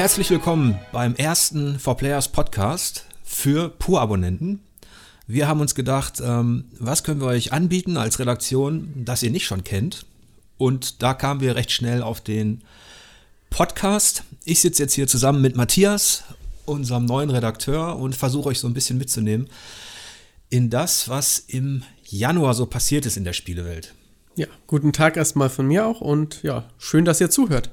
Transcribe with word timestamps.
Herzlich 0.00 0.30
willkommen 0.30 0.80
beim 0.92 1.14
ersten 1.14 1.76
4Players 1.76 2.32
Podcast 2.32 3.04
für 3.22 3.68
Pur-Abonnenten. 3.68 4.60
Wir 5.26 5.46
haben 5.46 5.60
uns 5.60 5.74
gedacht, 5.74 6.22
ähm, 6.24 6.64
was 6.78 7.04
können 7.04 7.20
wir 7.20 7.26
euch 7.26 7.52
anbieten 7.52 7.98
als 7.98 8.18
Redaktion, 8.18 8.94
das 8.96 9.22
ihr 9.22 9.30
nicht 9.30 9.44
schon 9.44 9.62
kennt? 9.62 10.06
Und 10.56 11.02
da 11.02 11.12
kamen 11.12 11.42
wir 11.42 11.54
recht 11.54 11.70
schnell 11.70 12.02
auf 12.02 12.22
den 12.22 12.62
Podcast. 13.50 14.24
Ich 14.46 14.62
sitze 14.62 14.84
jetzt 14.84 14.94
hier 14.94 15.06
zusammen 15.06 15.42
mit 15.42 15.54
Matthias, 15.54 16.24
unserem 16.64 17.04
neuen 17.04 17.28
Redakteur, 17.28 17.98
und 17.98 18.16
versuche 18.16 18.48
euch 18.48 18.58
so 18.58 18.68
ein 18.68 18.74
bisschen 18.74 18.96
mitzunehmen 18.96 19.50
in 20.48 20.70
das, 20.70 21.10
was 21.10 21.40
im 21.40 21.82
Januar 22.04 22.54
so 22.54 22.64
passiert 22.64 23.04
ist 23.04 23.18
in 23.18 23.24
der 23.24 23.34
Spielewelt. 23.34 23.94
Ja, 24.34 24.46
guten 24.66 24.94
Tag 24.94 25.18
erstmal 25.18 25.50
von 25.50 25.66
mir 25.66 25.84
auch 25.84 26.00
und 26.00 26.42
ja, 26.42 26.70
schön, 26.78 27.04
dass 27.04 27.20
ihr 27.20 27.28
zuhört. 27.28 27.68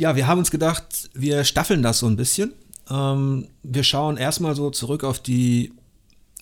Ja, 0.00 0.16
wir 0.16 0.26
haben 0.26 0.38
uns 0.38 0.50
gedacht, 0.50 1.10
wir 1.12 1.44
staffeln 1.44 1.82
das 1.82 1.98
so 1.98 2.06
ein 2.06 2.16
bisschen. 2.16 2.54
Ähm, 2.88 3.48
wir 3.62 3.84
schauen 3.84 4.16
erstmal 4.16 4.56
so 4.56 4.70
zurück 4.70 5.04
auf 5.04 5.18
die 5.18 5.74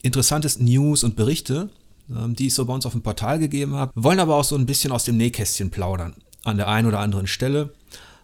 interessantesten 0.03 0.65
News 0.65 1.03
und 1.03 1.17
Berichte, 1.17 1.69
ähm, 2.09 2.37
die 2.37 2.47
es 2.47 2.55
so 2.55 2.65
bei 2.67 2.73
uns 2.73 2.87
auf 2.87 2.93
dem 2.93 3.03
Portal 3.03 3.41
gegeben 3.41 3.75
hat. 3.75 3.91
Wir 3.97 4.05
wollen 4.05 4.21
aber 4.21 4.37
auch 4.37 4.45
so 4.45 4.55
ein 4.55 4.65
bisschen 4.65 4.93
aus 4.93 5.03
dem 5.03 5.17
Nähkästchen 5.17 5.71
plaudern 5.71 6.15
an 6.45 6.57
der 6.57 6.69
einen 6.69 6.87
oder 6.87 7.01
anderen 7.01 7.27
Stelle. 7.27 7.75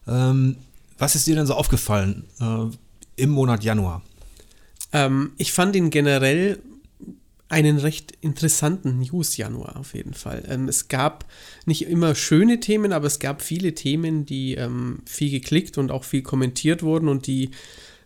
Ähm, 0.07 0.55
was 0.99 1.17
ist 1.17 1.27
dir 1.27 1.35
denn 1.35 1.47
so 1.47 1.55
aufgefallen 1.55 2.27
äh, 2.41 3.21
im 3.21 3.31
Monat 3.31 3.65
Januar? 3.65 4.03
Ähm, 4.93 5.33
ich 5.37 5.53
fand 5.53 5.75
ihn 5.75 5.91
generell 5.91 6.61
einen 7.55 7.79
recht 7.79 8.13
interessanten 8.21 8.99
News-Januar 8.99 9.77
auf 9.77 9.95
jeden 9.95 10.15
Fall. 10.15 10.43
Ähm, 10.49 10.67
es 10.67 10.89
gab 10.89 11.25
nicht 11.67 11.87
immer 11.87 12.17
schöne 12.17 12.59
Themen, 12.59 12.93
aber 12.93 13.07
es 13.07 13.21
gab 13.21 13.43
viele 13.43 13.75
Themen, 13.75 14.27
die 14.27 14.57
ähm, 14.57 14.99
viel 15.07 15.31
geklickt 15.31 15.79
und 15.79 15.93
auch 15.93 16.03
viel 16.03 16.23
kommentiert 16.23 16.83
wurden 16.83 17.09
und 17.09 17.29
die 17.29 17.51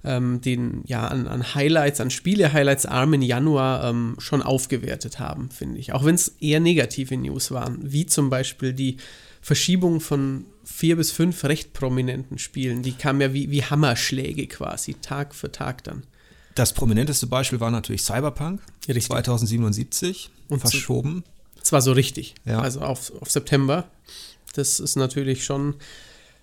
ähm, 0.05 0.43
den 0.43 0.83
ja 0.87 1.09
an, 1.09 1.27
an 1.27 1.55
Highlights, 1.55 2.01
an 2.03 2.11
Spiele-Highlights 2.11 2.85
armen 2.85 3.23
Januar 3.23 3.89
ähm, 3.89 4.17
schon 4.19 4.43
aufgewertet 4.43 5.19
haben, 5.19 5.51
finde 5.51 5.79
ich. 5.79 5.95
Auch 5.95 6.05
wenn 6.05 6.15
es 6.15 6.37
eher 6.41 6.61
negative 6.61 7.17
News 7.17 7.51
waren, 7.51 7.79
wie 7.83 8.05
zum 8.05 8.29
Beispiel 8.29 8.75
die 8.75 8.99
Verschiebung 9.41 10.01
von 10.01 10.45
vier 10.63 10.97
bis 10.97 11.11
fünf 11.11 11.43
recht 11.45 11.73
prominenten 11.73 12.37
Spielen. 12.37 12.83
Die 12.83 12.93
kamen 12.93 13.23
ja 13.23 13.33
wie, 13.33 13.51
wie 13.51 13.65
Hammerschläge 13.65 14.47
quasi, 14.47 14.95
Tag 15.01 15.35
für 15.35 15.51
Tag 15.51 15.85
dann. 15.85 16.03
Das 16.59 16.73
prominenteste 16.73 17.29
Beispiel 17.29 17.61
war 17.61 17.71
natürlich 17.71 18.03
Cyberpunk 18.03 18.61
Richtig. 18.89 19.07
2077 19.07 20.31
und 20.49 20.59
verschoben. 20.59 21.23
Zwar 21.63 21.83
so 21.83 21.93
richtig, 21.93 22.35
ja. 22.45 22.61
also 22.61 22.81
auf, 22.81 23.13
auf 23.21 23.31
September. 23.31 23.89
Das 24.55 24.81
ist 24.81 24.97
natürlich 24.97 25.45
schon 25.45 25.77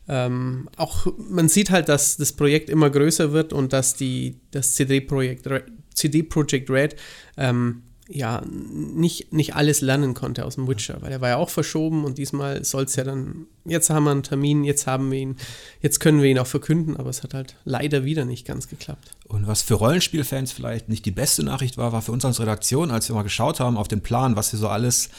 ähm, 0.07 0.69
auch, 0.77 1.07
man 1.17 1.49
sieht 1.49 1.69
halt, 1.69 1.89
dass 1.89 2.15
das 2.15 2.31
Projekt 2.31 2.69
immer 2.69 2.89
größer 2.89 3.33
wird 3.33 3.51
und 3.51 3.73
dass 3.73 3.95
die, 3.95 4.39
das 4.51 4.75
CD-Projekt 4.75 5.49
CD 5.93 6.23
Projekt 6.23 6.69
Red 6.69 6.95
ähm, 7.35 7.83
ja, 8.07 8.43
nicht, 8.45 9.33
nicht 9.33 9.55
alles 9.55 9.81
lernen 9.81 10.13
konnte 10.13 10.45
aus 10.45 10.55
dem 10.55 10.67
Witcher, 10.67 11.01
weil 11.01 11.11
er 11.11 11.21
war 11.21 11.29
ja 11.29 11.37
auch 11.37 11.49
verschoben 11.49 12.05
und 12.05 12.19
diesmal 12.19 12.63
soll 12.63 12.83
es 12.83 12.95
ja 12.95 13.03
dann, 13.03 13.47
jetzt 13.65 13.89
haben 13.89 14.03
wir 14.03 14.11
einen 14.11 14.21
Termin, 14.21 14.63
jetzt 14.63 14.85
haben 14.85 15.11
wir 15.11 15.17
ihn, 15.17 15.37
jetzt 15.81 15.99
können 15.99 16.21
wir 16.21 16.29
ihn 16.29 16.37
auch 16.37 16.47
verkünden, 16.47 16.97
aber 16.97 17.09
es 17.09 17.23
hat 17.23 17.33
halt 17.33 17.55
leider 17.65 18.05
wieder 18.05 18.23
nicht 18.25 18.45
ganz 18.45 18.67
geklappt. 18.67 19.09
Und 19.27 19.47
was 19.47 19.63
für 19.63 19.73
Rollenspielfans 19.73 20.51
vielleicht 20.51 20.87
nicht 20.87 21.05
die 21.05 21.11
beste 21.11 21.43
Nachricht 21.43 21.77
war, 21.77 21.93
war 21.93 22.03
für 22.03 22.11
uns 22.11 22.23
als 22.25 22.39
Redaktion, 22.39 22.91
als 22.91 23.09
wir 23.09 23.15
mal 23.15 23.23
geschaut 23.23 23.59
haben 23.59 23.75
auf 23.75 23.87
den 23.87 24.01
Plan, 24.01 24.35
was 24.35 24.51
wir 24.51 24.59
so 24.59 24.67
alles 24.67 25.09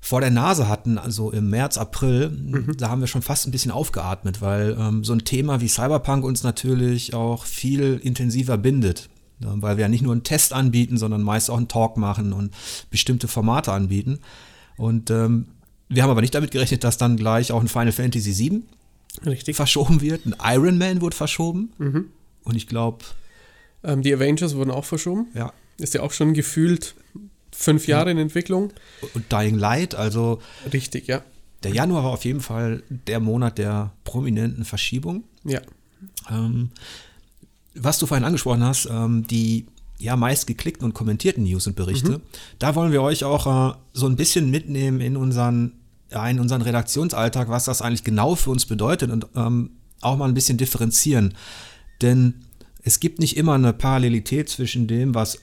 vor 0.00 0.20
der 0.20 0.30
Nase 0.30 0.68
hatten, 0.68 0.98
also 0.98 1.32
im 1.32 1.50
März, 1.50 1.76
April, 1.76 2.30
mhm. 2.30 2.76
da 2.76 2.88
haben 2.90 3.00
wir 3.00 3.08
schon 3.08 3.22
fast 3.22 3.48
ein 3.48 3.50
bisschen 3.50 3.72
aufgeatmet, 3.72 4.40
weil 4.40 4.76
ähm, 4.78 5.02
so 5.02 5.12
ein 5.12 5.24
Thema 5.24 5.60
wie 5.60 5.68
Cyberpunk 5.68 6.24
uns 6.24 6.44
natürlich 6.44 7.14
auch 7.14 7.44
viel 7.44 8.00
intensiver 8.02 8.56
bindet. 8.56 9.08
Weil 9.40 9.76
wir 9.76 9.82
ja 9.82 9.88
nicht 9.88 10.02
nur 10.02 10.12
einen 10.12 10.24
Test 10.24 10.52
anbieten, 10.52 10.96
sondern 10.96 11.22
meist 11.22 11.50
auch 11.50 11.56
einen 11.56 11.68
Talk 11.68 11.96
machen 11.96 12.32
und 12.32 12.52
bestimmte 12.90 13.28
Formate 13.28 13.72
anbieten. 13.72 14.18
Und 14.76 15.10
ähm, 15.10 15.46
wir 15.88 16.02
haben 16.02 16.10
aber 16.10 16.20
nicht 16.20 16.34
damit 16.34 16.50
gerechnet, 16.50 16.84
dass 16.84 16.98
dann 16.98 17.16
gleich 17.16 17.52
auch 17.52 17.60
ein 17.60 17.68
Final 17.68 17.92
Fantasy 17.92 18.36
VII 18.36 18.62
Richtig. 19.26 19.56
verschoben 19.56 20.00
wird. 20.00 20.26
Ein 20.26 20.36
Iron 20.56 20.78
Man 20.78 21.00
wurde 21.00 21.16
verschoben. 21.16 21.72
Mhm. 21.78 22.06
Und 22.44 22.56
ich 22.56 22.66
glaube. 22.66 23.04
Ähm, 23.84 24.02
die 24.02 24.12
Avengers 24.12 24.54
wurden 24.54 24.70
auch 24.70 24.84
verschoben. 24.84 25.28
Ja. 25.34 25.52
Ist 25.78 25.94
ja 25.94 26.02
auch 26.02 26.12
schon 26.12 26.34
gefühlt 26.34 26.94
fünf 27.52 27.86
Jahre 27.86 28.06
ja. 28.06 28.12
in 28.12 28.18
Entwicklung. 28.18 28.72
Und 29.14 29.30
Dying 29.32 29.56
Light, 29.56 29.94
also. 29.94 30.40
Richtig, 30.72 31.06
ja. 31.06 31.22
Der 31.62 31.72
Januar 31.72 32.04
war 32.04 32.12
auf 32.12 32.24
jeden 32.24 32.40
Fall 32.40 32.82
der 32.88 33.20
Monat 33.20 33.58
der 33.58 33.92
prominenten 34.04 34.64
Verschiebung. 34.64 35.24
Ja. 35.44 35.60
Ähm, 36.30 36.70
was 37.80 37.98
du 37.98 38.06
vorhin 38.06 38.24
angesprochen 38.24 38.62
hast, 38.62 38.88
ähm, 38.90 39.26
die 39.26 39.66
ja 39.98 40.16
meist 40.16 40.46
geklickten 40.46 40.84
und 40.84 40.94
kommentierten 40.94 41.44
News 41.44 41.66
und 41.66 41.76
Berichte, 41.76 42.12
mhm. 42.12 42.22
da 42.58 42.74
wollen 42.74 42.92
wir 42.92 43.02
euch 43.02 43.24
auch 43.24 43.72
äh, 43.72 43.76
so 43.92 44.06
ein 44.06 44.16
bisschen 44.16 44.50
mitnehmen 44.50 45.00
in 45.00 45.16
unseren, 45.16 45.72
ja, 46.10 46.28
in 46.28 46.38
unseren 46.38 46.62
Redaktionsalltag, 46.62 47.48
was 47.48 47.64
das 47.64 47.82
eigentlich 47.82 48.04
genau 48.04 48.34
für 48.34 48.50
uns 48.50 48.66
bedeutet 48.66 49.10
und 49.10 49.26
ähm, 49.34 49.70
auch 50.00 50.16
mal 50.16 50.28
ein 50.28 50.34
bisschen 50.34 50.58
differenzieren. 50.58 51.34
Denn 52.00 52.34
es 52.82 53.00
gibt 53.00 53.18
nicht 53.18 53.36
immer 53.36 53.54
eine 53.54 53.72
Parallelität 53.72 54.48
zwischen 54.48 54.86
dem, 54.86 55.14
was 55.14 55.38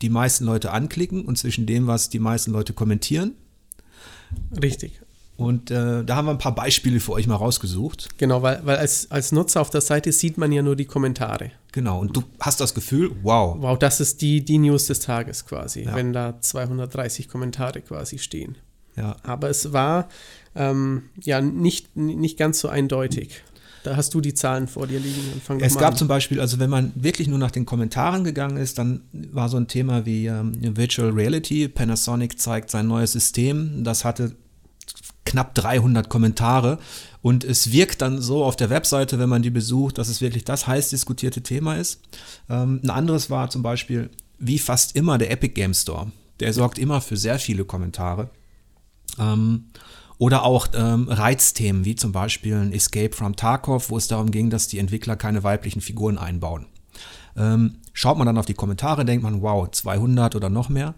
die 0.00 0.08
meisten 0.08 0.44
Leute 0.44 0.72
anklicken 0.72 1.24
und 1.24 1.36
zwischen 1.36 1.66
dem, 1.66 1.86
was 1.86 2.08
die 2.08 2.18
meisten 2.18 2.52
Leute 2.52 2.72
kommentieren. 2.72 3.34
Richtig. 4.60 5.00
Und 5.36 5.70
äh, 5.70 6.04
da 6.04 6.16
haben 6.16 6.26
wir 6.26 6.30
ein 6.30 6.38
paar 6.38 6.54
Beispiele 6.54 7.00
für 7.00 7.12
euch 7.12 7.26
mal 7.26 7.34
rausgesucht. 7.34 8.08
Genau, 8.18 8.42
weil, 8.42 8.60
weil 8.64 8.76
als, 8.76 9.10
als 9.10 9.32
Nutzer 9.32 9.60
auf 9.60 9.70
der 9.70 9.80
Seite 9.80 10.12
sieht 10.12 10.38
man 10.38 10.52
ja 10.52 10.62
nur 10.62 10.76
die 10.76 10.84
Kommentare. 10.84 11.50
Genau, 11.72 12.00
und 12.00 12.16
du 12.16 12.22
hast 12.38 12.60
das 12.60 12.72
Gefühl, 12.74 13.10
wow. 13.22 13.56
Wow, 13.58 13.78
das 13.78 14.00
ist 14.00 14.22
die, 14.22 14.44
die 14.44 14.58
News 14.58 14.86
des 14.86 15.00
Tages 15.00 15.44
quasi, 15.44 15.82
ja. 15.82 15.94
wenn 15.96 16.12
da 16.12 16.40
230 16.40 17.28
Kommentare 17.28 17.80
quasi 17.80 18.18
stehen. 18.18 18.56
Ja. 18.96 19.16
Aber 19.24 19.50
es 19.50 19.72
war 19.72 20.08
ähm, 20.54 21.04
ja 21.20 21.40
nicht, 21.40 21.96
nicht 21.96 22.38
ganz 22.38 22.60
so 22.60 22.68
eindeutig. 22.68 23.42
Da 23.82 23.96
hast 23.96 24.14
du 24.14 24.22
die 24.22 24.32
Zahlen 24.32 24.66
vor 24.66 24.86
dir 24.86 24.98
liegen. 24.98 25.20
es 25.60 25.76
gab 25.76 25.90
an. 25.90 25.96
zum 25.96 26.08
Beispiel, 26.08 26.40
also 26.40 26.58
wenn 26.58 26.70
man 26.70 26.92
wirklich 26.94 27.28
nur 27.28 27.38
nach 27.38 27.50
den 27.50 27.66
Kommentaren 27.66 28.24
gegangen 28.24 28.56
ist, 28.56 28.78
dann 28.78 29.02
war 29.12 29.50
so 29.50 29.58
ein 29.58 29.68
Thema 29.68 30.06
wie 30.06 30.26
ähm, 30.26 30.54
Virtual 30.76 31.10
Reality. 31.10 31.68
Panasonic 31.68 32.40
zeigt 32.40 32.70
sein 32.70 32.88
neues 32.88 33.12
System. 33.12 33.84
Das 33.84 34.06
hatte 34.06 34.36
knapp 35.24 35.54
300 35.54 36.08
Kommentare. 36.08 36.78
Und 37.22 37.44
es 37.44 37.72
wirkt 37.72 38.02
dann 38.02 38.20
so 38.20 38.44
auf 38.44 38.56
der 38.56 38.70
Webseite, 38.70 39.18
wenn 39.18 39.28
man 39.28 39.42
die 39.42 39.50
besucht, 39.50 39.98
dass 39.98 40.08
es 40.08 40.20
wirklich 40.20 40.44
das 40.44 40.66
heiß 40.66 40.90
diskutierte 40.90 41.42
Thema 41.42 41.76
ist. 41.76 42.00
Ähm, 42.48 42.80
ein 42.82 42.90
anderes 42.90 43.30
war 43.30 43.50
zum 43.50 43.62
Beispiel, 43.62 44.10
wie 44.38 44.58
fast 44.58 44.96
immer, 44.96 45.18
der 45.18 45.30
Epic 45.30 45.54
Game 45.54 45.74
Store. 45.74 46.10
Der 46.40 46.52
sorgt 46.52 46.78
immer 46.78 47.00
für 47.00 47.16
sehr 47.16 47.38
viele 47.38 47.64
Kommentare. 47.64 48.30
Ähm, 49.18 49.66
oder 50.18 50.44
auch 50.44 50.68
ähm, 50.74 51.08
Reizthemen, 51.08 51.84
wie 51.84 51.96
zum 51.96 52.12
Beispiel 52.12 52.54
ein 52.54 52.72
Escape 52.72 53.14
from 53.14 53.36
Tarkov, 53.36 53.90
wo 53.90 53.96
es 53.96 54.08
darum 54.08 54.30
ging, 54.30 54.50
dass 54.50 54.68
die 54.68 54.78
Entwickler 54.78 55.16
keine 55.16 55.42
weiblichen 55.42 55.80
Figuren 55.80 56.18
einbauen. 56.18 56.66
Ähm, 57.36 57.78
schaut 57.92 58.16
man 58.16 58.26
dann 58.26 58.38
auf 58.38 58.46
die 58.46 58.54
Kommentare, 58.54 59.04
denkt 59.04 59.24
man, 59.24 59.42
wow, 59.42 59.68
200 59.68 60.36
oder 60.36 60.50
noch 60.50 60.68
mehr. 60.68 60.94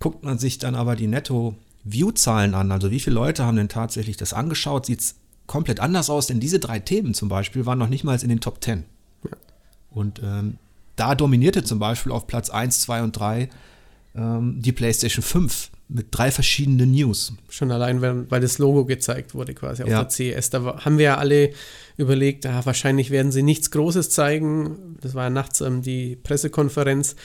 Guckt 0.00 0.24
man 0.24 0.38
sich 0.38 0.58
dann 0.58 0.74
aber 0.74 0.96
die 0.96 1.06
Netto- 1.06 1.54
View-Zahlen 1.92 2.54
an, 2.54 2.72
also 2.72 2.90
wie 2.90 3.00
viele 3.00 3.14
Leute 3.14 3.44
haben 3.44 3.56
denn 3.56 3.68
tatsächlich 3.68 4.16
das 4.16 4.32
angeschaut, 4.32 4.86
sieht 4.86 5.00
es 5.00 5.14
komplett 5.46 5.80
anders 5.80 6.10
aus, 6.10 6.26
denn 6.26 6.40
diese 6.40 6.58
drei 6.58 6.78
Themen 6.78 7.14
zum 7.14 7.28
Beispiel 7.28 7.66
waren 7.66 7.78
noch 7.78 7.88
nicht 7.88 8.04
mal 8.04 8.20
in 8.22 8.28
den 8.28 8.40
Top 8.40 8.62
10. 8.62 8.84
Ja. 9.24 9.30
Und 9.90 10.20
ähm, 10.22 10.58
da 10.96 11.14
dominierte 11.14 11.64
zum 11.64 11.78
Beispiel 11.78 12.12
auf 12.12 12.26
Platz 12.26 12.50
1, 12.50 12.80
2 12.80 13.02
und 13.02 13.12
3 13.12 13.48
ähm, 14.14 14.56
die 14.60 14.72
PlayStation 14.72 15.22
5 15.22 15.70
mit 15.88 16.08
drei 16.10 16.30
verschiedenen 16.30 16.92
News. 16.92 17.32
Schon 17.48 17.70
allein, 17.70 18.02
weil, 18.02 18.30
weil 18.30 18.40
das 18.40 18.58
Logo 18.58 18.84
gezeigt 18.84 19.34
wurde 19.34 19.54
quasi 19.54 19.82
auf 19.82 19.88
ja. 19.88 20.04
der 20.04 20.10
CES. 20.10 20.50
Da 20.50 20.84
haben 20.84 20.98
wir 20.98 21.04
ja 21.06 21.16
alle 21.16 21.52
überlegt, 21.96 22.44
ah, 22.44 22.60
wahrscheinlich 22.64 23.10
werden 23.10 23.32
sie 23.32 23.42
nichts 23.42 23.70
Großes 23.70 24.10
zeigen. 24.10 24.96
Das 25.00 25.14
war 25.14 25.24
ja 25.24 25.30
nachts 25.30 25.62
ähm, 25.62 25.80
die 25.80 26.16
Pressekonferenz. 26.16 27.16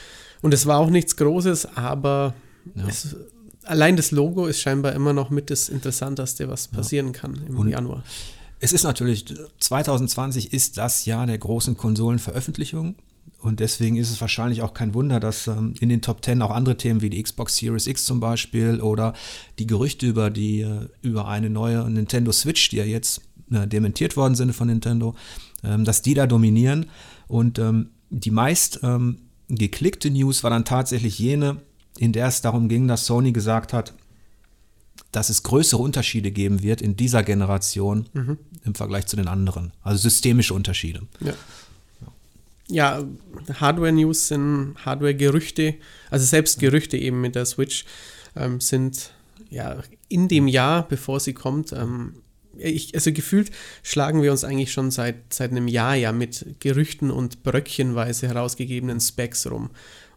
Und 0.41 0.53
es 0.53 0.65
war 0.65 0.79
auch 0.79 0.89
nichts 0.89 1.17
Großes, 1.17 1.75
aber 1.75 2.33
ja. 2.75 2.87
es 2.87 3.15
allein 3.65 3.95
das 3.95 4.11
Logo 4.11 4.45
ist 4.45 4.59
scheinbar 4.59 4.93
immer 4.93 5.13
noch 5.13 5.29
mit 5.29 5.49
das 5.49 5.69
Interessanteste, 5.69 6.49
was 6.49 6.67
passieren 6.67 7.07
ja. 7.07 7.13
kann 7.13 7.41
im 7.47 7.57
Und 7.57 7.69
Januar. 7.69 8.03
Es 8.59 8.71
ist 8.71 8.83
natürlich, 8.83 9.25
2020 9.59 10.53
ist 10.53 10.77
das 10.77 11.05
Jahr 11.05 11.27
der 11.27 11.37
großen 11.37 11.75
Konsolenveröffentlichung. 11.75 12.95
Und 13.39 13.59
deswegen 13.59 13.97
ist 13.97 14.09
es 14.09 14.21
wahrscheinlich 14.21 14.61
auch 14.61 14.73
kein 14.73 14.93
Wunder, 14.93 15.19
dass 15.19 15.47
ähm, 15.47 15.73
in 15.81 15.89
den 15.89 16.01
Top 16.01 16.23
10 16.23 16.41
auch 16.41 16.49
andere 16.49 16.77
Themen 16.77 17.01
wie 17.01 17.09
die 17.09 17.21
Xbox 17.21 17.57
Series 17.57 17.87
X 17.87 18.05
zum 18.05 18.21
Beispiel 18.21 18.79
oder 18.79 19.13
die 19.59 19.67
Gerüchte 19.67 20.07
über 20.07 20.29
die 20.29 20.61
äh, 20.61 20.87
über 21.01 21.27
eine 21.27 21.49
neue 21.49 21.89
Nintendo 21.89 22.31
Switch, 22.31 22.69
die 22.69 22.77
ja 22.77 22.85
jetzt 22.85 23.21
äh, 23.51 23.67
dementiert 23.67 24.15
worden 24.15 24.35
sind 24.35 24.53
von 24.53 24.69
Nintendo, 24.69 25.13
ähm, 25.61 25.83
dass 25.83 26.01
die 26.01 26.13
da 26.13 26.25
dominieren. 26.25 26.85
Und 27.27 27.59
ähm, 27.59 27.89
die 28.09 28.31
meist 28.31 28.79
ähm, 28.81 29.17
geklickte 29.49 30.09
News 30.09 30.43
war 30.43 30.49
dann 30.49 30.63
tatsächlich 30.63 31.19
jene, 31.19 31.57
in 31.97 32.13
der 32.13 32.27
es 32.27 32.41
darum 32.41 32.69
ging, 32.69 32.87
dass 32.87 33.05
Sony 33.05 33.31
gesagt 33.31 33.73
hat, 33.73 33.93
dass 35.11 35.29
es 35.29 35.43
größere 35.43 35.81
Unterschiede 35.81 36.31
geben 36.31 36.63
wird 36.63 36.81
in 36.81 36.95
dieser 36.95 37.23
Generation 37.23 38.07
mhm. 38.13 38.37
im 38.63 38.75
Vergleich 38.75 39.05
zu 39.05 39.15
den 39.15 39.27
anderen. 39.27 39.71
Also 39.81 39.99
systemische 39.99 40.53
Unterschiede. 40.53 41.01
Ja. 41.19 41.33
Ja, 42.69 43.03
Hardware-News 43.59 44.29
sind 44.29 44.75
Hardware-Gerüchte, 44.85 45.75
also 46.09 46.25
selbst 46.25 46.59
Gerüchte 46.59 46.97
eben 46.97 47.19
mit 47.19 47.35
der 47.35 47.45
Switch 47.45 47.83
ähm, 48.37 48.61
sind 48.61 49.11
ja 49.49 49.83
in 50.07 50.29
dem 50.29 50.47
Jahr, 50.47 50.87
bevor 50.87 51.19
sie 51.19 51.33
kommt, 51.33 51.73
ähm, 51.73 52.15
ich, 52.57 52.93
also 52.95 53.11
gefühlt 53.11 53.51
schlagen 53.81 54.21
wir 54.21 54.31
uns 54.31 54.43
eigentlich 54.43 54.71
schon 54.71 54.91
seit, 54.91 55.33
seit 55.33 55.51
einem 55.51 55.67
Jahr 55.67 55.95
ja 55.95 56.11
mit 56.11 56.45
Gerüchten 56.59 57.11
und 57.11 57.43
bröckchenweise 57.43 58.27
herausgegebenen 58.27 58.99
Specs 59.01 59.49
rum. 59.49 59.71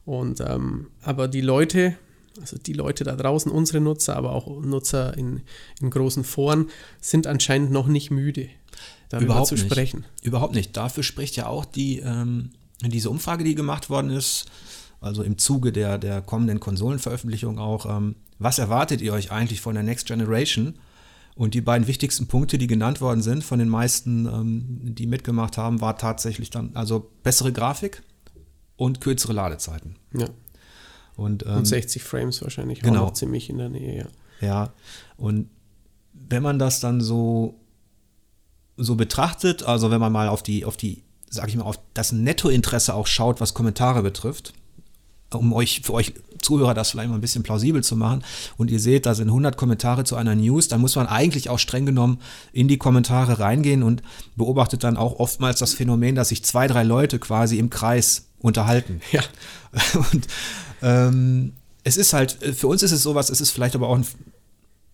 Und 0.06 0.40
ähm, 0.40 0.86
aber 1.02 1.26
die 1.26 1.40
Leute, 1.42 1.96
also 2.40 2.56
die 2.56 2.72
Leute 2.72 3.04
da 3.04 3.16
draußen, 3.16 3.50
unsere 3.50 3.80
Nutzer, 3.80 4.16
aber 4.16 4.32
auch 4.32 4.62
Nutzer 4.62 5.18
in, 5.18 5.42
in 5.80 5.90
großen 5.90 6.24
Foren, 6.24 6.70
sind 7.00 7.26
anscheinend 7.26 7.72
noch 7.72 7.88
nicht 7.88 8.12
müde, 8.12 8.48
darüber 9.08 9.32
Überhaupt 9.32 9.48
zu 9.48 9.56
sprechen. 9.56 10.00
Nicht. 10.14 10.24
Überhaupt 10.24 10.54
nicht. 10.54 10.76
Dafür 10.76 11.02
spricht 11.02 11.34
ja 11.34 11.48
auch 11.48 11.64
die, 11.64 11.98
ähm, 11.98 12.50
diese 12.82 13.10
Umfrage, 13.10 13.42
die 13.42 13.56
gemacht 13.56 13.90
worden 13.90 14.10
ist, 14.10 14.46
also 15.00 15.24
im 15.24 15.38
Zuge 15.38 15.72
der, 15.72 15.98
der 15.98 16.22
kommenden 16.22 16.60
Konsolenveröffentlichung 16.60 17.58
auch. 17.58 17.84
Ähm, 17.86 18.14
was 18.38 18.60
erwartet 18.60 19.00
ihr 19.00 19.12
euch 19.12 19.32
eigentlich 19.32 19.60
von 19.60 19.74
der 19.74 19.82
Next 19.82 20.06
Generation? 20.06 20.74
Und 21.34 21.52
die 21.54 21.60
beiden 21.60 21.88
wichtigsten 21.88 22.28
Punkte, 22.28 22.58
die 22.58 22.68
genannt 22.68 23.00
worden 23.00 23.22
sind 23.22 23.42
von 23.42 23.58
den 23.58 23.68
meisten, 23.68 24.26
ähm, 24.26 24.94
die 24.94 25.06
mitgemacht 25.08 25.58
haben, 25.58 25.80
war 25.80 25.98
tatsächlich 25.98 26.50
dann 26.50 26.70
also 26.74 27.10
bessere 27.24 27.52
Grafik 27.52 28.02
und 28.76 29.00
kürzere 29.00 29.32
Ladezeiten. 29.32 29.96
Ja. 30.12 30.28
Und, 31.16 31.44
ähm, 31.46 31.58
und 31.58 31.64
60 31.64 32.02
Frames 32.02 32.42
wahrscheinlich 32.42 32.80
genau. 32.80 33.00
auch 33.00 33.06
noch 33.06 33.12
ziemlich 33.14 33.48
in 33.48 33.58
der 33.58 33.68
Nähe, 33.68 33.98
ja. 33.98 34.06
Ja, 34.40 34.72
und 35.16 35.48
wenn 36.12 36.42
man 36.42 36.58
das 36.58 36.80
dann 36.80 37.00
so, 37.00 37.54
so 38.76 38.94
betrachtet, 38.94 39.62
also 39.62 39.90
wenn 39.90 40.00
man 40.00 40.12
mal 40.12 40.28
auf 40.28 40.42
die, 40.42 40.64
auf 40.64 40.76
die, 40.76 41.02
sag 41.30 41.48
ich 41.48 41.56
mal, 41.56 41.64
auf 41.64 41.78
das 41.94 42.12
Nettointeresse 42.12 42.94
auch 42.94 43.06
schaut, 43.06 43.40
was 43.40 43.54
Kommentare 43.54 44.02
betrifft, 44.02 44.52
um 45.32 45.52
euch, 45.52 45.80
für 45.82 45.94
euch 45.94 46.14
Zuhörer 46.46 46.74
das 46.74 46.90
vielleicht 46.90 47.08
mal 47.08 47.16
ein 47.16 47.20
bisschen 47.20 47.42
plausibel 47.42 47.82
zu 47.82 47.96
machen. 47.96 48.24
Und 48.56 48.70
ihr 48.70 48.80
seht, 48.80 49.04
da 49.04 49.14
sind 49.14 49.28
100 49.28 49.56
Kommentare 49.56 50.04
zu 50.04 50.16
einer 50.16 50.34
News. 50.34 50.68
Da 50.68 50.78
muss 50.78 50.96
man 50.96 51.06
eigentlich 51.06 51.50
auch 51.50 51.58
streng 51.58 51.86
genommen 51.86 52.18
in 52.52 52.68
die 52.68 52.78
Kommentare 52.78 53.40
reingehen 53.40 53.82
und 53.82 54.02
beobachtet 54.36 54.84
dann 54.84 54.96
auch 54.96 55.18
oftmals 55.18 55.58
das 55.58 55.74
Phänomen, 55.74 56.14
dass 56.14 56.28
sich 56.28 56.44
zwei, 56.44 56.66
drei 56.68 56.84
Leute 56.84 57.18
quasi 57.18 57.58
im 57.58 57.70
Kreis 57.70 58.28
unterhalten. 58.40 59.00
Ja. 59.12 59.22
Und 60.12 60.26
ähm, 60.82 61.52
es 61.84 61.96
ist 61.96 62.12
halt, 62.12 62.32
für 62.32 62.66
uns 62.66 62.82
ist 62.82 62.92
es 62.92 63.02
sowas, 63.02 63.30
es 63.30 63.40
ist 63.40 63.50
vielleicht 63.50 63.74
aber 63.74 63.88
auch 63.88 63.96
ein, 63.96 64.06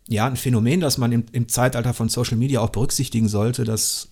ja, 0.08 0.26
ein 0.26 0.36
Phänomen, 0.36 0.80
das 0.80 0.98
man 0.98 1.12
im, 1.12 1.24
im 1.32 1.48
Zeitalter 1.48 1.94
von 1.94 2.08
Social 2.08 2.36
Media 2.36 2.60
auch 2.60 2.70
berücksichtigen 2.70 3.28
sollte, 3.28 3.64
dass 3.64 4.11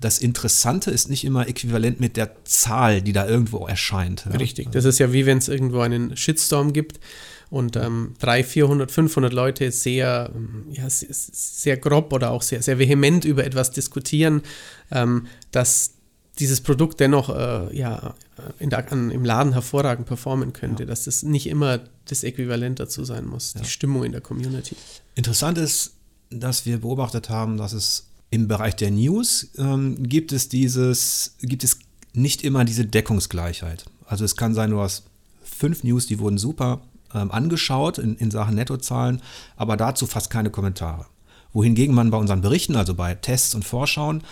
das 0.00 0.18
Interessante 0.18 0.90
ist 0.90 1.08
nicht 1.08 1.24
immer 1.24 1.48
äquivalent 1.48 2.00
mit 2.00 2.16
der 2.16 2.44
Zahl, 2.44 3.00
die 3.00 3.12
da 3.12 3.26
irgendwo 3.26 3.66
erscheint. 3.66 4.26
Ja? 4.30 4.36
Richtig, 4.36 4.70
das 4.72 4.84
ist 4.84 4.98
ja 4.98 5.12
wie 5.12 5.26
wenn 5.26 5.38
es 5.38 5.48
irgendwo 5.48 5.80
einen 5.80 6.16
Shitstorm 6.16 6.72
gibt 6.72 7.00
und 7.48 7.76
ähm, 7.76 8.14
300, 8.18 8.46
400, 8.46 8.90
500 8.90 9.32
Leute 9.32 9.70
sehr, 9.70 10.30
ja, 10.70 10.84
sehr 10.88 11.76
grob 11.76 12.12
oder 12.12 12.30
auch 12.30 12.42
sehr, 12.42 12.62
sehr 12.62 12.78
vehement 12.78 13.24
über 13.24 13.44
etwas 13.44 13.70
diskutieren, 13.70 14.42
ähm, 14.90 15.26
dass 15.52 15.92
dieses 16.38 16.60
Produkt 16.60 17.00
dennoch 17.00 17.30
äh, 17.30 17.74
ja, 17.76 18.14
in 18.58 18.68
der, 18.68 18.92
an, 18.92 19.10
im 19.10 19.24
Laden 19.24 19.52
hervorragend 19.52 20.06
performen 20.06 20.52
könnte, 20.52 20.82
ja. 20.82 20.86
dass 20.86 21.04
das 21.04 21.22
nicht 21.22 21.46
immer 21.46 21.80
das 22.06 22.24
Äquivalent 22.24 22.78
dazu 22.78 23.04
sein 23.04 23.24
muss, 23.26 23.54
ja. 23.54 23.62
die 23.62 23.68
Stimmung 23.68 24.04
in 24.04 24.12
der 24.12 24.20
Community. 24.20 24.76
Interessant 25.14 25.56
ist, 25.56 25.94
dass 26.28 26.66
wir 26.66 26.80
beobachtet 26.80 27.30
haben, 27.30 27.56
dass 27.56 27.72
es 27.72 28.08
im 28.36 28.48
Bereich 28.48 28.76
der 28.76 28.90
News 28.90 29.50
ähm, 29.58 30.02
gibt 30.02 30.32
es 30.32 30.48
dieses, 30.48 31.36
gibt 31.40 31.64
es 31.64 31.78
nicht 32.12 32.44
immer 32.44 32.64
diese 32.64 32.84
Deckungsgleichheit. 32.84 33.86
Also 34.04 34.24
es 34.24 34.36
kann 34.36 34.54
sein, 34.54 34.70
du 34.70 34.80
hast 34.80 35.04
fünf 35.42 35.82
News, 35.84 36.06
die 36.06 36.18
wurden 36.18 36.38
super 36.38 36.82
ähm, 37.14 37.30
angeschaut 37.30 37.98
in, 37.98 38.16
in 38.16 38.30
Sachen 38.30 38.54
Nettozahlen, 38.54 39.22
aber 39.56 39.76
dazu 39.76 40.06
fast 40.06 40.30
keine 40.30 40.50
Kommentare. 40.50 41.06
Wohingegen 41.52 41.94
man 41.94 42.10
bei 42.10 42.18
unseren 42.18 42.42
Berichten, 42.42 42.76
also 42.76 42.94
bei 42.94 43.14
Tests 43.14 43.54
und 43.54 43.64
Vorschauen, 43.64 44.22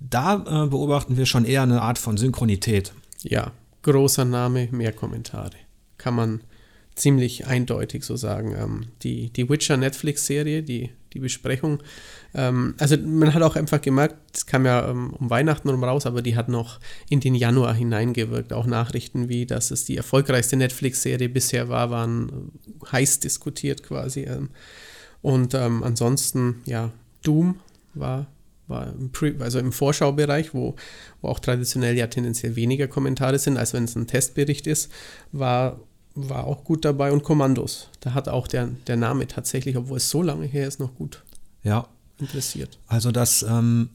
da 0.00 0.34
äh, 0.34 0.66
beobachten 0.68 1.16
wir 1.16 1.26
schon 1.26 1.44
eher 1.44 1.62
eine 1.62 1.82
Art 1.82 1.98
von 1.98 2.16
Synchronität. 2.16 2.92
Ja, 3.22 3.52
großer 3.82 4.24
Name, 4.24 4.68
mehr 4.72 4.92
Kommentare. 4.92 5.56
Kann 5.98 6.14
man 6.14 6.40
ziemlich 6.96 7.46
eindeutig 7.46 8.04
so 8.04 8.16
sagen. 8.16 8.56
Ähm, 8.56 8.86
die, 9.02 9.30
die 9.30 9.48
Witcher 9.48 9.76
Netflix-Serie, 9.76 10.62
die, 10.64 10.90
die 11.12 11.20
Besprechung, 11.20 11.82
ähm, 12.34 12.74
also 12.78 12.96
man 12.96 13.34
hat 13.34 13.42
auch 13.42 13.56
einfach 13.56 13.80
gemerkt, 13.80 14.16
es 14.34 14.46
kam 14.46 14.64
ja 14.64 14.88
ähm, 14.88 15.12
um 15.14 15.30
Weihnachten 15.30 15.68
rum 15.68 15.82
raus, 15.82 16.06
aber 16.06 16.22
die 16.22 16.36
hat 16.36 16.48
noch 16.48 16.80
in 17.08 17.20
den 17.20 17.34
Januar 17.34 17.74
hineingewirkt. 17.74 18.52
Auch 18.52 18.66
Nachrichten 18.66 19.28
wie, 19.28 19.46
dass 19.46 19.70
es 19.70 19.84
die 19.84 19.96
erfolgreichste 19.96 20.56
Netflix-Serie 20.56 21.28
bisher 21.28 21.68
war, 21.68 21.90
waren 21.90 22.52
heiß 22.90 23.20
diskutiert 23.20 23.82
quasi. 23.82 24.22
Ähm, 24.22 24.50
und 25.22 25.54
ähm, 25.54 25.82
ansonsten, 25.82 26.62
ja, 26.64 26.92
Doom 27.22 27.56
war 27.94 28.26
war 28.70 28.86
im 28.86 29.10
Pre 29.10 29.34
also 29.40 29.58
im 29.58 29.72
Vorschaubereich, 29.72 30.54
wo, 30.54 30.76
wo 31.20 31.28
auch 31.28 31.40
traditionell 31.40 31.96
ja 31.98 32.06
tendenziell 32.06 32.56
weniger 32.56 32.88
Kommentare 32.88 33.38
sind, 33.38 33.58
als 33.58 33.74
wenn 33.74 33.84
es 33.84 33.96
ein 33.96 34.06
Testbericht 34.06 34.66
ist, 34.66 34.90
war 35.32 35.80
war 36.28 36.44
auch 36.44 36.64
gut 36.64 36.84
dabei 36.84 37.12
und 37.12 37.22
Kommandos. 37.22 37.88
Da 38.00 38.14
hat 38.14 38.28
auch 38.28 38.46
der, 38.46 38.68
der 38.86 38.96
Name 38.96 39.26
tatsächlich, 39.26 39.76
obwohl 39.76 39.96
es 39.96 40.10
so 40.10 40.22
lange 40.22 40.46
her 40.46 40.68
ist, 40.68 40.80
noch 40.80 40.94
gut 40.94 41.22
ja. 41.62 41.86
interessiert. 42.18 42.78
Also 42.86 43.12
das, 43.12 43.42
ähm, 43.42 43.90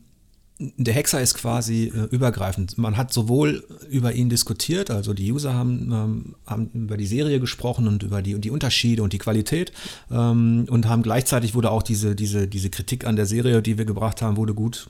der 0.58 0.94
Hexer 0.94 1.22
ist 1.22 1.36
quasi 1.36 1.92
äh, 1.94 2.04
übergreifend. 2.16 2.78
Man 2.78 2.96
hat 2.96 3.12
sowohl 3.12 3.66
über 3.90 4.14
ihn 4.14 4.30
diskutiert, 4.30 4.90
also 4.90 5.14
die 5.14 5.32
User 5.32 5.54
haben, 5.54 5.92
ähm, 5.92 6.36
haben 6.46 6.70
über 6.74 6.96
die 6.96 7.08
Serie 7.08 7.42
gesprochen 7.42 7.88
und 7.88 8.04
über 8.04 8.22
die, 8.22 8.40
die 8.40 8.52
Unterschiede 8.52 9.04
und 9.04 9.12
die 9.12 9.18
Qualität 9.18 9.74
ähm, 10.10 10.66
und 10.70 10.88
haben 10.88 11.04
gleichzeitig 11.04 11.56
wurde 11.56 11.72
auch 11.72 11.84
diese, 11.84 12.16
diese, 12.16 12.48
diese 12.48 12.70
Kritik 12.70 13.06
an 13.06 13.18
der 13.18 13.26
Serie, 13.26 13.62
die 13.62 13.78
wir 13.78 13.86
gebracht 13.86 14.22
haben, 14.22 14.38
wurde 14.38 14.54
gut, 14.54 14.90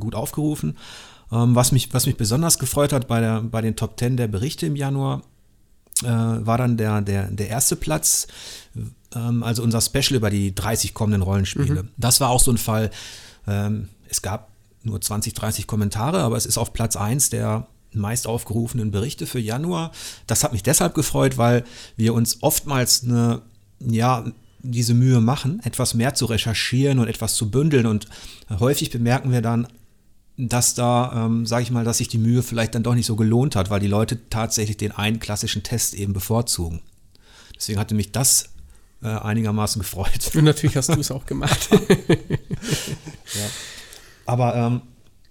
gut 0.00 0.14
aufgerufen. 0.14 0.78
Ähm, 1.30 1.54
was, 1.54 1.72
mich, 1.72 1.92
was 1.92 2.06
mich 2.06 2.16
besonders 2.16 2.58
gefreut 2.58 2.94
hat 2.94 3.06
bei, 3.06 3.20
der, 3.20 3.42
bei 3.42 3.60
den 3.60 3.76
Top 3.76 3.98
10 3.98 4.16
der 4.16 4.28
Berichte 4.28 4.64
im 4.64 4.76
Januar, 4.76 5.22
äh, 6.02 6.46
war 6.46 6.58
dann 6.58 6.76
der, 6.76 7.00
der, 7.00 7.28
der 7.28 7.48
erste 7.48 7.76
Platz, 7.76 8.26
ähm, 9.14 9.42
also 9.42 9.62
unser 9.62 9.80
Special 9.80 10.14
über 10.16 10.30
die 10.30 10.54
30 10.54 10.94
kommenden 10.94 11.22
Rollenspiele. 11.22 11.84
Mhm. 11.84 11.88
Das 11.96 12.20
war 12.20 12.30
auch 12.30 12.40
so 12.40 12.50
ein 12.50 12.58
Fall. 12.58 12.90
Ähm, 13.46 13.88
es 14.08 14.22
gab 14.22 14.50
nur 14.82 15.00
20, 15.00 15.34
30 15.34 15.66
Kommentare, 15.66 16.20
aber 16.22 16.36
es 16.36 16.46
ist 16.46 16.58
auf 16.58 16.72
Platz 16.72 16.96
1 16.96 17.30
der 17.30 17.66
meist 17.94 18.26
aufgerufenen 18.26 18.90
Berichte 18.90 19.26
für 19.26 19.38
Januar. 19.38 19.92
Das 20.26 20.44
hat 20.44 20.52
mich 20.52 20.62
deshalb 20.62 20.94
gefreut, 20.94 21.36
weil 21.38 21.64
wir 21.96 22.14
uns 22.14 22.42
oftmals 22.42 23.04
eine, 23.04 23.42
ja, 23.80 24.24
diese 24.62 24.94
Mühe 24.94 25.20
machen, 25.20 25.60
etwas 25.64 25.94
mehr 25.94 26.14
zu 26.14 26.26
recherchieren 26.26 27.00
und 27.00 27.08
etwas 27.08 27.34
zu 27.34 27.50
bündeln. 27.50 27.86
Und 27.86 28.06
häufig 28.48 28.90
bemerken 28.90 29.32
wir 29.32 29.42
dann, 29.42 29.66
dass 30.48 30.74
da, 30.74 31.26
ähm, 31.26 31.46
sage 31.46 31.62
ich 31.62 31.70
mal, 31.70 31.84
dass 31.84 31.98
sich 31.98 32.08
die 32.08 32.18
Mühe 32.18 32.42
vielleicht 32.42 32.74
dann 32.74 32.82
doch 32.82 32.94
nicht 32.94 33.06
so 33.06 33.16
gelohnt 33.16 33.56
hat, 33.56 33.70
weil 33.70 33.80
die 33.80 33.88
Leute 33.88 34.28
tatsächlich 34.28 34.76
den 34.76 34.92
einen 34.92 35.20
klassischen 35.20 35.62
Test 35.62 35.94
eben 35.94 36.12
bevorzugen. 36.12 36.80
Deswegen 37.56 37.78
hatte 37.78 37.94
mich 37.94 38.12
das 38.12 38.50
äh, 39.02 39.08
einigermaßen 39.08 39.80
gefreut. 39.80 40.30
Und 40.34 40.44
natürlich 40.44 40.76
hast 40.76 40.88
du 40.88 41.00
es 41.00 41.10
auch 41.10 41.26
gemacht. 41.26 41.68
ja. 41.70 43.48
Aber 44.26 44.54
ähm, 44.54 44.82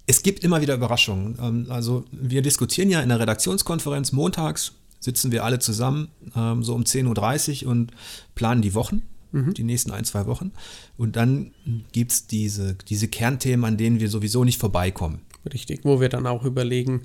es 0.05 0.23
gibt 0.23 0.43
immer 0.43 0.61
wieder 0.61 0.75
Überraschungen. 0.75 1.37
Ähm, 1.41 1.67
also 1.69 2.05
wir 2.11 2.41
diskutieren 2.41 2.89
ja 2.89 3.01
in 3.01 3.09
der 3.09 3.19
Redaktionskonferenz 3.19 4.11
montags, 4.11 4.73
sitzen 4.99 5.31
wir 5.31 5.43
alle 5.43 5.59
zusammen, 5.59 6.09
ähm, 6.35 6.63
so 6.63 6.75
um 6.75 6.83
10.30 6.83 7.65
Uhr 7.65 7.71
und 7.71 7.91
planen 8.35 8.61
die 8.61 8.73
Wochen 8.73 9.01
mhm. 9.31 9.53
die 9.53 9.63
nächsten 9.63 9.91
ein, 9.91 10.05
zwei 10.05 10.25
Wochen. 10.25 10.51
Und 10.97 11.15
dann 11.15 11.51
gibt 11.91 12.11
es 12.11 12.27
diese, 12.27 12.75
diese 12.87 13.07
Kernthemen, 13.07 13.65
an 13.65 13.77
denen 13.77 13.99
wir 13.99 14.09
sowieso 14.09 14.43
nicht 14.43 14.59
vorbeikommen. 14.59 15.21
Richtig, 15.51 15.81
wo 15.83 15.99
wir 15.99 16.09
dann 16.09 16.27
auch 16.27 16.45
überlegen, 16.45 17.01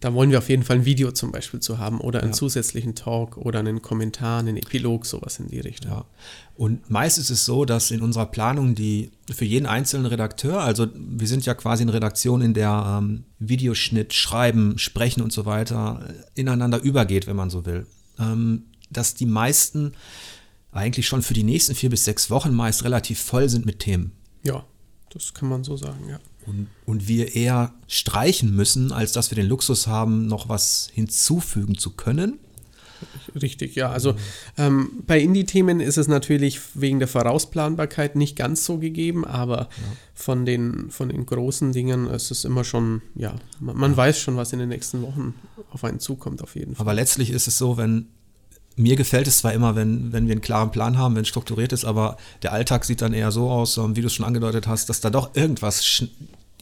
da 0.00 0.12
wollen 0.12 0.30
wir 0.30 0.38
auf 0.38 0.48
jeden 0.50 0.62
Fall 0.62 0.76
ein 0.76 0.84
Video 0.84 1.10
zum 1.10 1.32
Beispiel 1.32 1.60
zu 1.60 1.78
haben 1.78 2.00
oder 2.00 2.20
einen 2.20 2.32
ja. 2.32 2.34
zusätzlichen 2.34 2.94
Talk 2.94 3.38
oder 3.38 3.60
einen 3.60 3.80
Kommentar, 3.80 4.40
einen 4.40 4.56
Epilog, 4.56 5.06
sowas 5.06 5.40
in 5.40 5.48
die 5.48 5.60
Richtung. 5.60 5.90
Ja. 5.90 6.04
Und 6.54 6.90
meist 6.90 7.16
ist 7.16 7.30
es 7.30 7.46
so, 7.46 7.64
dass 7.64 7.90
in 7.90 8.02
unserer 8.02 8.26
Planung 8.26 8.74
die 8.74 9.10
für 9.32 9.46
jeden 9.46 9.66
einzelnen 9.66 10.06
Redakteur, 10.06 10.60
also 10.60 10.86
wir 10.94 11.26
sind 11.26 11.46
ja 11.46 11.54
quasi 11.54 11.82
eine 11.82 11.94
Redaktion, 11.94 12.42
in 12.42 12.52
der 12.52 12.98
ähm, 12.98 13.24
Videoschnitt, 13.38 14.12
Schreiben, 14.12 14.78
Sprechen 14.78 15.22
und 15.22 15.32
so 15.32 15.46
weiter 15.46 16.14
ineinander 16.34 16.82
übergeht, 16.82 17.26
wenn 17.26 17.36
man 17.36 17.48
so 17.48 17.64
will. 17.64 17.86
Ähm, 18.18 18.64
dass 18.90 19.14
die 19.14 19.26
meisten 19.26 19.92
eigentlich 20.76 21.06
schon 21.06 21.22
für 21.22 21.34
die 21.34 21.42
nächsten 21.42 21.74
vier 21.74 21.90
bis 21.90 22.04
sechs 22.04 22.30
Wochen 22.30 22.54
meist 22.54 22.84
relativ 22.84 23.20
voll 23.20 23.48
sind 23.48 23.66
mit 23.66 23.80
Themen. 23.80 24.12
Ja, 24.42 24.64
das 25.10 25.34
kann 25.34 25.48
man 25.48 25.64
so 25.64 25.76
sagen, 25.76 26.08
ja. 26.08 26.18
Und, 26.46 26.68
und 26.84 27.08
wir 27.08 27.34
eher 27.34 27.74
streichen 27.88 28.54
müssen, 28.54 28.92
als 28.92 29.12
dass 29.12 29.30
wir 29.30 29.36
den 29.36 29.48
Luxus 29.48 29.86
haben, 29.88 30.26
noch 30.26 30.48
was 30.48 30.88
hinzufügen 30.92 31.76
zu 31.76 31.90
können. 31.90 32.38
Richtig, 33.34 33.74
ja. 33.74 33.90
Also 33.90 34.14
ähm, 34.56 35.02
bei 35.06 35.20
Indie-Themen 35.20 35.80
ist 35.80 35.98
es 35.98 36.08
natürlich 36.08 36.60
wegen 36.74 36.98
der 36.98 37.08
Vorausplanbarkeit 37.08 38.16
nicht 38.16 38.36
ganz 38.36 38.64
so 38.64 38.78
gegeben, 38.78 39.24
aber 39.24 39.62
ja. 39.62 39.68
von, 40.14 40.46
den, 40.46 40.90
von 40.90 41.08
den 41.08 41.26
großen 41.26 41.72
Dingen 41.72 42.06
ist 42.06 42.30
es 42.30 42.44
immer 42.44 42.64
schon, 42.64 43.02
ja, 43.14 43.34
man, 43.60 43.76
man 43.76 43.96
weiß 43.96 44.18
schon, 44.18 44.36
was 44.36 44.52
in 44.52 44.58
den 44.58 44.68
nächsten 44.68 45.02
Wochen 45.02 45.34
auf 45.70 45.84
einen 45.84 46.00
zukommt, 46.00 46.42
auf 46.42 46.54
jeden 46.54 46.74
Fall. 46.74 46.84
Aber 46.84 46.94
letztlich 46.94 47.30
ist 47.30 47.48
es 47.48 47.58
so, 47.58 47.76
wenn 47.76 48.06
mir 48.76 48.96
gefällt 48.96 49.26
es 49.26 49.38
zwar 49.38 49.52
immer, 49.52 49.74
wenn, 49.74 50.12
wenn 50.12 50.26
wir 50.26 50.32
einen 50.32 50.42
klaren 50.42 50.70
Plan 50.70 50.98
haben, 50.98 51.14
wenn 51.14 51.22
es 51.22 51.28
strukturiert 51.28 51.72
ist, 51.72 51.84
aber 51.84 52.18
der 52.42 52.52
Alltag 52.52 52.84
sieht 52.84 53.00
dann 53.00 53.14
eher 53.14 53.32
so 53.32 53.50
aus, 53.50 53.78
wie 53.78 54.00
du 54.00 54.06
es 54.06 54.14
schon 54.14 54.26
angedeutet 54.26 54.66
hast, 54.66 54.88
dass 54.90 55.00
da 55.00 55.10
doch 55.10 55.34
irgendwas 55.34 56.04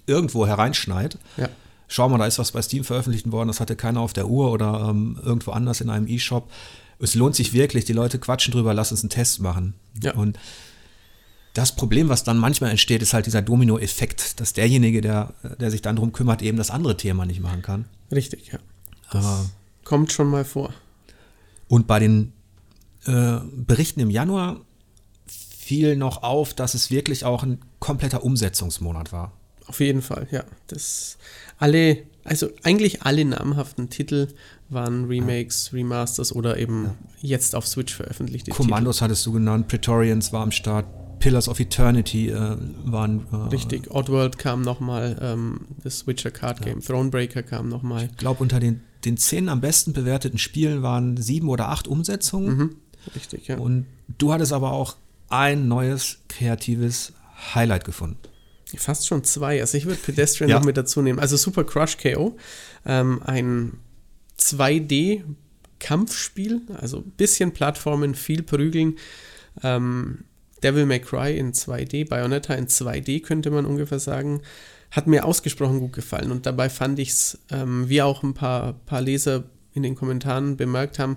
irgendwo 0.06 0.46
hereinschneit. 0.46 1.18
Ja 1.36 1.48
schau 1.88 2.08
mal, 2.08 2.18
da 2.18 2.26
ist 2.26 2.38
was 2.38 2.52
bei 2.52 2.62
Steam 2.62 2.84
veröffentlicht 2.84 3.30
worden, 3.30 3.48
das 3.48 3.60
hatte 3.60 3.76
keiner 3.76 4.00
auf 4.00 4.12
der 4.12 4.28
Uhr 4.28 4.50
oder 4.50 4.88
ähm, 4.90 5.18
irgendwo 5.22 5.52
anders 5.52 5.80
in 5.80 5.90
einem 5.90 6.06
E-Shop. 6.08 6.50
Es 6.98 7.14
lohnt 7.14 7.34
sich 7.34 7.52
wirklich, 7.52 7.84
die 7.84 7.92
Leute 7.92 8.18
quatschen 8.18 8.52
drüber, 8.52 8.74
lass 8.74 8.90
uns 8.90 9.02
einen 9.02 9.10
Test 9.10 9.40
machen. 9.40 9.74
Ja. 10.02 10.14
Und 10.14 10.38
das 11.52 11.76
Problem, 11.76 12.08
was 12.08 12.24
dann 12.24 12.38
manchmal 12.38 12.70
entsteht, 12.70 13.02
ist 13.02 13.14
halt 13.14 13.26
dieser 13.26 13.42
Domino-Effekt, 13.42 14.40
dass 14.40 14.54
derjenige, 14.54 15.00
der, 15.00 15.34
der 15.60 15.70
sich 15.70 15.82
dann 15.82 15.96
darum 15.96 16.12
kümmert, 16.12 16.42
eben 16.42 16.58
das 16.58 16.70
andere 16.70 16.96
Thema 16.96 17.26
nicht 17.26 17.40
machen 17.40 17.62
kann. 17.62 17.84
Richtig, 18.10 18.52
ja. 18.52 18.58
Das 19.12 19.50
kommt 19.84 20.12
schon 20.12 20.28
mal 20.28 20.44
vor. 20.44 20.72
Und 21.68 21.86
bei 21.86 21.98
den 21.98 22.32
äh, 23.06 23.38
Berichten 23.52 24.00
im 24.00 24.10
Januar 24.10 24.60
fiel 25.26 25.96
noch 25.96 26.22
auf, 26.22 26.54
dass 26.54 26.74
es 26.74 26.90
wirklich 26.90 27.24
auch 27.24 27.42
ein 27.42 27.58
kompletter 27.78 28.22
Umsetzungsmonat 28.22 29.12
war. 29.12 29.32
Auf 29.66 29.80
jeden 29.80 30.02
Fall, 30.02 30.26
ja. 30.30 30.44
Das 30.66 31.16
alle, 31.58 31.98
also 32.24 32.50
eigentlich 32.62 33.02
alle 33.02 33.24
namhaften 33.24 33.88
Titel 33.88 34.28
waren 34.68 35.06
Remakes, 35.06 35.70
ja. 35.72 35.78
Remasters 35.78 36.34
oder 36.34 36.58
eben 36.58 36.84
ja. 36.84 36.94
jetzt 37.22 37.54
auf 37.54 37.66
Switch 37.66 37.94
veröffentlichte 37.94 38.50
Kommandos 38.50 38.96
Titel. 38.96 39.04
hattest 39.04 39.26
du 39.26 39.32
genannt, 39.32 39.68
Praetorians 39.68 40.32
war 40.32 40.42
am 40.42 40.50
Start, 40.50 40.86
Pillars 41.18 41.48
of 41.48 41.60
Eternity 41.60 42.28
äh, 42.28 42.56
waren. 42.84 43.26
Äh, 43.32 43.36
Richtig, 43.48 43.90
Oddworld 43.90 44.36
kam 44.36 44.60
nochmal, 44.60 45.16
ähm, 45.22 45.60
das 45.82 46.06
Witcher 46.06 46.30
Card 46.30 46.60
Game, 46.60 46.80
ja. 46.80 46.86
Thronebreaker 46.86 47.42
kam 47.42 47.70
nochmal. 47.70 48.10
Ich 48.10 48.16
glaube, 48.18 48.42
unter 48.42 48.60
den, 48.60 48.82
den 49.04 49.16
zehn 49.16 49.48
am 49.48 49.60
besten 49.60 49.92
bewerteten 49.92 50.38
Spielen 50.38 50.82
waren 50.82 51.16
sieben 51.16 51.48
oder 51.48 51.68
acht 51.68 51.88
Umsetzungen. 51.88 52.56
Mhm. 52.56 52.76
Richtig, 53.14 53.48
ja. 53.48 53.58
Und 53.58 53.86
du 54.18 54.32
hattest 54.32 54.52
aber 54.52 54.72
auch 54.72 54.96
ein 55.28 55.68
neues 55.68 56.18
kreatives 56.28 57.12
Highlight 57.54 57.84
gefunden. 57.84 58.18
Fast 58.76 59.06
schon 59.06 59.22
zwei. 59.24 59.60
Also 59.60 59.78
ich 59.78 59.86
würde 59.86 60.00
Pedestrian 60.04 60.50
ja. 60.50 60.58
noch 60.58 60.64
mit 60.64 60.76
dazu 60.76 61.00
nehmen. 61.02 61.18
Also 61.18 61.36
Super 61.36 61.64
Crush 61.64 61.98
KO, 61.98 62.36
ähm, 62.86 63.20
ein 63.24 63.78
2D-Kampfspiel, 64.38 66.62
also 66.80 66.98
ein 66.98 67.10
bisschen 67.16 67.52
Plattformen, 67.52 68.14
viel 68.14 68.42
Prügeln. 68.42 68.98
Ähm, 69.62 70.24
Devil 70.62 70.86
May 70.86 71.00
Cry 71.00 71.36
in 71.36 71.52
2D, 71.52 72.08
Bayonetta 72.08 72.54
in 72.54 72.68
2D 72.68 73.22
könnte 73.22 73.50
man 73.50 73.66
ungefähr 73.66 73.98
sagen. 73.98 74.40
Hat 74.94 75.08
mir 75.08 75.24
ausgesprochen 75.24 75.80
gut 75.80 75.92
gefallen 75.92 76.30
und 76.30 76.46
dabei 76.46 76.68
fand 76.68 77.00
ich 77.00 77.10
es, 77.10 77.38
ähm, 77.50 77.88
wie 77.88 78.00
auch 78.00 78.22
ein 78.22 78.34
paar, 78.34 78.74
paar 78.86 79.00
Leser 79.00 79.44
in 79.72 79.82
den 79.82 79.96
Kommentaren 79.96 80.56
bemerkt 80.56 81.00
haben, 81.00 81.16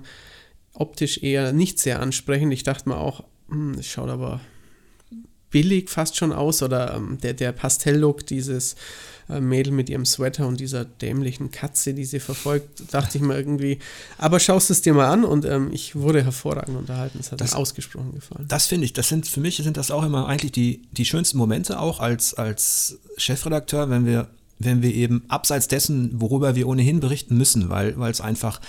optisch 0.74 1.22
eher 1.22 1.54
nicht 1.54 1.78
sehr 1.78 2.00
ansprechend. 2.00 2.52
Ich 2.54 2.64
dachte 2.64 2.90
mir 2.90 2.98
auch, 2.98 3.24
hm, 3.50 3.76
es 3.76 3.86
schaut 3.86 4.10
aber 4.10 4.42
billig 5.52 5.90
fast 5.90 6.18
schon 6.18 6.32
aus 6.32 6.64
oder 6.64 6.96
ähm, 6.96 7.20
der, 7.22 7.34
der 7.34 7.52
Pastelllook 7.52 8.26
dieses 8.26 8.76
Mädel 9.28 9.74
mit 9.74 9.90
ihrem 9.90 10.06
Sweater 10.06 10.48
und 10.48 10.60
dieser 10.60 10.86
dämlichen 10.86 11.52
Katze, 11.52 11.94
die 11.94 12.06
sie 12.06 12.20
verfolgt, 12.20 12.94
dachte 12.94 13.18
ich 13.18 13.24
mir 13.24 13.36
irgendwie, 13.36 13.80
aber 14.18 14.40
schaust 14.40 14.70
es 14.70 14.82
dir 14.82 14.94
mal 14.94 15.08
an 15.08 15.26
und 15.26 15.46
ähm, 15.46 15.70
ich 15.74 15.96
wurde 15.96 16.24
hervorragend 16.24 16.78
unterhalten. 16.78 17.20
Es 17.20 17.32
hat 17.32 17.42
das, 17.42 17.52
mir 17.52 17.58
ausgesprochen 17.58 18.14
gefallen. 18.14 18.46
Das 18.48 18.68
finde 18.68 18.86
ich, 18.86 18.94
das 18.94 19.10
sind 19.10 19.28
für 19.28 19.42
mich 19.42 19.58
sind 19.58 19.78
das 19.78 19.92
auch 19.92 20.04
immer 20.04 20.28
eigentlich 20.28 20.54
die, 20.54 20.82
die 20.92 21.06
schönsten 21.06 21.38
Momente 21.38 21.80
auch 21.80 22.00
als, 22.00 22.34
als 22.36 23.00
Chefredakteur, 23.18 23.90
wenn 23.90 24.06
wir, 24.06 24.30
wenn 24.60 24.82
wir 24.82 24.94
eben 24.94 25.24
abseits 25.28 25.68
dessen, 25.68 26.22
worüber 26.22 26.56
wir 26.56 26.68
ohnehin 26.68 27.00
berichten 27.00 27.38
müssen, 27.38 27.70
weil 27.70 27.96
es 28.10 28.22
einfach 28.22 28.62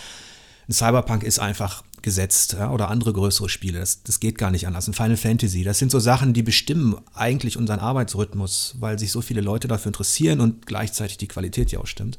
ein 0.69 0.73
Cyberpunk 0.73 1.23
ist 1.23 1.39
einfach 1.39 1.83
gesetzt 2.03 2.55
ja, 2.59 2.71
oder 2.71 2.89
andere 2.89 3.13
größere 3.13 3.49
Spiele. 3.49 3.81
Das, 3.81 4.03
das 4.03 4.21
geht 4.21 4.39
gar 4.39 4.51
nicht 4.51 4.67
anders. 4.67 4.89
Ein 4.89 4.95
Final 4.95 5.17
Fantasy, 5.17 5.65
das 5.65 5.79
sind 5.79 5.91
so 5.91 5.99
Sachen, 5.99 6.33
die 6.33 6.43
bestimmen 6.43 6.97
eigentlich 7.15 7.57
unseren 7.57 7.81
Arbeitsrhythmus, 7.81 8.77
weil 8.79 8.99
sich 8.99 9.13
so 9.13 9.21
viele 9.21 9.41
Leute 9.41 9.69
dafür 9.69 9.91
interessieren 9.91 10.41
und 10.41 10.67
gleichzeitig 10.67 11.19
die 11.19 11.29
Qualität 11.29 11.73
ja 11.73 11.81
auch 11.81 11.87
stimmt. 11.87 12.19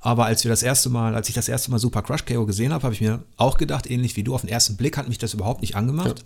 Aber 0.00 0.26
als 0.26 0.44
wir 0.44 0.50
das 0.50 0.62
erste 0.62 0.88
Mal, 0.88 1.14
als 1.14 1.28
ich 1.28 1.34
das 1.34 1.48
erste 1.48 1.70
Mal 1.70 1.78
Super 1.78 2.02
Crush 2.02 2.24
KO 2.24 2.46
gesehen 2.46 2.72
habe, 2.72 2.84
habe 2.84 2.94
ich 2.94 3.00
mir 3.00 3.24
auch 3.36 3.58
gedacht, 3.58 3.90
ähnlich 3.90 4.16
wie 4.16 4.22
du, 4.22 4.34
auf 4.34 4.42
den 4.42 4.50
ersten 4.50 4.76
Blick 4.76 4.96
hat 4.96 5.08
mich 5.08 5.18
das 5.18 5.34
überhaupt 5.34 5.62
nicht 5.62 5.74
angemacht. 5.74 6.24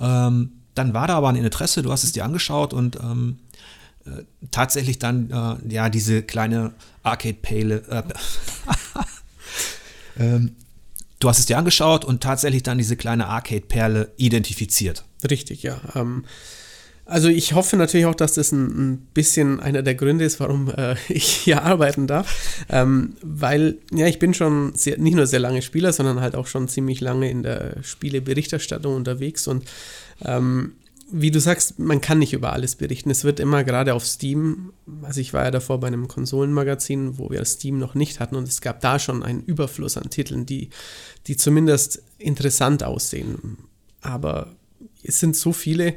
Ja. 0.00 0.28
Ähm, 0.28 0.52
dann 0.74 0.94
war 0.94 1.06
da 1.06 1.16
aber 1.16 1.28
ein 1.28 1.36
Interesse, 1.36 1.82
du 1.82 1.92
hast 1.92 2.02
es 2.02 2.12
dir 2.12 2.24
angeschaut 2.24 2.72
und 2.74 2.96
ähm, 2.96 3.38
äh, 4.06 4.24
tatsächlich 4.50 4.98
dann 4.98 5.30
äh, 5.30 5.72
ja 5.72 5.88
diese 5.88 6.22
kleine 6.22 6.74
Arcade-Pale. 7.04 7.84
Äh, 7.88 8.02
ähm, 10.18 10.56
Du 11.24 11.30
hast 11.30 11.38
es 11.38 11.46
dir 11.46 11.56
angeschaut 11.56 12.04
und 12.04 12.22
tatsächlich 12.22 12.64
dann 12.64 12.76
diese 12.76 12.96
kleine 12.96 13.28
Arcade-Perle 13.28 14.12
identifiziert. 14.18 15.06
Richtig, 15.30 15.62
ja. 15.62 15.80
Ähm, 15.94 16.26
also 17.06 17.28
ich 17.28 17.54
hoffe 17.54 17.78
natürlich 17.78 18.04
auch, 18.04 18.14
dass 18.14 18.34
das 18.34 18.52
ein, 18.52 18.66
ein 18.66 18.98
bisschen 19.14 19.58
einer 19.58 19.82
der 19.82 19.94
Gründe 19.94 20.26
ist, 20.26 20.38
warum 20.38 20.68
äh, 20.68 20.96
ich 21.08 21.24
hier 21.24 21.62
arbeiten 21.62 22.06
darf. 22.06 22.66
Ähm, 22.68 23.14
weil, 23.22 23.78
ja, 23.90 24.06
ich 24.06 24.18
bin 24.18 24.34
schon 24.34 24.74
sehr, 24.74 24.98
nicht 24.98 25.14
nur 25.14 25.26
sehr 25.26 25.40
lange 25.40 25.62
Spieler, 25.62 25.94
sondern 25.94 26.20
halt 26.20 26.34
auch 26.34 26.46
schon 26.46 26.68
ziemlich 26.68 27.00
lange 27.00 27.30
in 27.30 27.42
der 27.42 27.82
Spieleberichterstattung 27.82 28.94
unterwegs 28.94 29.48
und 29.48 29.64
ähm, 30.22 30.74
wie 31.10 31.30
du 31.30 31.40
sagst, 31.40 31.78
man 31.78 32.00
kann 32.00 32.18
nicht 32.18 32.32
über 32.32 32.52
alles 32.52 32.76
berichten. 32.76 33.10
Es 33.10 33.24
wird 33.24 33.40
immer 33.40 33.64
gerade 33.64 33.94
auf 33.94 34.06
Steam, 34.06 34.72
also 35.02 35.20
ich 35.20 35.32
war 35.32 35.44
ja 35.44 35.50
davor 35.50 35.80
bei 35.80 35.86
einem 35.86 36.08
Konsolenmagazin, 36.08 37.18
wo 37.18 37.30
wir 37.30 37.44
Steam 37.44 37.78
noch 37.78 37.94
nicht 37.94 38.20
hatten 38.20 38.36
und 38.36 38.48
es 38.48 38.60
gab 38.60 38.80
da 38.80 38.98
schon 38.98 39.22
einen 39.22 39.42
Überfluss 39.42 39.96
an 39.96 40.10
Titeln, 40.10 40.46
die, 40.46 40.70
die 41.26 41.36
zumindest 41.36 42.02
interessant 42.18 42.82
aussehen. 42.82 43.58
Aber 44.00 44.54
es 45.06 45.20
sind 45.20 45.36
so 45.36 45.52
viele, 45.52 45.94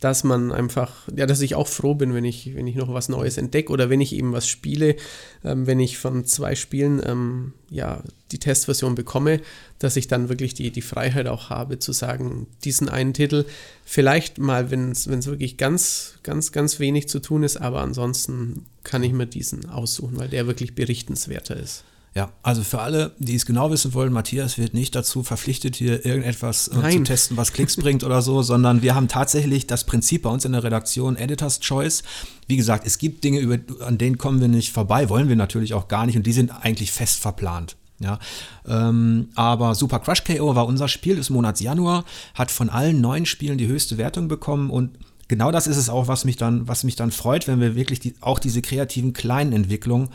dass 0.00 0.24
man 0.24 0.52
einfach, 0.52 1.08
ja, 1.14 1.26
dass 1.26 1.40
ich 1.40 1.54
auch 1.54 1.68
froh 1.68 1.94
bin, 1.94 2.12
wenn 2.14 2.24
ich, 2.24 2.54
wenn 2.54 2.66
ich 2.66 2.74
noch 2.74 2.92
was 2.92 3.08
Neues 3.08 3.38
entdecke 3.38 3.72
oder 3.72 3.88
wenn 3.88 4.00
ich 4.00 4.14
eben 4.14 4.32
was 4.32 4.48
spiele, 4.48 4.96
ähm, 5.44 5.66
wenn 5.66 5.80
ich 5.80 5.98
von 5.98 6.24
zwei 6.24 6.54
Spielen 6.54 7.00
ähm, 7.04 7.52
ja 7.70 8.02
die 8.32 8.38
Testversion 8.38 8.94
bekomme, 8.94 9.40
dass 9.78 9.96
ich 9.96 10.08
dann 10.08 10.28
wirklich 10.28 10.54
die, 10.54 10.70
die 10.70 10.82
Freiheit 10.82 11.28
auch 11.28 11.50
habe 11.50 11.78
zu 11.78 11.92
sagen, 11.92 12.46
diesen 12.64 12.88
einen 12.88 13.14
Titel, 13.14 13.44
vielleicht 13.84 14.38
mal, 14.38 14.70
wenn 14.70 14.90
es 14.90 15.06
wirklich 15.08 15.56
ganz, 15.56 16.18
ganz, 16.22 16.52
ganz 16.52 16.80
wenig 16.80 17.08
zu 17.08 17.20
tun 17.20 17.44
ist, 17.44 17.56
aber 17.58 17.80
ansonsten 17.80 18.66
kann 18.82 19.02
ich 19.02 19.12
mir 19.12 19.26
diesen 19.26 19.68
aussuchen, 19.68 20.18
weil 20.18 20.28
der 20.28 20.46
wirklich 20.46 20.74
berichtenswerter 20.74 21.56
ist. 21.56 21.84
Ja, 22.14 22.32
also 22.42 22.62
für 22.64 22.80
alle, 22.80 23.12
die 23.18 23.34
es 23.34 23.46
genau 23.46 23.70
wissen 23.70 23.94
wollen, 23.94 24.12
Matthias 24.12 24.58
wird 24.58 24.74
nicht 24.74 24.94
dazu 24.94 25.22
verpflichtet, 25.22 25.76
hier 25.76 26.04
irgendetwas 26.04 26.68
äh, 26.68 26.90
zu 26.90 27.02
testen, 27.04 27.36
was 27.36 27.52
Klicks 27.52 27.76
bringt 27.76 28.02
oder 28.02 28.22
so, 28.22 28.42
sondern 28.42 28.82
wir 28.82 28.94
haben 28.94 29.08
tatsächlich 29.08 29.66
das 29.66 29.84
Prinzip 29.84 30.22
bei 30.22 30.30
uns 30.30 30.44
in 30.44 30.52
der 30.52 30.64
Redaktion 30.64 31.16
Editor's 31.16 31.60
Choice. 31.60 32.02
Wie 32.46 32.56
gesagt, 32.56 32.86
es 32.86 32.98
gibt 32.98 33.24
Dinge, 33.24 33.40
über, 33.40 33.58
an 33.84 33.98
denen 33.98 34.18
kommen 34.18 34.40
wir 34.40 34.48
nicht 34.48 34.72
vorbei, 34.72 35.08
wollen 35.08 35.28
wir 35.28 35.36
natürlich 35.36 35.74
auch 35.74 35.86
gar 35.86 36.06
nicht 36.06 36.16
und 36.16 36.26
die 36.26 36.32
sind 36.32 36.50
eigentlich 36.50 36.92
fest 36.92 37.20
verplant. 37.20 37.76
Ja, 38.00 38.20
ähm, 38.66 39.28
aber 39.34 39.74
Super 39.74 39.98
Crush 39.98 40.22
KO 40.22 40.54
war 40.54 40.66
unser 40.66 40.86
Spiel 40.86 41.16
des 41.16 41.30
Monats 41.30 41.60
Januar, 41.60 42.04
hat 42.34 42.52
von 42.52 42.70
allen 42.70 43.00
neuen 43.00 43.26
Spielen 43.26 43.58
die 43.58 43.66
höchste 43.66 43.98
Wertung 43.98 44.28
bekommen 44.28 44.70
und 44.70 44.90
genau 45.26 45.50
das 45.50 45.66
ist 45.66 45.76
es 45.76 45.88
auch, 45.88 46.06
was 46.06 46.24
mich 46.24 46.36
dann, 46.36 46.68
was 46.68 46.84
mich 46.84 46.94
dann 46.94 47.10
freut, 47.10 47.48
wenn 47.48 47.60
wir 47.60 47.74
wirklich 47.74 47.98
die, 47.98 48.14
auch 48.20 48.38
diese 48.38 48.62
kreativen 48.62 49.14
kleinen 49.14 49.52
Entwicklungen 49.52 50.10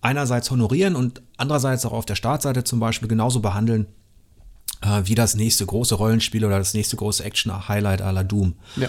einerseits 0.00 0.50
honorieren 0.50 0.96
und 0.96 1.22
andererseits 1.36 1.84
auch 1.86 1.92
auf 1.92 2.06
der 2.06 2.14
Startseite 2.14 2.64
zum 2.64 2.80
Beispiel 2.80 3.08
genauso 3.08 3.40
behandeln 3.40 3.86
äh, 4.82 5.02
wie 5.04 5.14
das 5.14 5.34
nächste 5.34 5.66
große 5.66 5.94
Rollenspiel 5.94 6.44
oder 6.44 6.58
das 6.58 6.74
nächste 6.74 6.96
große 6.96 7.24
Action-Highlight 7.24 8.02
à 8.02 8.12
la 8.12 8.24
Doom. 8.24 8.54
Ja. 8.76 8.88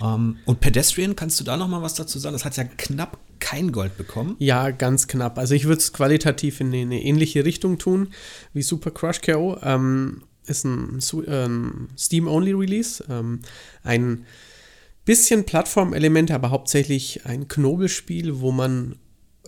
Ähm, 0.00 0.38
und 0.44 0.60
Pedestrian, 0.60 1.16
kannst 1.16 1.40
du 1.40 1.44
da 1.44 1.56
noch 1.56 1.68
mal 1.68 1.82
was 1.82 1.94
dazu 1.94 2.18
sagen? 2.18 2.32
Das 2.32 2.44
hat 2.44 2.56
ja 2.56 2.64
knapp 2.64 3.18
kein 3.40 3.72
Gold 3.72 3.96
bekommen. 3.96 4.36
Ja, 4.38 4.70
ganz 4.70 5.06
knapp. 5.06 5.38
Also 5.38 5.54
ich 5.54 5.64
würde 5.64 5.78
es 5.78 5.92
qualitativ 5.92 6.60
in 6.60 6.74
eine 6.74 7.02
ähnliche 7.02 7.44
Richtung 7.44 7.78
tun 7.78 8.08
wie 8.52 8.62
Super 8.62 8.90
Crush 8.90 9.20
KO. 9.20 9.58
Ähm, 9.62 10.22
ist 10.46 10.64
ein 10.64 11.00
ähm, 11.26 11.88
Steam-Only-Release. 11.96 13.04
Ähm, 13.08 13.40
ein 13.82 14.24
bisschen 15.04 15.44
Plattformelement, 15.44 16.30
aber 16.30 16.50
hauptsächlich 16.50 17.26
ein 17.26 17.48
Knobelspiel, 17.48 18.40
wo 18.40 18.52
man 18.52 18.96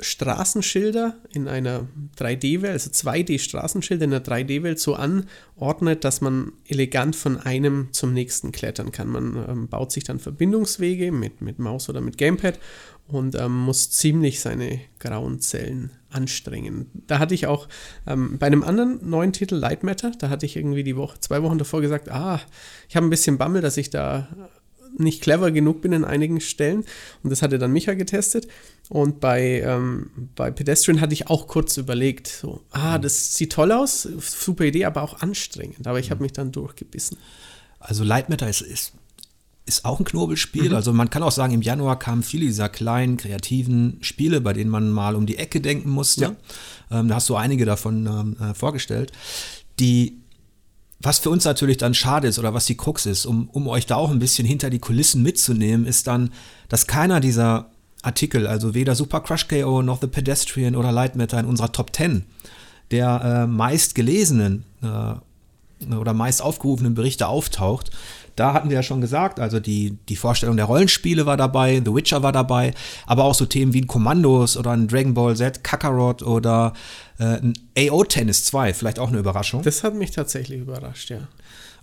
Straßenschilder 0.00 1.16
in 1.32 1.48
einer 1.48 1.86
3D-Welt, 2.18 2.72
also 2.72 2.90
2D-Straßenschilder 2.90 4.04
in 4.04 4.14
einer 4.14 4.24
3D-Welt 4.24 4.78
so 4.78 4.94
anordnet, 4.94 6.04
dass 6.04 6.20
man 6.20 6.52
elegant 6.66 7.16
von 7.16 7.38
einem 7.38 7.88
zum 7.92 8.12
nächsten 8.12 8.52
klettern 8.52 8.92
kann. 8.92 9.08
Man 9.08 9.36
ähm, 9.48 9.68
baut 9.68 9.92
sich 9.92 10.04
dann 10.04 10.18
Verbindungswege 10.18 11.12
mit, 11.12 11.40
mit 11.40 11.58
Maus 11.58 11.88
oder 11.88 12.00
mit 12.00 12.18
Gamepad 12.18 12.58
und 13.06 13.34
ähm, 13.34 13.56
muss 13.56 13.90
ziemlich 13.90 14.40
seine 14.40 14.80
grauen 14.98 15.40
Zellen 15.40 15.90
anstrengen. 16.10 16.90
Da 17.06 17.18
hatte 17.18 17.34
ich 17.34 17.46
auch 17.46 17.68
ähm, 18.06 18.38
bei 18.38 18.46
einem 18.46 18.62
anderen 18.62 19.08
neuen 19.08 19.32
Titel, 19.32 19.56
Light 19.56 19.82
Matter, 19.82 20.12
da 20.18 20.28
hatte 20.28 20.46
ich 20.46 20.56
irgendwie 20.56 20.84
die 20.84 20.96
Woche, 20.96 21.18
zwei 21.20 21.42
Wochen 21.42 21.58
davor 21.58 21.80
gesagt, 21.80 22.08
ah, 22.10 22.40
ich 22.88 22.96
habe 22.96 23.06
ein 23.06 23.10
bisschen 23.10 23.38
Bammel, 23.38 23.62
dass 23.62 23.76
ich 23.76 23.90
da 23.90 24.28
nicht 24.98 25.22
clever 25.22 25.50
genug 25.50 25.80
bin 25.82 25.92
in 25.92 26.04
einigen 26.04 26.40
Stellen. 26.40 26.84
Und 27.22 27.30
das 27.30 27.42
hatte 27.42 27.58
dann 27.58 27.72
Micha 27.72 27.94
getestet. 27.94 28.48
Und 28.88 29.20
bei, 29.20 29.62
ähm, 29.64 30.10
bei 30.34 30.50
Pedestrian 30.50 31.00
hatte 31.00 31.12
ich 31.12 31.28
auch 31.28 31.46
kurz 31.46 31.76
überlegt, 31.76 32.26
so, 32.26 32.60
ah, 32.70 32.98
mhm. 32.98 33.02
das 33.02 33.34
sieht 33.34 33.52
toll 33.52 33.72
aus, 33.72 34.02
super 34.02 34.64
Idee, 34.64 34.84
aber 34.84 35.02
auch 35.02 35.20
anstrengend. 35.20 35.86
Aber 35.86 36.00
ich 36.00 36.10
habe 36.10 36.18
mhm. 36.18 36.24
mich 36.24 36.32
dann 36.32 36.52
durchgebissen. 36.52 37.16
Also 37.78 38.04
Light 38.04 38.28
Matter 38.28 38.48
ist, 38.48 38.60
ist, 38.62 38.92
ist 39.64 39.84
auch 39.84 40.00
ein 40.00 40.04
Knobelspiel. 40.04 40.70
Mhm. 40.70 40.74
Also 40.74 40.92
man 40.92 41.08
kann 41.08 41.22
auch 41.22 41.32
sagen, 41.32 41.54
im 41.54 41.62
Januar 41.62 41.98
kamen 41.98 42.22
viele 42.22 42.46
dieser 42.46 42.68
kleinen, 42.68 43.16
kreativen 43.16 43.98
Spiele, 44.00 44.40
bei 44.40 44.52
denen 44.52 44.70
man 44.70 44.90
mal 44.90 45.14
um 45.14 45.26
die 45.26 45.38
Ecke 45.38 45.60
denken 45.60 45.90
musste. 45.90 46.36
Ja. 46.90 46.98
Ähm, 47.00 47.08
da 47.08 47.16
hast 47.16 47.28
du 47.28 47.36
einige 47.36 47.64
davon 47.64 48.06
ähm, 48.06 48.36
äh, 48.40 48.54
vorgestellt. 48.54 49.12
Die 49.78 50.19
was 51.00 51.18
für 51.18 51.30
uns 51.30 51.44
natürlich 51.44 51.78
dann 51.78 51.94
schade 51.94 52.28
ist 52.28 52.38
oder 52.38 52.54
was 52.54 52.66
die 52.66 52.76
Krux 52.76 53.06
ist, 53.06 53.26
um, 53.26 53.48
um 53.50 53.66
euch 53.68 53.86
da 53.86 53.96
auch 53.96 54.10
ein 54.10 54.18
bisschen 54.18 54.46
hinter 54.46 54.70
die 54.70 54.78
Kulissen 54.78 55.22
mitzunehmen, 55.22 55.86
ist 55.86 56.06
dann, 56.06 56.30
dass 56.68 56.86
keiner 56.86 57.20
dieser 57.20 57.70
Artikel, 58.02 58.46
also 58.46 58.74
weder 58.74 58.94
Super 58.94 59.20
Crush 59.20 59.48
KO 59.48 59.82
noch 59.82 60.00
The 60.00 60.06
Pedestrian 60.06 60.76
oder 60.76 60.92
Light 60.92 61.16
Matter 61.16 61.40
in 61.40 61.46
unserer 61.46 61.72
Top 61.72 61.94
10 61.94 62.24
der 62.90 63.20
äh, 63.22 63.46
meist 63.46 63.94
gelesenen 63.94 64.64
äh, 64.82 65.94
oder 65.94 66.12
meist 66.12 66.42
aufgerufenen 66.42 66.94
Berichte 66.94 67.28
auftaucht. 67.28 67.90
Da 68.40 68.54
hatten 68.54 68.70
wir 68.70 68.76
ja 68.76 68.82
schon 68.82 69.02
gesagt, 69.02 69.38
also 69.38 69.60
die, 69.60 69.98
die 70.08 70.16
Vorstellung 70.16 70.56
der 70.56 70.64
Rollenspiele 70.64 71.26
war 71.26 71.36
dabei, 71.36 71.82
The 71.84 71.94
Witcher 71.94 72.22
war 72.22 72.32
dabei, 72.32 72.72
aber 73.04 73.24
auch 73.24 73.34
so 73.34 73.44
Themen 73.44 73.74
wie 73.74 73.82
ein 73.82 73.86
Kommandos 73.86 74.56
oder 74.56 74.70
ein 74.70 74.88
Dragon 74.88 75.12
Ball 75.12 75.36
Z, 75.36 75.62
Kakarot 75.62 76.22
oder 76.22 76.72
äh, 77.18 77.36
ein 77.36 77.52
AO 77.76 78.02
Tennis 78.04 78.46
2, 78.46 78.72
vielleicht 78.72 78.98
auch 78.98 79.08
eine 79.08 79.18
Überraschung. 79.18 79.60
Das 79.60 79.84
hat 79.84 79.94
mich 79.94 80.12
tatsächlich 80.12 80.58
überrascht, 80.58 81.10
ja. 81.10 81.28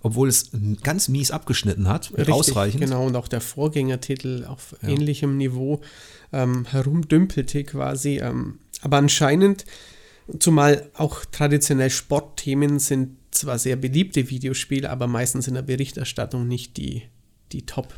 Obwohl 0.02 0.26
es 0.26 0.50
ganz 0.82 1.06
mies 1.06 1.30
abgeschnitten 1.30 1.86
hat, 1.86 2.10
Richtig, 2.16 2.34
ausreichend. 2.34 2.80
Genau, 2.80 3.06
und 3.06 3.14
auch 3.14 3.28
der 3.28 3.40
Vorgängertitel 3.40 4.44
auf 4.44 4.74
ja. 4.82 4.88
ähnlichem 4.88 5.36
Niveau 5.36 5.80
ähm, 6.32 6.64
herumdümpelte 6.68 7.62
quasi. 7.62 8.18
Ähm, 8.18 8.58
aber 8.82 8.96
anscheinend, 8.96 9.64
zumal 10.40 10.90
auch 10.94 11.24
traditionell 11.24 11.90
Sportthemen 11.90 12.80
sind 12.80 13.17
zwar 13.30 13.58
sehr 13.58 13.76
beliebte 13.76 14.30
Videospiele, 14.30 14.88
aber 14.90 15.06
meistens 15.06 15.48
in 15.48 15.54
der 15.54 15.62
Berichterstattung 15.62 16.46
nicht 16.46 16.76
die, 16.76 17.02
die 17.52 17.66
Top. 17.66 17.94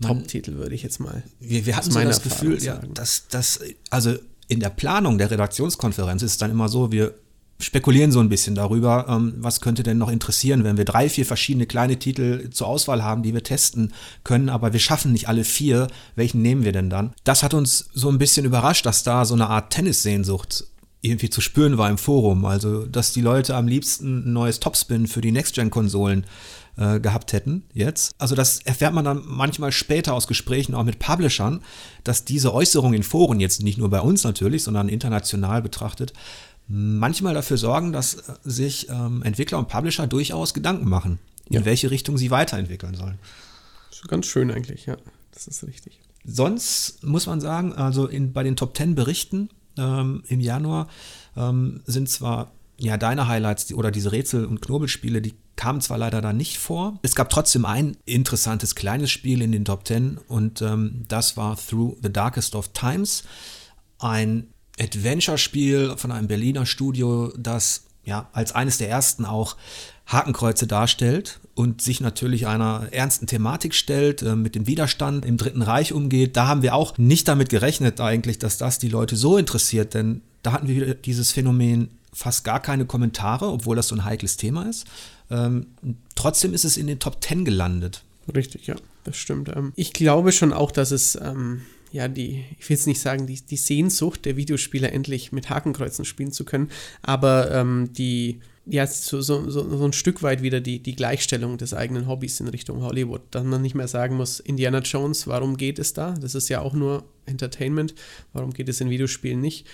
Top-Titel 0.00 0.56
würde 0.56 0.74
ich 0.74 0.82
jetzt 0.82 1.00
mal. 1.00 1.22
Wir, 1.40 1.64
wir 1.64 1.76
hatten 1.76 1.90
so 1.90 2.00
das 2.00 2.22
Gefühl, 2.22 2.62
ja, 2.62 2.80
dass 2.92 3.28
das, 3.28 3.60
also 3.90 4.14
in 4.48 4.60
der 4.60 4.68
Planung 4.68 5.16
der 5.16 5.30
Redaktionskonferenz 5.30 6.22
ist 6.22 6.32
es 6.32 6.38
dann 6.38 6.50
immer 6.50 6.68
so, 6.68 6.92
wir 6.92 7.14
spekulieren 7.58 8.12
so 8.12 8.20
ein 8.20 8.28
bisschen 8.28 8.54
darüber, 8.54 9.06
ähm, 9.08 9.34
was 9.38 9.60
könnte 9.60 9.82
denn 9.82 9.98
noch 9.98 10.10
interessieren, 10.10 10.64
wenn 10.64 10.76
wir 10.76 10.84
drei, 10.84 11.08
vier 11.08 11.24
verschiedene 11.24 11.66
kleine 11.66 11.98
Titel 11.98 12.50
zur 12.50 12.66
Auswahl 12.66 13.02
haben, 13.02 13.22
die 13.22 13.32
wir 13.32 13.42
testen 13.42 13.94
können, 14.24 14.50
aber 14.50 14.72
wir 14.72 14.80
schaffen 14.80 15.12
nicht 15.12 15.28
alle 15.28 15.44
vier. 15.44 15.88
Welchen 16.14 16.42
nehmen 16.42 16.64
wir 16.64 16.72
denn 16.72 16.90
dann? 16.90 17.14
Das 17.24 17.42
hat 17.42 17.54
uns 17.54 17.88
so 17.94 18.10
ein 18.10 18.18
bisschen 18.18 18.44
überrascht, 18.44 18.84
dass 18.84 19.02
da 19.02 19.24
so 19.24 19.34
eine 19.34 19.48
Art 19.48 19.72
Tennissehnsucht 19.72 20.66
irgendwie 21.00 21.30
zu 21.30 21.40
spüren 21.40 21.78
war 21.78 21.88
im 21.90 21.98
Forum. 21.98 22.44
Also, 22.44 22.86
dass 22.86 23.12
die 23.12 23.20
Leute 23.20 23.54
am 23.54 23.68
liebsten 23.68 24.28
ein 24.28 24.32
neues 24.32 24.60
Topspin 24.60 25.06
für 25.06 25.20
die 25.20 25.32
Next-Gen-Konsolen 25.32 26.26
äh, 26.76 27.00
gehabt 27.00 27.32
hätten 27.32 27.64
jetzt. 27.72 28.14
Also 28.18 28.34
das 28.34 28.60
erfährt 28.60 28.92
man 28.92 29.04
dann 29.04 29.22
manchmal 29.24 29.72
später 29.72 30.14
aus 30.14 30.26
Gesprächen 30.26 30.74
auch 30.74 30.84
mit 30.84 30.98
Publishern, 30.98 31.62
dass 32.04 32.24
diese 32.24 32.52
Äußerungen 32.52 32.94
in 32.94 33.02
Foren 33.02 33.40
jetzt 33.40 33.62
nicht 33.62 33.78
nur 33.78 33.90
bei 33.90 34.00
uns 34.00 34.24
natürlich, 34.24 34.62
sondern 34.62 34.88
international 34.88 35.62
betrachtet, 35.62 36.12
manchmal 36.68 37.34
dafür 37.34 37.56
sorgen, 37.56 37.92
dass 37.92 38.14
äh, 38.14 38.34
sich 38.44 38.88
ähm, 38.90 39.22
Entwickler 39.22 39.58
und 39.58 39.68
Publisher 39.68 40.06
durchaus 40.06 40.54
Gedanken 40.54 40.88
machen, 40.88 41.18
in 41.48 41.60
ja. 41.60 41.64
welche 41.64 41.90
Richtung 41.90 42.18
sie 42.18 42.30
weiterentwickeln 42.30 42.94
sollen. 42.94 43.18
Ganz 44.08 44.26
schön 44.26 44.50
eigentlich, 44.50 44.86
ja. 44.86 44.96
Das 45.32 45.48
ist 45.48 45.66
richtig. 45.66 46.00
Sonst 46.24 47.02
muss 47.04 47.26
man 47.26 47.40
sagen, 47.40 47.72
also 47.72 48.06
in, 48.06 48.32
bei 48.32 48.42
den 48.42 48.56
Top 48.56 48.76
10 48.76 48.94
Berichten 48.94 49.48
ähm, 49.78 50.22
im 50.28 50.40
Januar 50.40 50.88
ähm, 51.36 51.82
sind 51.86 52.08
zwar 52.08 52.52
ja 52.78 52.96
deine 52.96 53.28
Highlights 53.28 53.72
oder 53.72 53.90
diese 53.90 54.12
Rätsel- 54.12 54.46
und 54.46 54.60
Knobelspiele, 54.60 55.22
die 55.22 55.34
kamen 55.56 55.80
zwar 55.80 55.98
leider 55.98 56.20
da 56.20 56.32
nicht 56.32 56.58
vor. 56.58 56.98
Es 57.02 57.14
gab 57.14 57.30
trotzdem 57.30 57.64
ein 57.64 57.96
interessantes 58.04 58.74
kleines 58.74 59.10
Spiel 59.10 59.40
in 59.40 59.52
den 59.52 59.64
Top 59.64 59.86
10 59.86 60.18
und 60.28 60.60
ähm, 60.62 61.04
das 61.08 61.36
war 61.36 61.56
Through 61.56 61.96
the 62.02 62.12
Darkest 62.12 62.54
of 62.54 62.68
Times. 62.68 63.24
Ein 63.98 64.48
Adventure-Spiel 64.78 65.96
von 65.96 66.12
einem 66.12 66.28
Berliner 66.28 66.66
Studio, 66.66 67.32
das 67.38 67.86
ja 68.04 68.28
als 68.32 68.52
eines 68.52 68.76
der 68.78 68.90
ersten 68.90 69.24
auch 69.24 69.56
Hakenkreuze 70.06 70.66
darstellt 70.66 71.40
und 71.56 71.80
sich 71.80 72.02
natürlich 72.02 72.46
einer 72.46 72.88
ernsten 72.92 73.26
Thematik 73.26 73.74
stellt, 73.74 74.22
äh, 74.22 74.36
mit 74.36 74.54
dem 74.54 74.66
Widerstand 74.66 75.24
im 75.24 75.38
Dritten 75.38 75.62
Reich 75.62 75.92
umgeht. 75.92 76.36
Da 76.36 76.46
haben 76.46 76.62
wir 76.62 76.74
auch 76.74 76.98
nicht 76.98 77.26
damit 77.28 77.48
gerechnet 77.48 77.98
eigentlich, 78.00 78.38
dass 78.38 78.58
das 78.58 78.78
die 78.78 78.90
Leute 78.90 79.16
so 79.16 79.38
interessiert, 79.38 79.94
denn 79.94 80.20
da 80.42 80.52
hatten 80.52 80.68
wir 80.68 80.94
dieses 80.94 81.32
Phänomen 81.32 81.88
fast 82.12 82.44
gar 82.44 82.60
keine 82.60 82.84
Kommentare, 82.84 83.46
obwohl 83.46 83.74
das 83.74 83.88
so 83.88 83.94
ein 83.94 84.04
heikles 84.04 84.36
Thema 84.36 84.68
ist. 84.68 84.86
Ähm, 85.30 85.66
trotzdem 86.14 86.52
ist 86.52 86.64
es 86.64 86.76
in 86.76 86.86
den 86.86 86.98
Top 86.98 87.24
10 87.24 87.46
gelandet. 87.46 88.04
Richtig, 88.34 88.66
ja, 88.66 88.76
das 89.04 89.16
stimmt. 89.16 89.48
Ähm, 89.48 89.72
ich 89.76 89.94
glaube 89.94 90.32
schon 90.32 90.52
auch, 90.52 90.70
dass 90.70 90.90
es 90.90 91.16
ähm, 91.16 91.62
ja, 91.96 92.08
die, 92.08 92.44
ich 92.58 92.68
will 92.68 92.76
jetzt 92.76 92.86
nicht 92.86 93.00
sagen, 93.00 93.26
die, 93.26 93.40
die 93.40 93.56
Sehnsucht 93.56 94.26
der 94.26 94.36
Videospieler 94.36 94.92
endlich 94.92 95.32
mit 95.32 95.48
Hakenkreuzen 95.48 96.04
spielen 96.04 96.30
zu 96.30 96.44
können, 96.44 96.68
aber 97.00 97.50
ähm, 97.52 97.90
die, 97.94 98.40
ja, 98.66 98.86
so, 98.86 99.22
so, 99.22 99.48
so, 99.48 99.84
ein 99.84 99.94
Stück 99.94 100.22
weit 100.22 100.42
wieder 100.42 100.60
die, 100.60 100.82
die 100.82 100.94
Gleichstellung 100.94 101.56
des 101.56 101.72
eigenen 101.72 102.06
Hobbys 102.06 102.40
in 102.40 102.48
Richtung 102.48 102.82
Hollywood, 102.82 103.22
dass 103.30 103.44
man 103.44 103.62
nicht 103.62 103.74
mehr 103.74 103.88
sagen 103.88 104.16
muss, 104.16 104.40
Indiana 104.40 104.80
Jones, 104.80 105.26
warum 105.26 105.56
geht 105.56 105.78
es 105.78 105.94
da? 105.94 106.12
Das 106.20 106.34
ist 106.34 106.50
ja 106.50 106.60
auch 106.60 106.74
nur 106.74 107.04
Entertainment, 107.24 107.94
warum 108.34 108.52
geht 108.52 108.68
es 108.68 108.82
in 108.82 108.90
Videospielen 108.90 109.40
nicht? 109.40 109.66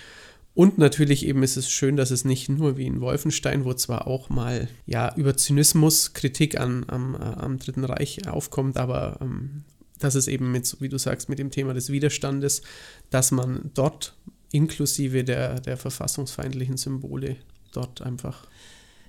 Und 0.55 0.77
natürlich 0.77 1.25
eben 1.25 1.43
ist 1.43 1.57
es 1.57 1.69
schön, 1.69 1.97
dass 1.97 2.11
es 2.11 2.23
nicht 2.23 2.47
nur 2.47 2.77
wie 2.77 2.85
in 2.85 3.01
Wolfenstein, 3.01 3.65
wo 3.65 3.73
zwar 3.73 4.07
auch 4.07 4.29
mal 4.29 4.69
ja 4.85 5.13
über 5.15 5.35
Zynismus 5.35 6.13
Kritik 6.13 6.59
an, 6.59 6.85
am, 6.87 7.15
am 7.15 7.57
Dritten 7.57 7.83
Reich 7.83 8.29
aufkommt, 8.29 8.77
aber 8.77 9.17
ähm, 9.19 9.63
dass 10.03 10.15
es 10.15 10.27
eben 10.27 10.51
mit, 10.51 10.77
wie 10.79 10.89
du 10.89 10.97
sagst, 10.97 11.29
mit 11.29 11.39
dem 11.39 11.51
Thema 11.51 11.73
des 11.73 11.89
Widerstandes, 11.89 12.61
dass 13.09 13.31
man 13.31 13.71
dort 13.73 14.15
inklusive 14.51 15.23
der, 15.23 15.59
der 15.59 15.77
verfassungsfeindlichen 15.77 16.77
Symbole 16.77 17.37
dort 17.71 18.01
einfach 18.01 18.45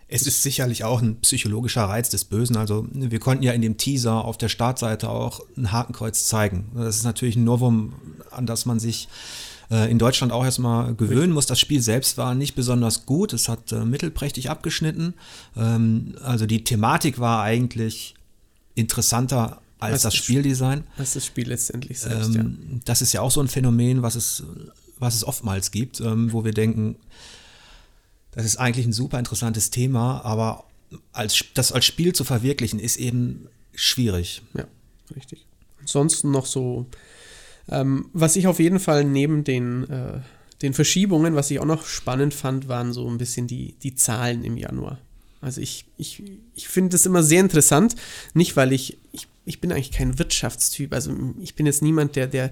es 0.06 0.26
ist 0.26 0.42
sicherlich 0.42 0.84
auch 0.84 1.00
ein 1.00 1.16
psychologischer 1.20 1.84
Reiz 1.84 2.10
des 2.10 2.24
Bösen. 2.24 2.56
Also 2.56 2.86
wir 2.92 3.18
konnten 3.18 3.42
ja 3.42 3.52
in 3.52 3.62
dem 3.62 3.78
Teaser 3.78 4.24
auf 4.24 4.36
der 4.36 4.48
Startseite 4.48 5.08
auch 5.08 5.40
ein 5.56 5.72
Hakenkreuz 5.72 6.26
zeigen. 6.26 6.70
Das 6.74 6.96
ist 6.96 7.04
natürlich 7.04 7.36
ein 7.36 7.44
Novum, 7.44 7.94
an 8.30 8.46
das 8.46 8.66
man 8.66 8.78
sich 8.78 9.08
äh, 9.70 9.90
in 9.90 9.98
Deutschland 9.98 10.32
auch 10.32 10.44
erstmal 10.44 10.94
gewöhnen 10.94 11.32
muss. 11.32 11.46
Das 11.46 11.58
Spiel 11.58 11.80
selbst 11.80 12.18
war 12.18 12.34
nicht 12.34 12.54
besonders 12.54 13.06
gut. 13.06 13.32
Es 13.32 13.48
hat 13.48 13.72
äh, 13.72 13.84
mittelprächtig 13.84 14.50
abgeschnitten. 14.50 15.14
Ähm, 15.56 16.14
also 16.22 16.46
die 16.46 16.64
Thematik 16.64 17.18
war 17.18 17.42
eigentlich 17.42 18.14
interessanter 18.74 19.62
als, 19.84 20.02
das, 20.02 20.14
das 20.14 20.22
Spieldesign. 20.22 20.84
Als 20.96 21.14
das 21.14 21.26
Spiel 21.26 21.48
letztendlich 21.48 22.00
selbst, 22.00 22.34
ähm, 22.34 22.58
ja. 22.70 22.78
Das 22.84 23.02
ist 23.02 23.12
ja 23.12 23.20
auch 23.20 23.30
so 23.30 23.40
ein 23.40 23.48
Phänomen, 23.48 24.02
was 24.02 24.14
es, 24.14 24.44
was 24.98 25.14
es 25.14 25.24
oftmals 25.24 25.70
gibt, 25.70 26.00
ähm, 26.00 26.32
wo 26.32 26.44
wir 26.44 26.52
denken, 26.52 26.96
das 28.32 28.44
ist 28.44 28.56
eigentlich 28.56 28.86
ein 28.86 28.92
super 28.92 29.18
interessantes 29.18 29.70
Thema, 29.70 30.24
aber 30.24 30.64
als, 31.12 31.44
das 31.54 31.72
als 31.72 31.84
Spiel 31.84 32.12
zu 32.12 32.24
verwirklichen, 32.24 32.78
ist 32.78 32.96
eben 32.96 33.48
schwierig. 33.74 34.42
Ja, 34.54 34.66
richtig. 35.14 35.46
Ansonsten 35.80 36.30
noch 36.30 36.46
so, 36.46 36.86
ähm, 37.68 38.06
was 38.12 38.36
ich 38.36 38.46
auf 38.46 38.58
jeden 38.58 38.80
Fall 38.80 39.04
neben 39.04 39.44
den, 39.44 39.88
äh, 39.90 40.20
den 40.62 40.74
Verschiebungen, 40.74 41.34
was 41.34 41.50
ich 41.50 41.60
auch 41.60 41.64
noch 41.66 41.86
spannend 41.86 42.34
fand, 42.34 42.68
waren 42.68 42.92
so 42.92 43.08
ein 43.08 43.18
bisschen 43.18 43.46
die, 43.46 43.74
die 43.82 43.94
Zahlen 43.94 44.44
im 44.44 44.56
Januar. 44.56 44.98
Also 45.40 45.60
ich, 45.60 45.84
ich, 45.98 46.22
ich 46.54 46.68
finde 46.68 46.90
das 46.90 47.04
immer 47.04 47.22
sehr 47.22 47.40
interessant, 47.40 47.96
nicht 48.32 48.56
weil 48.56 48.72
ich, 48.72 48.96
ich 49.12 49.28
ich 49.44 49.60
bin 49.60 49.72
eigentlich 49.72 49.92
kein 49.92 50.18
Wirtschaftstyp. 50.18 50.92
Also 50.92 51.14
ich 51.40 51.54
bin 51.54 51.66
jetzt 51.66 51.82
niemand, 51.82 52.16
der, 52.16 52.26
der, 52.26 52.50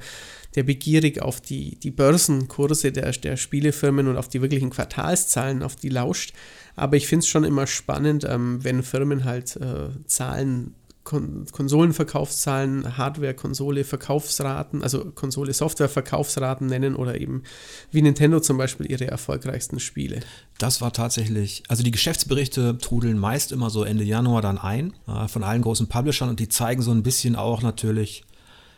der 0.54 0.62
begierig 0.62 1.22
auf 1.22 1.40
die, 1.40 1.78
die 1.78 1.90
Börsenkurse 1.90 2.92
der, 2.92 3.10
der 3.12 3.36
Spielefirmen 3.36 4.08
und 4.08 4.16
auf 4.16 4.28
die 4.28 4.42
wirklichen 4.42 4.70
Quartalszahlen, 4.70 5.62
auf 5.62 5.76
die 5.76 5.88
lauscht. 5.88 6.34
Aber 6.76 6.96
ich 6.96 7.06
finde 7.06 7.24
es 7.24 7.28
schon 7.28 7.44
immer 7.44 7.66
spannend, 7.66 8.24
ähm, 8.28 8.62
wenn 8.62 8.82
Firmen 8.82 9.24
halt 9.24 9.56
äh, 9.56 9.90
Zahlen 10.06 10.74
Kon 11.04 11.46
Konsolenverkaufszahlen, 11.50 12.96
Hardware, 12.96 13.34
Konsole, 13.34 13.82
Verkaufsraten, 13.82 14.82
also 14.82 15.04
Konsole, 15.10 15.52
Software, 15.52 15.88
Verkaufsraten 15.88 16.68
nennen 16.68 16.94
oder 16.94 17.20
eben 17.20 17.42
wie 17.90 18.02
Nintendo 18.02 18.38
zum 18.38 18.56
Beispiel 18.56 18.90
ihre 18.90 19.08
erfolgreichsten 19.08 19.80
Spiele. 19.80 20.20
Das 20.58 20.80
war 20.80 20.92
tatsächlich, 20.92 21.64
also 21.68 21.82
die 21.82 21.90
Geschäftsberichte 21.90 22.78
trudeln 22.78 23.18
meist 23.18 23.50
immer 23.50 23.68
so 23.68 23.82
Ende 23.82 24.04
Januar 24.04 24.42
dann 24.42 24.58
ein 24.58 24.94
äh, 25.08 25.26
von 25.26 25.42
allen 25.42 25.62
großen 25.62 25.88
Publishern 25.88 26.28
und 26.28 26.38
die 26.38 26.48
zeigen 26.48 26.82
so 26.82 26.92
ein 26.92 27.02
bisschen 27.02 27.34
auch 27.34 27.62
natürlich 27.62 28.24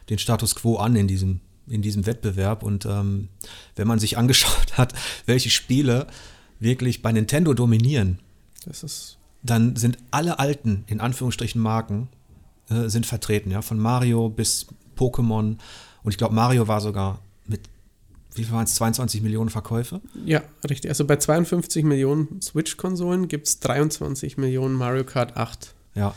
den 0.09 0.19
Status 0.19 0.55
quo 0.55 0.77
an 0.77 0.97
in 0.97 1.07
diesem, 1.07 1.41
in 1.67 1.83
diesem 1.83 2.07
Wettbewerb. 2.07 2.63
Und 2.63 2.87
ähm, 2.87 3.29
wenn 3.77 3.87
man 3.87 3.99
sich 3.99 4.17
angeschaut 4.19 4.79
hat, 4.79 4.95
welche 5.27 5.51
Spiele 5.51 6.07
wirklich 6.59 7.03
bei 7.03 7.13
Nintendo 7.13 7.53
dominieren, 7.53 8.21
Das 8.65 8.83
ist 8.83 9.19
dann 9.45 9.77
sind 9.77 9.99
alle 10.11 10.39
alten, 10.39 10.85
in 10.89 11.01
Anführungsstrichen, 11.01 11.61
Marken 11.61 12.09
äh, 12.71 12.89
sind 12.89 13.07
vertreten, 13.07 13.51
ja, 13.51 13.63
von 13.63 13.79
Mario 13.79 14.31
bis 14.31 14.67
Pokémon. 14.97 15.59
Und 16.03 16.11
ich 16.11 16.19
glaube, 16.19 16.35
Mario 16.35 16.67
war 16.67 16.81
sogar 16.81 17.21
mit, 17.47 17.61
wie 18.35 18.45
viel 18.45 18.53
waren 18.53 18.65
es, 18.65 18.75
22 18.75 19.23
Millionen 19.23 19.51
Verkäufe? 19.51 20.01
Ja, 20.25 20.43
richtig. 20.69 20.91
Also 20.91 21.05
bei 21.05 21.17
52 21.17 21.85
Millionen 21.85 22.41
Switch-Konsolen 22.41 23.29
gibt 23.29 23.47
es 23.47 23.61
23 23.61 24.39
Millionen 24.39 24.75
Mario 24.75 25.05
Kart 25.05 25.37
8. 25.37 25.75
Ja, 25.95 26.15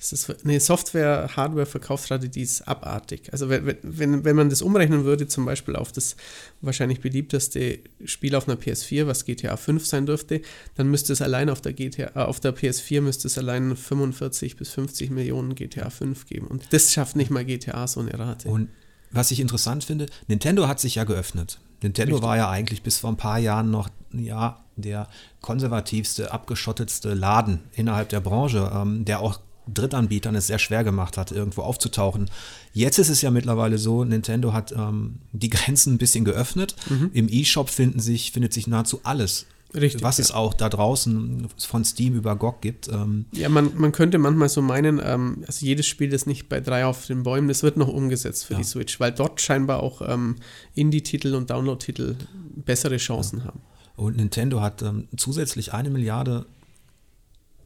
Das 0.00 0.12
ist 0.12 0.44
eine 0.44 0.58
Software-Hardware-Verkaufsrate, 0.58 2.30
die 2.30 2.40
ist 2.40 2.66
abartig. 2.66 3.30
Also 3.32 3.50
wenn, 3.50 3.76
wenn, 3.82 4.24
wenn 4.24 4.34
man 4.34 4.48
das 4.48 4.62
umrechnen 4.62 5.04
würde, 5.04 5.28
zum 5.28 5.44
Beispiel 5.44 5.76
auf 5.76 5.92
das 5.92 6.16
wahrscheinlich 6.62 7.00
beliebteste 7.00 7.80
Spiel 8.06 8.34
auf 8.34 8.48
einer 8.48 8.58
PS4, 8.58 9.06
was 9.06 9.26
GTA 9.26 9.58
5 9.58 9.84
sein 9.84 10.06
dürfte, 10.06 10.40
dann 10.76 10.90
müsste 10.90 11.12
es 11.12 11.20
allein 11.20 11.50
auf 11.50 11.60
der 11.60 11.74
GTA, 11.74 12.12
äh, 12.14 12.24
auf 12.24 12.40
der 12.40 12.56
PS4 12.56 13.02
müsste 13.02 13.28
es 13.28 13.36
allein 13.36 13.76
45 13.76 14.56
bis 14.56 14.70
50 14.70 15.10
Millionen 15.10 15.54
GTA 15.54 15.90
5 15.90 16.24
geben. 16.24 16.46
Und 16.46 16.64
das 16.70 16.94
schafft 16.94 17.16
nicht 17.16 17.30
mal 17.30 17.44
GTA 17.44 17.86
so 17.86 18.00
eine 18.00 18.18
Rate. 18.18 18.48
Und 18.48 18.70
was 19.10 19.30
ich 19.32 19.40
interessant 19.40 19.84
finde, 19.84 20.06
Nintendo 20.28 20.66
hat 20.66 20.80
sich 20.80 20.94
ja 20.94 21.04
geöffnet. 21.04 21.60
Nintendo 21.82 22.14
Richtig. 22.14 22.28
war 22.28 22.36
ja 22.38 22.48
eigentlich 22.48 22.82
bis 22.82 22.98
vor 22.98 23.10
ein 23.10 23.16
paar 23.18 23.38
Jahren 23.38 23.70
noch 23.70 23.90
ja, 24.12 24.64
der 24.76 25.08
konservativste, 25.42 26.32
abgeschottetste 26.32 27.12
Laden 27.12 27.60
innerhalb 27.74 28.08
der 28.08 28.20
Branche, 28.20 28.70
ähm, 28.74 29.04
der 29.04 29.20
auch 29.20 29.40
Drittanbietern 29.72 30.34
es 30.34 30.46
sehr 30.48 30.58
schwer 30.58 30.84
gemacht 30.84 31.16
hat, 31.16 31.32
irgendwo 31.32 31.62
aufzutauchen. 31.62 32.30
Jetzt 32.72 32.98
ist 32.98 33.08
es 33.08 33.22
ja 33.22 33.30
mittlerweile 33.30 33.78
so, 33.78 34.04
Nintendo 34.04 34.52
hat 34.52 34.72
ähm, 34.72 35.16
die 35.32 35.50
Grenzen 35.50 35.94
ein 35.94 35.98
bisschen 35.98 36.24
geöffnet. 36.24 36.74
Im 37.12 37.28
E-Shop 37.30 37.68
finden 37.70 38.00
sich, 38.00 38.32
findet 38.32 38.52
sich 38.52 38.66
nahezu 38.66 39.00
alles, 39.04 39.46
Richtig, 39.72 40.02
was 40.02 40.18
ja. 40.18 40.22
es 40.22 40.32
auch 40.32 40.52
da 40.52 40.68
draußen 40.68 41.46
von 41.56 41.84
Steam 41.84 42.16
über 42.16 42.34
GOG 42.34 42.60
gibt. 42.60 42.88
Ähm, 42.88 43.26
Ja, 43.30 43.48
man, 43.48 43.70
man 43.76 43.92
könnte 43.92 44.18
manchmal 44.18 44.48
so 44.48 44.62
meinen, 44.62 45.00
ähm, 45.04 45.44
also 45.46 45.64
jedes 45.64 45.86
Spiel, 45.86 46.08
das 46.10 46.26
nicht 46.26 46.48
bei 46.48 46.60
drei 46.60 46.84
auf 46.84 47.06
den 47.06 47.22
Bäumen, 47.22 47.46
das 47.46 47.62
wird 47.62 47.76
noch 47.76 47.86
umgesetzt 47.86 48.46
für 48.46 48.54
Ja. 48.54 48.58
die 48.58 48.64
Switch, 48.64 48.98
weil 48.98 49.12
dort 49.12 49.40
scheinbar 49.40 49.80
auch 49.84 50.02
ähm, 50.04 50.36
Indie-Titel 50.74 51.34
und 51.36 51.50
Download-Titel 51.50 52.16
bessere 52.56 52.96
Chancen 52.96 53.44
haben. 53.44 53.60
Und 53.94 54.16
Nintendo 54.16 54.60
hat 54.60 54.82
ähm, 54.82 55.06
zusätzlich 55.16 55.72
eine 55.72 55.90
Milliarde 55.90 56.46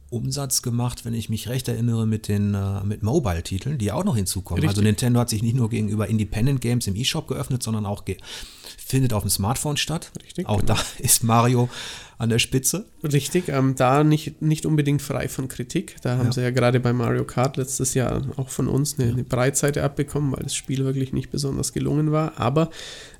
Umsatz 0.09 0.61
gemacht, 0.61 1.03
wenn 1.05 1.13
ich 1.13 1.29
mich 1.29 1.49
recht 1.49 1.67
erinnere, 1.67 2.05
mit 2.05 2.27
den 2.27 2.53
äh, 2.53 2.83
mit 2.83 3.03
Mobile-Titeln, 3.03 3.77
die 3.77 3.91
auch 3.91 4.03
noch 4.03 4.15
hinzukommen. 4.15 4.61
Richtig. 4.61 4.77
Also 4.77 4.81
Nintendo 4.81 5.19
hat 5.19 5.29
sich 5.29 5.41
nicht 5.43 5.55
nur 5.55 5.69
gegenüber 5.69 6.07
Independent 6.07 6.61
Games 6.61 6.87
im 6.87 6.95
E-Shop 6.95 7.27
geöffnet, 7.27 7.63
sondern 7.63 7.85
auch 7.85 8.05
ge 8.05 8.17
findet 8.87 9.13
auf 9.13 9.23
dem 9.23 9.29
Smartphone 9.31 9.77
statt. 9.77 10.11
Richtig, 10.23 10.47
Auch 10.47 10.59
genau. 10.59 10.75
da 10.75 10.79
ist 10.99 11.23
Mario 11.23 11.69
an 12.19 12.29
der 12.29 12.37
Spitze. 12.39 12.85
Richtig, 13.03 13.49
ähm, 13.49 13.73
da 13.75 14.03
nicht, 14.03 14.41
nicht 14.43 14.65
unbedingt 14.67 15.01
frei 15.01 15.27
von 15.27 15.47
Kritik. 15.47 15.95
Da 16.03 16.17
haben 16.17 16.27
Ja. 16.27 16.31
sie 16.33 16.41
ja 16.41 16.51
gerade 16.51 16.79
bei 16.79 16.93
Mario 16.93 17.25
Kart 17.25 17.57
letztes 17.57 17.95
Jahr 17.95 18.21
auch 18.37 18.49
von 18.49 18.67
uns 18.67 18.99
eine, 18.99 19.11
eine 19.11 19.23
Breitseite 19.23 19.83
abbekommen, 19.83 20.31
weil 20.31 20.43
das 20.43 20.55
Spiel 20.55 20.85
wirklich 20.85 21.13
nicht 21.13 21.31
besonders 21.31 21.73
gelungen 21.73 22.11
war. 22.11 22.39
Aber 22.39 22.69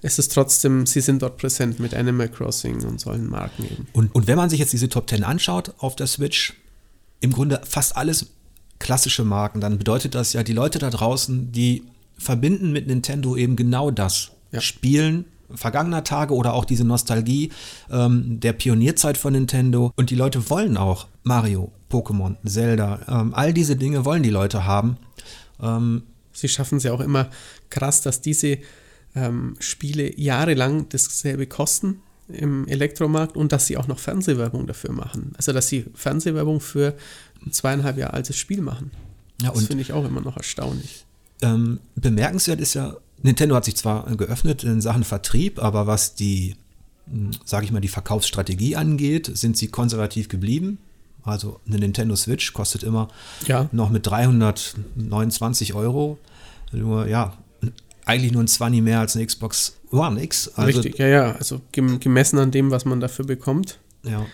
es 0.04 0.20
ist 0.20 0.34
trotzdem, 0.34 0.86
sie 0.86 1.02
sind 1.02 1.24
dort 1.24 1.38
präsent 1.38 1.80
mit 1.80 1.96
Animal 1.96 2.30
Crossing 2.30 2.84
und 2.86 3.00
solchen 3.00 3.28
Marken 3.28 3.64
eben. 3.66 3.88
Und, 3.92 4.14
und 4.14 4.28
wenn 4.28 4.38
man 4.38 4.50
sich 4.52 4.60
jetzt 4.60 4.72
diese 4.72 4.88
Top 4.88 5.10
10 5.10 5.24
anschaut 5.24 5.74
auf 5.80 5.96
der 5.96 6.08
Switch, 6.08 6.54
im 7.20 7.32
Grunde 7.32 7.62
fast 7.68 7.96
alles 7.98 8.28
klassische 8.80 9.24
Marken, 9.24 9.62
dann 9.62 9.78
bedeutet 9.78 10.16
das 10.16 10.34
ja, 10.34 10.44
die 10.44 10.54
Leute 10.54 10.80
da 10.80 10.90
draußen, 10.90 11.52
die 11.52 11.84
verbinden 12.18 12.72
mit 12.72 12.88
Nintendo 12.88 13.36
eben 13.36 13.56
genau 13.56 13.92
das. 13.92 14.32
Ja. 14.52 14.62
Spielen 14.62 15.26
vergangener 15.54 16.04
Tage 16.04 16.34
oder 16.34 16.54
auch 16.54 16.66
diese 16.66 16.86
Nostalgie 16.86 17.52
ähm, 17.92 18.40
der 18.40 18.54
Pionierzeit 18.54 19.18
von 19.18 19.34
Nintendo. 19.34 19.92
Und 19.96 20.10
die 20.10 20.16
Leute 20.16 20.50
wollen 20.50 20.78
auch 20.78 21.08
Mario, 21.24 21.72
Pokémon, 21.92 22.36
Zelda, 22.46 23.00
ähm, 23.08 23.34
all 23.34 23.54
diese 23.54 23.76
Dinge 23.76 24.06
wollen 24.06 24.24
die 24.24 24.30
Leute 24.30 24.66
haben. 24.66 24.98
Ähm, 25.62 26.04
Sie 26.34 26.50
schaffen 26.50 26.80
es 26.80 26.84
ja 26.84 26.92
auch 26.92 27.00
immer 27.00 27.30
krass, 27.70 28.02
dass 28.02 28.22
diese 28.22 28.58
ähm, 29.16 29.56
Spiele 29.60 30.20
jahrelang 30.20 30.90
dasselbe 30.90 31.48
kosten 31.48 32.02
im 32.28 32.68
Elektromarkt 32.68 33.36
und 33.38 33.52
dass 33.52 33.68
sie 33.68 33.78
auch 33.78 33.88
noch 33.88 34.00
Fernsehwerbung 34.00 34.68
dafür 34.68 34.92
machen. 34.92 35.34
Also 35.38 35.54
dass 35.54 35.68
sie 35.68 35.86
Fernsehwerbung 35.94 36.60
für 36.60 36.96
ein 37.46 37.52
zweieinhalb 37.52 37.98
Jahre 37.98 38.14
altes 38.14 38.38
Spiel 38.38 38.62
machen. 38.62 38.92
ja, 39.42 39.52
Das 39.52 39.66
finde 39.66 39.84
ich 39.84 39.94
auch 39.94 40.06
immer 40.06 40.22
noch 40.22 40.38
erstaunlich. 40.38 41.06
Ähm, 41.42 41.80
bemerkenswert 41.96 42.60
ist 42.62 42.74
ja, 42.74 42.96
Nintendo 43.22 43.56
hat 43.56 43.66
sich 43.66 43.76
zwar 43.76 44.06
geöffnet 44.16 44.64
in 44.64 44.82
Sachen 44.82 45.04
Vertrieb, 45.04 45.62
aber 45.62 45.88
was 45.88 46.16
die, 46.16 46.56
sage 47.44 47.66
ich 47.66 47.72
mal, 47.72 47.82
die 47.82 47.88
Verkaufsstrategie 47.88 48.76
angeht, 48.76 49.30
sind 49.34 49.58
sie 49.58 49.68
konservativ 49.68 50.30
geblieben. 50.30 50.80
Also 51.24 51.60
eine 51.68 51.80
Nintendo 51.80 52.16
Switch 52.16 52.54
kostet 52.54 52.84
immer 52.84 53.08
Ja, 53.48 53.68
noch 53.72 53.90
mit 53.90 54.06
329 54.08 55.74
Euro 55.74 56.18
nur, 56.72 57.08
ja, 57.08 57.34
eigentlich 58.06 58.32
nur 58.32 58.44
ein 58.44 58.48
20 58.48 58.82
mehr 58.82 59.00
als 59.00 59.16
eine 59.16 59.26
Xbox 59.26 59.76
One 59.92 60.22
X. 60.24 60.50
Also, 60.56 60.80
richtig. 60.82 60.98
Ja, 61.00 61.08
ja. 61.08 61.32
Also 61.34 61.62
gem 61.72 62.00
gemessen 62.00 62.38
an 62.40 62.52
dem, 62.52 62.72
was 62.72 62.86
man 62.86 63.00
dafür 63.00 63.26
bekommt. 63.26 63.80
Ja, 64.04 64.26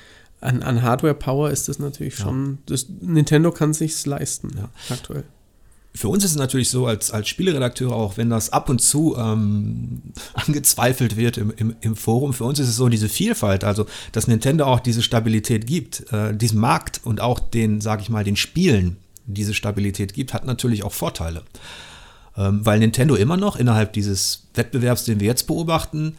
An, 0.41 0.63
an 0.63 0.81
Hardware-Power 0.81 1.51
ist 1.51 1.69
das 1.69 1.79
natürlich 1.79 2.17
Ja. 2.19 2.25
schon. 2.25 2.57
Das, 2.65 2.87
Nintendo 3.01 3.51
kann 3.51 3.73
sich's 3.73 4.05
leisten, 4.05 4.51
Ja. 4.57 4.69
aktuell. 4.89 5.23
Für 5.93 6.07
uns 6.07 6.23
ist 6.23 6.31
es 6.31 6.37
natürlich 6.37 6.69
so, 6.69 6.85
als, 6.87 7.11
als 7.11 7.27
Spieleredakteure, 7.27 7.93
auch 7.93 8.15
wenn 8.17 8.29
das 8.29 8.51
ab 8.53 8.69
und 8.69 8.79
zu 8.81 9.15
ähm, 9.17 10.01
angezweifelt 10.33 11.15
wird 11.17 11.37
im, 11.37 11.51
im, 11.57 11.75
im 11.81 11.95
Forum, 11.95 12.33
für 12.33 12.45
uns 12.45 12.59
ist 12.59 12.69
es 12.69 12.75
so 12.77 12.87
diese 12.89 13.09
Vielfalt, 13.09 13.63
also 13.65 13.85
dass 14.13 14.27
Nintendo 14.27 14.65
auch 14.65 14.79
diese 14.79 15.01
Stabilität 15.01 15.67
gibt, 15.67 16.11
äh, 16.13 16.33
diesem 16.35 16.59
Markt 16.59 17.01
und 17.03 17.19
auch 17.21 17.39
den, 17.39 17.81
sag 17.81 18.01
ich 18.01 18.09
mal, 18.09 18.23
den 18.23 18.37
Spielen 18.37 18.97
diese 19.25 19.53
Stabilität 19.53 20.13
gibt, 20.13 20.33
hat 20.33 20.45
natürlich 20.45 20.83
auch 20.83 20.93
Vorteile. 20.93 21.43
Ähm, 22.37 22.65
weil 22.65 22.79
Nintendo 22.79 23.15
immer 23.15 23.37
noch 23.37 23.55
innerhalb 23.55 23.93
dieses 23.93 24.47
Wettbewerbs, 24.53 25.05
den 25.05 25.19
wir 25.19 25.27
jetzt 25.27 25.47
beobachten, 25.47 26.17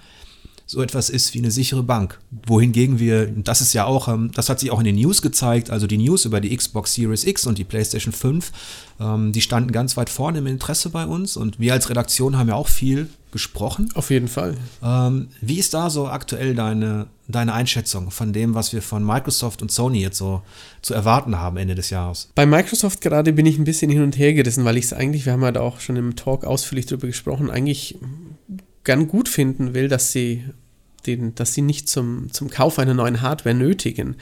so 0.66 0.82
etwas 0.82 1.10
ist 1.10 1.34
wie 1.34 1.38
eine 1.38 1.50
sichere 1.50 1.82
Bank. 1.82 2.18
Wohingegen 2.46 2.98
wir, 2.98 3.26
das 3.26 3.60
ist 3.60 3.72
ja 3.72 3.84
auch, 3.84 4.08
ähm, 4.08 4.30
das 4.34 4.48
hat 4.48 4.60
sich 4.60 4.70
auch 4.70 4.78
in 4.78 4.84
den 4.84 4.96
News 4.96 5.22
gezeigt, 5.22 5.70
also 5.70 5.86
die 5.86 5.98
News 5.98 6.24
über 6.24 6.40
die 6.40 6.56
Xbox 6.56 6.94
Series 6.94 7.24
X 7.24 7.46
und 7.46 7.58
die 7.58 7.64
PlayStation 7.64 8.12
5, 8.12 8.52
ähm, 9.00 9.32
die 9.32 9.40
standen 9.40 9.72
ganz 9.72 9.96
weit 9.96 10.10
vorne 10.10 10.38
im 10.38 10.46
Interesse 10.46 10.90
bei 10.90 11.06
uns 11.06 11.36
und 11.36 11.58
wir 11.58 11.72
als 11.72 11.90
Redaktion 11.90 12.36
haben 12.38 12.48
ja 12.48 12.54
auch 12.54 12.68
viel 12.68 13.08
gesprochen. 13.32 13.88
Auf 13.94 14.10
jeden 14.10 14.28
Fall. 14.28 14.56
Ähm, 14.82 15.28
wie 15.40 15.58
ist 15.58 15.74
da 15.74 15.90
so 15.90 16.06
aktuell 16.06 16.54
deine, 16.54 17.06
deine 17.26 17.54
Einschätzung 17.54 18.10
von 18.10 18.32
dem, 18.32 18.54
was 18.54 18.72
wir 18.72 18.82
von 18.82 19.04
Microsoft 19.04 19.62
und 19.62 19.72
Sony 19.72 20.00
jetzt 20.00 20.18
so 20.18 20.42
zu 20.82 20.94
erwarten 20.94 21.38
haben 21.38 21.56
Ende 21.56 21.74
des 21.74 21.90
Jahres? 21.90 22.28
Bei 22.34 22.46
Microsoft 22.46 23.00
gerade 23.00 23.32
bin 23.32 23.46
ich 23.46 23.58
ein 23.58 23.64
bisschen 23.64 23.90
hin 23.90 24.02
und 24.02 24.16
her 24.18 24.34
gerissen, 24.34 24.64
weil 24.64 24.76
ich 24.76 24.84
es 24.84 24.92
eigentlich, 24.92 25.26
wir 25.26 25.32
haben 25.32 25.44
halt 25.44 25.58
auch 25.58 25.80
schon 25.80 25.96
im 25.96 26.14
Talk 26.14 26.44
ausführlich 26.44 26.86
darüber 26.86 27.08
gesprochen, 27.08 27.50
eigentlich 27.50 27.98
gern 28.84 29.08
gut 29.08 29.28
finden 29.28 29.74
will, 29.74 29.88
dass 29.88 30.12
sie 30.12 30.44
den, 31.06 31.34
dass 31.34 31.54
sie 31.54 31.62
nicht 31.62 31.88
zum, 31.88 32.32
zum 32.32 32.48
Kauf 32.50 32.78
einer 32.78 32.94
neuen 32.94 33.20
Hardware 33.22 33.54
nötigen. 33.54 34.16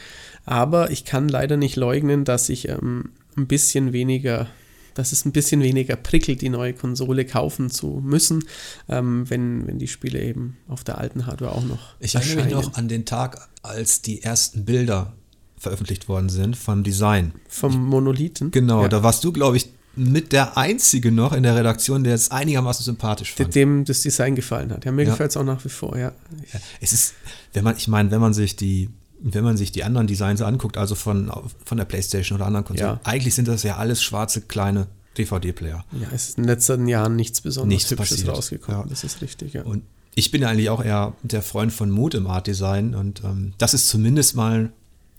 Aber 0.46 0.90
ich 0.90 1.04
kann 1.04 1.28
leider 1.28 1.56
nicht 1.56 1.76
leugnen, 1.76 2.24
dass 2.24 2.48
ich 2.48 2.68
ähm, 2.68 3.10
ein 3.36 3.46
bisschen 3.46 3.92
weniger, 3.92 4.46
dass 4.94 5.12
es 5.12 5.24
ein 5.24 5.32
bisschen 5.32 5.62
weniger 5.62 5.96
prickelt, 5.96 6.40
die 6.40 6.48
neue 6.48 6.72
Konsole 6.72 7.24
kaufen 7.26 7.70
zu 7.70 8.00
müssen, 8.02 8.44
ähm, 8.88 9.28
wenn, 9.28 9.66
wenn 9.66 9.78
die 9.78 9.88
Spiele 9.88 10.22
eben 10.22 10.56
auf 10.68 10.82
der 10.82 10.98
alten 10.98 11.26
Hardware 11.26 11.52
auch 11.52 11.64
noch 11.64 11.94
Ich 12.00 12.14
erinnere 12.14 12.44
mich 12.46 12.54
noch 12.54 12.74
an 12.74 12.88
den 12.88 13.04
Tag, 13.04 13.48
als 13.62 14.00
die 14.02 14.22
ersten 14.22 14.64
Bilder 14.64 15.12
veröffentlicht 15.58 16.08
worden 16.08 16.30
sind 16.30 16.56
vom 16.56 16.82
Design. 16.82 17.32
vom 17.46 17.86
Monolithen. 17.86 18.50
Genau, 18.50 18.82
Ja. 18.82 18.88
da 18.88 19.02
warst 19.02 19.22
du, 19.22 19.32
glaube 19.32 19.58
ich, 19.58 19.68
mit 19.96 20.32
der 20.32 20.56
Einzige 20.56 21.10
noch 21.12 21.32
in 21.32 21.42
der 21.42 21.56
Redaktion, 21.56 22.04
der 22.04 22.14
es 22.14 22.30
einigermaßen 22.30 22.84
sympathisch 22.84 23.34
fand. 23.34 23.54
dem 23.54 23.84
das 23.84 24.00
Design 24.02 24.34
gefallen 24.36 24.70
hat. 24.72 24.84
Ja, 24.84 24.92
mir 24.92 25.04
Ja. 25.04 25.10
gefällt 25.10 25.30
es 25.30 25.36
auch 25.36 25.44
nach 25.44 25.64
wie 25.64 25.68
vor, 25.68 25.96
ja. 25.98 26.12
Ja, 26.52 26.60
es 26.80 26.92
ist, 26.92 27.14
wenn 27.52 27.64
man, 27.64 27.76
ich 27.76 27.88
meine, 27.88 28.10
wenn 28.10 28.20
man 28.20 28.32
sich 28.32 28.56
die, 28.56 28.88
wenn 29.22 29.44
man 29.44 29.56
sich 29.56 29.72
die 29.72 29.84
anderen 29.84 30.06
Designs 30.06 30.40
anguckt, 30.42 30.78
also 30.78 30.94
von, 30.94 31.30
von 31.64 31.76
der 31.76 31.84
Playstation 31.84 32.36
oder 32.38 32.46
anderen 32.46 32.64
Konsolen, 32.64 32.94
Ja. 32.94 33.00
eigentlich 33.04 33.34
sind 33.34 33.48
das 33.48 33.62
ja 33.64 33.76
alles 33.76 34.02
schwarze 34.02 34.40
kleine 34.42 34.86
DVD-Player. 35.18 35.84
Ja, 36.00 36.08
es 36.14 36.30
ist 36.30 36.38
in 36.38 36.44
den 36.44 36.48
letzten 36.50 36.86
Jahren 36.88 37.16
nichts 37.16 37.40
besonders 37.40 37.68
Nichts 37.74 37.90
Hübsches 37.90 38.10
passiert. 38.10 38.28
rausgekommen. 38.28 38.80
Ja. 38.82 38.86
Das 38.88 39.02
ist 39.04 39.20
richtig, 39.20 39.52
ja. 39.54 39.62
Und 39.62 39.82
ich 40.14 40.30
bin 40.30 40.42
ja 40.42 40.48
eigentlich 40.48 40.70
auch 40.70 40.82
eher 40.84 41.14
der 41.22 41.42
Freund 41.42 41.72
von 41.72 41.90
Mut 41.90 42.14
im 42.14 42.26
Art-Design 42.28 42.94
und 42.94 43.22
ähm, 43.24 43.52
das 43.58 43.74
ist 43.74 43.88
zumindest 43.88 44.36
mal, 44.36 44.70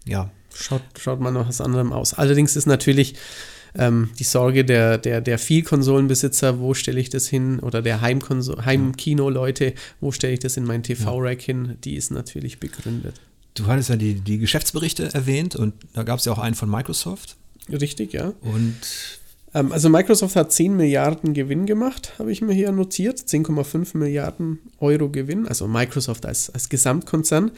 ja, 0.05 0.31
Schaut, 0.53 0.81
schaut 0.99 1.21
mal 1.21 1.31
nach 1.31 1.47
was 1.47 1.61
anderem 1.61 1.93
aus. 1.93 2.13
Allerdings 2.13 2.55
ist 2.57 2.65
natürlich 2.65 3.15
ähm, 3.77 4.09
die 4.19 4.23
Sorge 4.23 4.65
der, 4.65 4.97
der, 4.97 5.21
der 5.21 5.37
Viel-Konsolenbesitzer, 5.37 6.59
wo 6.59 6.73
stelle 6.73 6.99
ich 6.99 7.09
das 7.09 7.27
hin, 7.27 7.59
oder 7.59 7.81
der 7.81 8.01
Heimkino-Leute, 8.01 9.73
wo 9.99 10.11
stelle 10.11 10.33
ich 10.33 10.39
das 10.39 10.57
in 10.57 10.65
mein 10.65 10.83
TV-Rack 10.83 11.41
hin, 11.41 11.77
die 11.83 11.95
ist 11.95 12.11
natürlich 12.11 12.59
begründet. 12.59 13.21
Du 13.53 13.67
hattest 13.67 13.89
ja 13.89 13.95
die, 13.95 14.15
die 14.15 14.37
Geschäftsberichte 14.37 15.13
erwähnt 15.13 15.55
und 15.55 15.73
da 15.93 16.03
gab 16.03 16.19
es 16.19 16.25
ja 16.25 16.31
auch 16.31 16.39
einen 16.39 16.55
von 16.55 16.69
Microsoft. 16.69 17.35
Richtig, 17.69 18.13
ja. 18.13 18.33
Und 18.41 18.75
ähm, 19.53 19.71
also 19.71 19.89
Microsoft 19.89 20.35
hat 20.35 20.51
10 20.51 20.75
Milliarden 20.75 21.33
Gewinn 21.33 21.65
gemacht, 21.65 22.13
habe 22.19 22.31
ich 22.31 22.41
mir 22.41 22.53
hier 22.53 22.71
notiert. 22.71 23.19
10,5 23.19 23.97
Milliarden 23.97 24.59
Euro 24.79 25.09
Gewinn, 25.09 25.47
also 25.47 25.67
Microsoft 25.67 26.25
als, 26.25 26.49
als 26.49 26.69
Gesamtkonzern. 26.69 27.51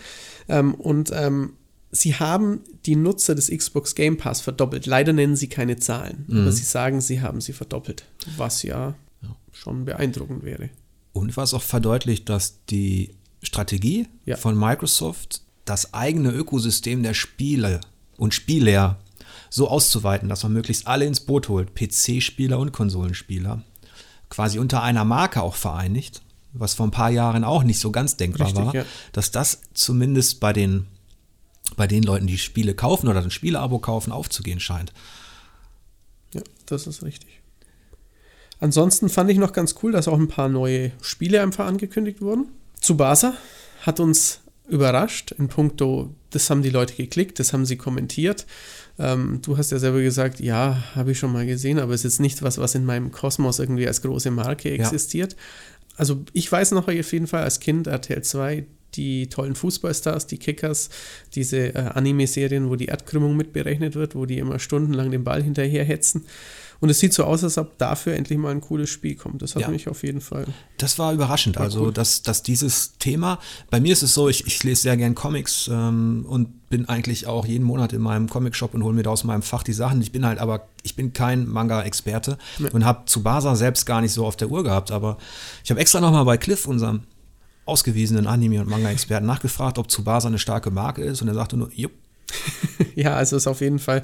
Ähm, 0.49 0.73
und 0.75 1.11
ähm, 1.13 1.53
sie 1.93 2.15
haben 2.15 2.61
die 2.85 2.95
Nutzer 2.95 3.35
des 3.35 3.49
Xbox 3.49 3.95
Game 3.95 4.17
Pass 4.17 4.41
verdoppelt. 4.41 4.85
Leider 4.85 5.13
nennen 5.13 5.35
sie 5.35 5.47
keine 5.47 5.77
Zahlen, 5.77 6.25
mhm. 6.27 6.41
aber 6.41 6.51
sie 6.51 6.63
sagen, 6.63 6.99
sie 6.99 7.21
haben 7.21 7.39
sie 7.39 7.53
verdoppelt, 7.53 8.05
was 8.35 8.63
ja, 8.63 8.95
ja. 9.21 9.35
schon 9.51 9.85
beeindruckend 9.85 10.43
wäre. 10.43 10.69
Und 11.13 11.37
was 11.37 11.53
auch 11.53 11.61
verdeutlicht, 11.61 12.27
dass 12.27 12.65
die 12.65 13.15
Strategie 13.43 14.07
ja. 14.25 14.35
von 14.35 14.57
Microsoft, 14.57 15.41
das 15.65 15.93
eigene 15.93 16.31
Ökosystem 16.31 17.03
der 17.03 17.13
Spiele 17.13 17.79
und 18.17 18.33
Spieler 18.33 18.99
so 19.49 19.69
auszuweiten, 19.69 20.29
dass 20.29 20.43
man 20.43 20.53
möglichst 20.53 20.87
alle 20.87 21.05
ins 21.05 21.21
Boot 21.21 21.47
holt, 21.47 21.75
PC-Spieler 21.75 22.57
und 22.57 22.71
Konsolenspieler, 22.71 23.61
quasi 24.29 24.57
unter 24.57 24.81
einer 24.81 25.05
Marke 25.05 25.43
auch 25.43 25.55
vereinigt, 25.55 26.23
was 26.53 26.73
vor 26.73 26.87
ein 26.87 26.91
paar 26.91 27.11
Jahren 27.11 27.43
auch 27.43 27.63
nicht 27.63 27.79
so 27.79 27.91
ganz 27.91 28.17
denkbar 28.17 28.47
Richtig, 28.47 28.65
war, 28.65 28.75
ja. 28.75 28.85
dass 29.11 29.29
das 29.29 29.61
zumindest 29.73 30.39
bei 30.39 30.53
den, 30.53 30.87
bei 31.75 31.87
den 31.87 32.03
Leuten, 32.03 32.27
die 32.27 32.37
Spiele 32.37 32.73
kaufen 32.73 33.07
oder 33.07 33.21
ein 33.21 33.31
Spieleabo 33.31 33.79
kaufen, 33.79 34.11
aufzugehen 34.11 34.59
scheint. 34.59 34.93
Ja, 36.33 36.41
das 36.65 36.87
ist 36.87 37.03
richtig. 37.03 37.41
Ansonsten 38.59 39.09
fand 39.09 39.29
ich 39.29 39.37
noch 39.37 39.53
ganz 39.53 39.75
cool, 39.83 39.91
dass 39.91 40.07
auch 40.07 40.17
ein 40.17 40.27
paar 40.27 40.49
neue 40.49 40.91
Spiele 41.01 41.41
einfach 41.41 41.65
angekündigt 41.65 42.21
wurden. 42.21 42.47
Tsubasa 42.79 43.33
hat 43.81 43.99
uns 43.99 44.39
überrascht 44.69 45.33
in 45.33 45.49
puncto, 45.49 46.15
das 46.29 46.49
haben 46.49 46.61
die 46.61 46.69
Leute 46.69 46.95
geklickt, 46.95 47.39
das 47.39 47.51
haben 47.51 47.65
sie 47.65 47.75
kommentiert 47.75 48.45
ähm, 48.99 49.39
du 49.41 49.57
hast 49.57 49.71
ja 49.71 49.79
selber 49.79 50.01
gesagt, 50.01 50.39
ja, 50.39 50.83
habe 50.95 51.11
ich 51.11 51.19
schon 51.19 51.31
mal 51.31 51.45
gesehen, 51.45 51.79
aber 51.79 51.93
es 51.93 52.01
ist 52.01 52.13
jetzt 52.13 52.19
nicht 52.19 52.43
was, 52.43 52.57
was 52.57 52.75
in 52.75 52.85
meinem 52.85 53.11
Kosmos 53.11 53.59
irgendwie 53.59 53.87
als 53.87 54.01
große 54.01 54.29
Marke 54.29 54.71
existiert. 54.71 55.33
Ja. 55.33 55.39
Also 55.95 56.23
ich 56.33 56.51
weiß 56.51 56.71
noch 56.71 56.87
auf 56.87 57.13
jeden 57.13 57.27
Fall 57.27 57.43
als 57.43 57.59
Kind 57.59 57.87
RTL 57.87 58.21
2 58.21 58.65
die 58.95 59.27
tollen 59.27 59.55
Fußballstars, 59.55 60.27
die 60.27 60.37
Kickers, 60.37 60.89
diese 61.35 61.75
äh, 61.75 61.89
Anime-Serien, 61.93 62.69
wo 62.69 62.75
die 62.75 62.85
Erdkrümmung 62.85 63.35
mitberechnet 63.35 63.95
wird, 63.95 64.15
wo 64.15 64.25
die 64.25 64.37
immer 64.37 64.59
stundenlang 64.59 65.11
den 65.11 65.23
Ball 65.23 65.43
hinterherhetzen. 65.43 66.25
Und 66.83 66.89
es 66.89 66.99
sieht 66.99 67.13
so 67.13 67.23
aus, 67.23 67.45
als 67.45 67.57
ob 67.57 67.77
dafür 67.77 68.13
endlich 68.13 68.37
mal 68.37 68.51
ein 68.51 68.59
cooles 68.59 68.89
Spiel 68.89 69.15
kommt. 69.15 69.41
Das 69.41 69.55
hat 69.55 69.61
ja. 69.61 69.69
mich 69.69 69.87
auf 69.87 70.03
jeden 70.03 70.19
Fall. 70.19 70.45
Das 70.77 70.99
war 70.99 71.13
überraschend. 71.13 71.55
War 71.55 71.63
also, 71.63 71.91
dass, 71.91 72.23
dass 72.23 72.43
dieses 72.43 72.97
Thema, 72.97 73.39
bei 73.69 73.79
mir 73.79 73.93
ist 73.93 74.03
es 74.03 74.13
so, 74.13 74.27
ich, 74.27 74.45
ich 74.47 74.61
lese 74.65 74.81
sehr 74.81 74.97
gern 74.97 75.15
Comics 75.15 75.69
ähm, 75.71 76.25
und 76.27 76.69
bin 76.69 76.89
eigentlich 76.89 77.25
auch 77.25 77.45
jeden 77.45 77.63
Monat 77.63 77.93
in 77.93 78.01
meinem 78.01 78.27
Comic-Shop 78.27 78.73
und 78.73 78.83
hole 78.83 78.93
mir 78.93 79.03
da 79.03 79.11
aus 79.11 79.23
meinem 79.23 79.43
Fach 79.43 79.63
die 79.63 79.71
Sachen. 79.71 80.01
Ich 80.01 80.11
bin 80.11 80.25
halt 80.25 80.39
aber, 80.39 80.67
ich 80.81 80.97
bin 80.97 81.13
kein 81.13 81.47
Manga-Experte 81.47 82.37
nee. 82.59 82.69
und 82.71 82.83
habe 82.83 83.05
Tsubasa 83.05 83.55
selbst 83.55 83.85
gar 83.85 84.01
nicht 84.01 84.11
so 84.11 84.25
auf 84.25 84.35
der 84.35 84.51
Uhr 84.51 84.65
gehabt. 84.65 84.91
Aber 84.91 85.17
ich 85.63 85.71
habe 85.71 85.79
extra 85.79 86.01
nochmal 86.01 86.25
bei 86.25 86.35
Cliff, 86.35 86.67
unserem 86.67 87.03
ausgewiesenen 87.65 88.27
Anime- 88.27 88.61
und 88.61 88.69
Manga-Experten, 88.69 89.25
nachgefragt, 89.25 89.77
ob 89.77 89.89
Tsubasa 89.89 90.27
eine 90.27 90.39
starke 90.39 90.71
Marke 90.71 91.03
ist. 91.03 91.21
Und 91.21 91.27
er 91.27 91.33
sagte 91.33 91.57
nur, 91.57 91.71
jupp. 91.73 91.91
ja, 92.95 93.13
also 93.13 93.37
ist 93.37 93.47
auf 93.47 93.61
jeden 93.61 93.79
Fall 93.79 94.03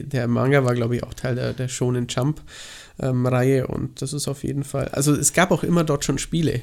der 0.00 0.28
Manga 0.28 0.64
war, 0.64 0.74
glaube 0.74 0.96
ich, 0.96 1.02
auch 1.02 1.14
Teil 1.14 1.34
der, 1.34 1.52
der 1.52 1.68
Shonen 1.68 2.06
Jump-Reihe 2.08 3.60
ähm, 3.60 3.66
und 3.66 4.02
das 4.02 4.12
ist 4.12 4.28
auf 4.28 4.44
jeden 4.44 4.64
Fall. 4.64 4.88
Also 4.88 5.14
es 5.14 5.32
gab 5.32 5.50
auch 5.50 5.62
immer 5.62 5.84
dort 5.84 6.04
schon 6.04 6.18
Spiele 6.18 6.60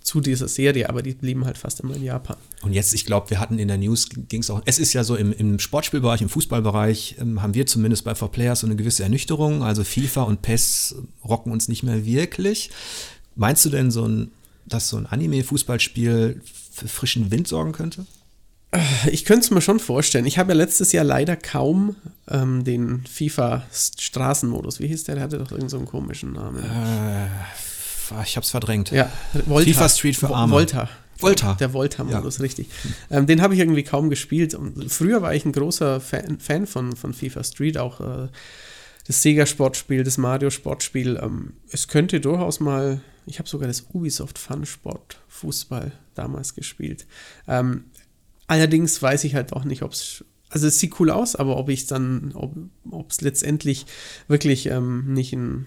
zu 0.00 0.20
dieser 0.20 0.48
Serie, 0.48 0.88
aber 0.88 1.02
die 1.02 1.12
blieben 1.12 1.44
halt 1.44 1.58
fast 1.58 1.80
immer 1.80 1.94
in 1.94 2.04
Japan. 2.04 2.36
Und 2.62 2.72
jetzt, 2.72 2.94
ich 2.94 3.04
glaube, 3.04 3.28
wir 3.30 3.40
hatten 3.40 3.58
in 3.58 3.68
der 3.68 3.76
News, 3.76 4.08
ging 4.28 4.40
es 4.40 4.48
auch, 4.48 4.62
es 4.64 4.78
ist 4.78 4.94
ja 4.94 5.04
so 5.04 5.16
im, 5.16 5.32
im 5.32 5.58
Sportspielbereich, 5.58 6.22
im 6.22 6.28
Fußballbereich, 6.28 7.16
ähm, 7.20 7.42
haben 7.42 7.54
wir 7.54 7.66
zumindest 7.66 8.04
bei 8.04 8.12
4Players 8.12 8.56
so 8.56 8.66
eine 8.66 8.76
gewisse 8.76 9.02
Ernüchterung. 9.02 9.62
Also 9.62 9.84
FIFA 9.84 10.22
und 10.22 10.42
PES 10.42 10.96
rocken 11.24 11.52
uns 11.52 11.68
nicht 11.68 11.82
mehr 11.82 12.06
wirklich. 12.06 12.70
Meinst 13.34 13.64
du 13.64 13.70
denn, 13.70 13.90
so 13.90 14.06
ein, 14.06 14.30
dass 14.68 14.88
so 14.88 14.96
ein 14.96 15.06
Anime-Fußballspiel 15.06 16.40
für 16.72 16.88
frischen 16.88 17.30
Wind 17.30 17.48
sorgen 17.48 17.72
könnte? 17.72 18.06
Ich 19.10 19.24
könnte 19.24 19.44
es 19.44 19.50
mir 19.50 19.62
schon 19.62 19.80
vorstellen. 19.80 20.26
Ich 20.26 20.38
habe 20.38 20.52
ja 20.52 20.56
letztes 20.56 20.92
Jahr 20.92 21.04
leider 21.04 21.36
kaum 21.36 21.96
ähm, 22.28 22.64
den 22.64 23.04
FIFA-Straßenmodus. 23.06 24.78
Wie 24.78 24.88
hieß 24.88 25.04
der? 25.04 25.14
Der 25.14 25.24
hatte 25.24 25.38
doch 25.38 25.50
irgendeinen 25.50 25.86
so 25.86 25.90
komischen 25.90 26.34
Namen. 26.34 26.62
Äh, 26.62 27.28
ich 28.24 28.36
habe 28.36 28.44
es 28.44 28.50
verdrängt. 28.50 28.90
Ja, 28.90 29.10
Volta. 29.46 29.70
FIFA 29.70 29.88
Street 29.88 30.16
für 30.16 30.34
Arme. 30.34 30.52
Volta. 30.52 30.88
Volta. 31.18 31.54
Der 31.54 31.72
Volta-Modus, 31.72 32.38
ja. 32.38 32.42
richtig. 32.42 32.68
Ähm, 33.10 33.26
den 33.26 33.42
habe 33.42 33.54
ich 33.54 33.60
irgendwie 33.60 33.82
kaum 33.82 34.10
gespielt. 34.10 34.54
Und 34.54 34.90
früher 34.90 35.22
war 35.22 35.34
ich 35.34 35.44
ein 35.44 35.52
großer 35.52 36.00
Fan, 36.00 36.38
Fan 36.38 36.66
von, 36.66 36.94
von 36.94 37.12
FIFA 37.12 37.44
Street, 37.44 37.78
auch 37.78 38.00
äh, 38.00 38.28
das 39.06 39.22
Sega-Sportspiel, 39.22 40.04
das 40.04 40.18
Mario-Sportspiel. 40.18 41.18
Ähm, 41.22 41.54
es 41.70 41.88
könnte 41.88 42.20
durchaus 42.20 42.60
mal, 42.60 43.00
ich 43.28 43.38
habe 43.38 43.48
sogar 43.48 43.68
das 43.68 43.86
Ubisoft 43.92 44.38
Fun 44.38 44.66
Sport 44.66 45.20
Fußball 45.28 45.92
damals 46.14 46.54
gespielt. 46.54 47.06
Ähm, 47.46 47.84
Allerdings 48.48 49.00
weiß 49.00 49.24
ich 49.24 49.36
halt 49.36 49.52
auch 49.52 49.64
nicht, 49.64 49.82
ob 49.82 49.92
es. 49.92 50.24
Also 50.50 50.66
es 50.66 50.78
sieht 50.78 50.98
cool 50.98 51.10
aus, 51.10 51.36
aber 51.36 51.58
ob 51.58 51.68
ich 51.68 51.86
dann, 51.86 52.32
ob 52.32 53.10
es 53.10 53.20
letztendlich 53.20 53.84
wirklich 54.28 54.64
ähm, 54.64 55.12
nicht 55.12 55.34
ein 55.34 55.66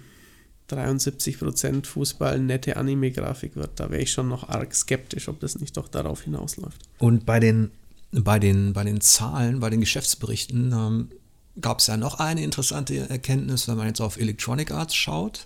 73% 0.72 1.86
Fußball 1.86 2.40
nette 2.40 2.78
Anime-Grafik 2.78 3.56
wird, 3.56 3.80
da 3.80 3.92
wäre 3.92 4.02
ich 4.02 4.12
schon 4.12 4.28
noch 4.28 4.50
arg 4.50 4.74
skeptisch, 4.74 5.28
ob 5.28 5.40
das 5.40 5.60
nicht 5.60 5.78
doch 5.78 5.88
darauf 5.88 6.24
hinausläuft. 6.24 6.82
Und 6.98 7.28
bei 7.28 7.40
den, 7.40 7.70
bei 8.12 8.40
den, 8.40 8.74
bei 8.74 8.84
den 8.84 9.02
Zahlen, 9.02 9.60
bei 9.60 9.70
den 9.70 9.82
Geschäftsberichten 9.82 10.72
ähm, 10.72 11.10
gab 11.62 11.78
es 11.78 11.86
ja 11.86 11.96
noch 11.96 12.20
eine 12.20 12.44
interessante 12.44 13.08
Erkenntnis, 13.08 13.68
wenn 13.68 13.78
man 13.78 13.86
jetzt 13.86 14.02
auf 14.02 14.18
Electronic 14.18 14.72
Arts 14.72 14.96
schaut. 14.96 15.46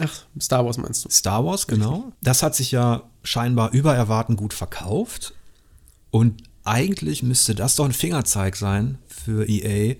Ach, 0.00 0.24
Star 0.40 0.64
Wars 0.64 0.78
meinst 0.78 1.04
du? 1.04 1.10
Star 1.10 1.44
Wars, 1.44 1.66
genau. 1.66 2.12
Das 2.22 2.42
hat 2.42 2.54
sich 2.54 2.70
ja 2.70 3.02
scheinbar 3.22 3.72
über 3.72 3.94
Erwarten 3.94 4.36
gut 4.36 4.54
verkauft. 4.54 5.34
Und 6.10 6.42
eigentlich 6.64 7.22
müsste 7.22 7.54
das 7.54 7.76
doch 7.76 7.84
ein 7.84 7.92
Fingerzeig 7.92 8.56
sein 8.56 8.98
für 9.06 9.48
EA, 9.48 9.96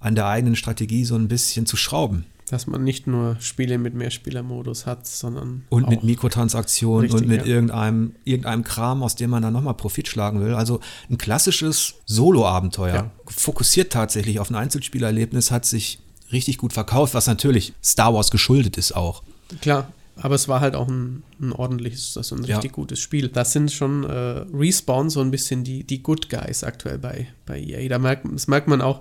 an 0.00 0.14
der 0.14 0.26
eigenen 0.26 0.56
Strategie 0.56 1.04
so 1.04 1.14
ein 1.14 1.28
bisschen 1.28 1.66
zu 1.66 1.76
schrauben. 1.76 2.26
Dass 2.50 2.66
man 2.66 2.84
nicht 2.84 3.06
nur 3.06 3.36
Spiele 3.40 3.78
mit 3.78 3.94
Mehrspielermodus 3.94 4.84
hat, 4.84 5.06
sondern. 5.06 5.64
Und 5.70 5.88
mit 5.88 6.02
Mikrotransaktionen 6.02 7.02
richtig, 7.02 7.22
und 7.22 7.28
mit 7.28 7.46
ja. 7.46 7.46
irgendeinem, 7.46 8.14
irgendeinem 8.24 8.62
Kram, 8.62 9.02
aus 9.02 9.14
dem 9.14 9.30
man 9.30 9.42
dann 9.42 9.54
nochmal 9.54 9.74
Profit 9.74 10.06
schlagen 10.06 10.40
will. 10.40 10.54
Also 10.54 10.80
ein 11.08 11.16
klassisches 11.16 11.94
Solo-Abenteuer. 12.04 12.94
Ja. 12.94 13.10
Fokussiert 13.26 13.92
tatsächlich 13.92 14.38
auf 14.38 14.50
ein 14.50 14.56
Einzelspielerlebnis, 14.56 15.50
hat 15.50 15.64
sich 15.64 16.00
richtig 16.30 16.58
gut 16.58 16.72
verkauft, 16.72 17.14
was 17.14 17.26
natürlich 17.26 17.72
Star 17.82 18.12
Wars 18.12 18.30
geschuldet 18.30 18.76
ist 18.76 18.94
auch. 18.94 19.22
Klar, 19.60 19.92
aber 20.16 20.34
es 20.34 20.46
war 20.46 20.60
halt 20.60 20.74
auch 20.74 20.88
ein, 20.88 21.22
ein 21.40 21.52
ordentliches, 21.52 22.16
also 22.16 22.36
ein 22.36 22.44
richtig 22.44 22.70
ja. 22.70 22.74
gutes 22.74 23.00
Spiel. 23.00 23.28
Das 23.28 23.52
sind 23.52 23.72
schon 23.72 24.04
äh, 24.04 24.44
Respawn 24.54 25.10
so 25.10 25.20
ein 25.20 25.30
bisschen 25.30 25.64
die, 25.64 25.84
die 25.84 26.02
Good 26.02 26.28
Guys 26.28 26.64
aktuell 26.64 26.98
bei, 26.98 27.28
bei 27.46 27.60
EA. 27.60 27.88
Da 27.88 27.98
merkt, 27.98 28.26
das 28.30 28.46
merkt 28.46 28.68
man 28.68 28.82
auch, 28.82 29.00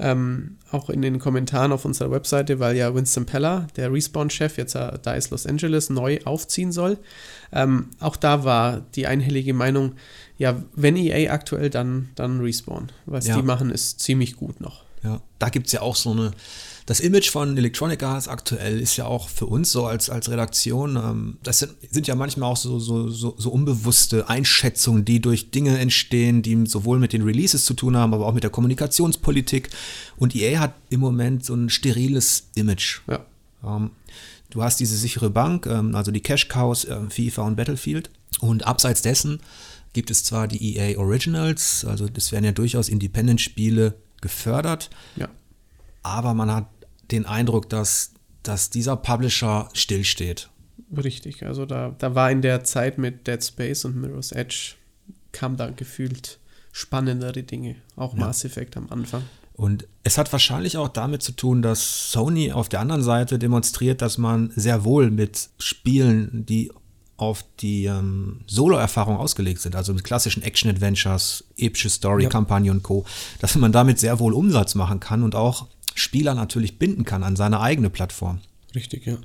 ähm, 0.00 0.56
auch 0.70 0.90
in 0.90 1.00
den 1.00 1.18
Kommentaren 1.18 1.72
auf 1.72 1.84
unserer 1.84 2.10
Webseite, 2.10 2.60
weil 2.60 2.76
ja 2.76 2.94
Winston 2.94 3.24
Peller, 3.24 3.66
der 3.76 3.92
Respawn-Chef, 3.92 4.58
jetzt 4.58 4.74
äh, 4.74 4.98
da 5.00 5.14
ist 5.14 5.30
Los 5.30 5.46
Angeles, 5.46 5.90
neu 5.90 6.18
aufziehen 6.24 6.72
soll. 6.72 6.98
Ähm, 7.52 7.90
auch 8.00 8.16
da 8.16 8.44
war 8.44 8.82
die 8.94 9.06
einhellige 9.06 9.54
Meinung, 9.54 9.94
ja, 10.38 10.60
wenn 10.74 10.96
EA 10.96 11.32
aktuell, 11.32 11.70
dann, 11.70 12.10
dann 12.14 12.40
Respawn. 12.40 12.90
Was 13.06 13.26
ja. 13.26 13.36
die 13.36 13.42
machen, 13.42 13.70
ist 13.70 14.00
ziemlich 14.00 14.36
gut 14.36 14.60
noch. 14.60 14.84
Ja, 15.02 15.20
da 15.38 15.48
gibt 15.48 15.66
es 15.66 15.72
ja 15.72 15.82
auch 15.82 15.96
so 15.96 16.10
eine 16.10 16.32
das 16.88 17.00
Image 17.00 17.28
von 17.28 17.58
Electronic 17.58 18.02
Arts 18.02 18.28
aktuell 18.28 18.80
ist 18.80 18.96
ja 18.96 19.04
auch 19.04 19.28
für 19.28 19.44
uns 19.44 19.70
so 19.70 19.84
als, 19.84 20.08
als 20.08 20.30
Redaktion, 20.30 20.96
ähm, 20.96 21.36
das 21.42 21.58
sind, 21.58 21.74
sind 21.90 22.06
ja 22.06 22.14
manchmal 22.14 22.50
auch 22.50 22.56
so, 22.56 22.78
so, 22.78 23.10
so, 23.10 23.34
so 23.36 23.50
unbewusste 23.50 24.30
Einschätzungen, 24.30 25.04
die 25.04 25.20
durch 25.20 25.50
Dinge 25.50 25.78
entstehen, 25.78 26.40
die 26.40 26.64
sowohl 26.66 26.98
mit 26.98 27.12
den 27.12 27.20
Releases 27.20 27.66
zu 27.66 27.74
tun 27.74 27.94
haben, 27.94 28.14
aber 28.14 28.24
auch 28.24 28.32
mit 28.32 28.42
der 28.42 28.48
Kommunikationspolitik. 28.48 29.68
Und 30.16 30.34
EA 30.34 30.60
hat 30.60 30.76
im 30.88 31.00
Moment 31.00 31.44
so 31.44 31.54
ein 31.54 31.68
steriles 31.68 32.48
Image. 32.54 33.02
Ja. 33.06 33.26
Ähm, 33.62 33.90
du 34.48 34.62
hast 34.62 34.80
diese 34.80 34.96
sichere 34.96 35.28
Bank, 35.28 35.66
ähm, 35.66 35.94
also 35.94 36.10
die 36.10 36.22
Cash 36.22 36.48
Cows, 36.48 36.86
äh, 36.86 37.00
FIFA 37.10 37.42
und 37.42 37.56
Battlefield. 37.56 38.08
Und 38.40 38.66
abseits 38.66 39.02
dessen 39.02 39.40
gibt 39.92 40.10
es 40.10 40.24
zwar 40.24 40.48
die 40.48 40.78
EA 40.78 40.98
Originals, 40.98 41.84
also 41.84 42.08
das 42.08 42.32
werden 42.32 42.46
ja 42.46 42.52
durchaus 42.52 42.88
Independent-Spiele 42.88 43.94
gefördert. 44.22 44.88
Ja. 45.16 45.28
Aber 46.02 46.32
man 46.32 46.50
hat 46.50 46.64
den 47.10 47.26
Eindruck, 47.26 47.68
dass, 47.68 48.12
dass 48.42 48.70
dieser 48.70 48.96
Publisher 48.96 49.68
stillsteht. 49.72 50.50
Richtig, 50.96 51.44
also 51.44 51.66
da, 51.66 51.94
da 51.98 52.14
war 52.14 52.30
in 52.30 52.42
der 52.42 52.64
Zeit 52.64 52.98
mit 52.98 53.26
Dead 53.26 53.42
Space 53.44 53.84
und 53.84 53.96
Mirror's 53.96 54.32
Edge, 54.32 54.74
kam 55.32 55.56
da 55.56 55.70
gefühlt 55.70 56.38
spannendere 56.72 57.42
Dinge, 57.42 57.76
auch 57.96 58.14
ja. 58.14 58.20
Mass 58.20 58.44
Effect 58.44 58.76
am 58.76 58.88
Anfang. 58.90 59.22
Und 59.54 59.88
es 60.04 60.18
hat 60.18 60.30
wahrscheinlich 60.32 60.76
auch 60.76 60.88
damit 60.88 61.22
zu 61.22 61.32
tun, 61.32 61.62
dass 61.62 62.12
Sony 62.12 62.52
auf 62.52 62.68
der 62.68 62.78
anderen 62.78 63.02
Seite 63.02 63.40
demonstriert, 63.40 64.00
dass 64.02 64.16
man 64.16 64.52
sehr 64.54 64.84
wohl 64.84 65.10
mit 65.10 65.50
Spielen, 65.58 66.46
die 66.46 66.70
auf 67.16 67.44
die 67.58 67.86
ähm, 67.86 68.42
Solo-Erfahrung 68.46 69.16
ausgelegt 69.16 69.60
sind, 69.60 69.74
also 69.74 69.92
mit 69.92 70.04
klassischen 70.04 70.44
Action-Adventures, 70.44 71.44
epische 71.56 71.90
Story-Kampagne 71.90 72.68
ja. 72.68 72.72
und 72.72 72.84
Co., 72.84 73.04
dass 73.40 73.56
man 73.56 73.72
damit 73.72 73.98
sehr 73.98 74.20
wohl 74.20 74.32
Umsatz 74.32 74.76
machen 74.76 75.00
kann 75.00 75.24
und 75.24 75.34
auch 75.34 75.66
Spieler 75.98 76.34
natürlich 76.34 76.78
binden 76.78 77.04
kann 77.04 77.22
an 77.22 77.36
seine 77.36 77.60
eigene 77.60 77.90
Plattform. 77.90 78.40
Richtig, 78.74 79.06
ja. 79.06 79.18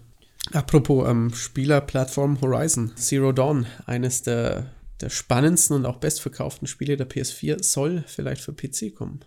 Apropos 0.51 1.07
ähm, 1.07 1.33
Spielerplattform 1.33 2.41
Horizon 2.41 2.91
Zero 2.97 3.31
Dawn, 3.31 3.65
eines 3.85 4.23
der, 4.23 4.71
der 4.99 5.09
spannendsten 5.09 5.75
und 5.75 5.85
auch 5.85 5.97
bestverkauften 5.97 6.67
Spiele 6.67 6.97
der 6.97 7.09
PS4, 7.09 7.63
soll 7.63 8.03
vielleicht 8.07 8.41
für 8.41 8.53
PC 8.53 8.93
kommen. 8.93 9.21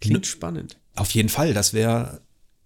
Klingt 0.00 0.26
spannend. 0.26 0.78
Auf 0.96 1.10
jeden 1.12 1.28
Fall, 1.28 1.54
das 1.54 1.72
wäre 1.72 2.22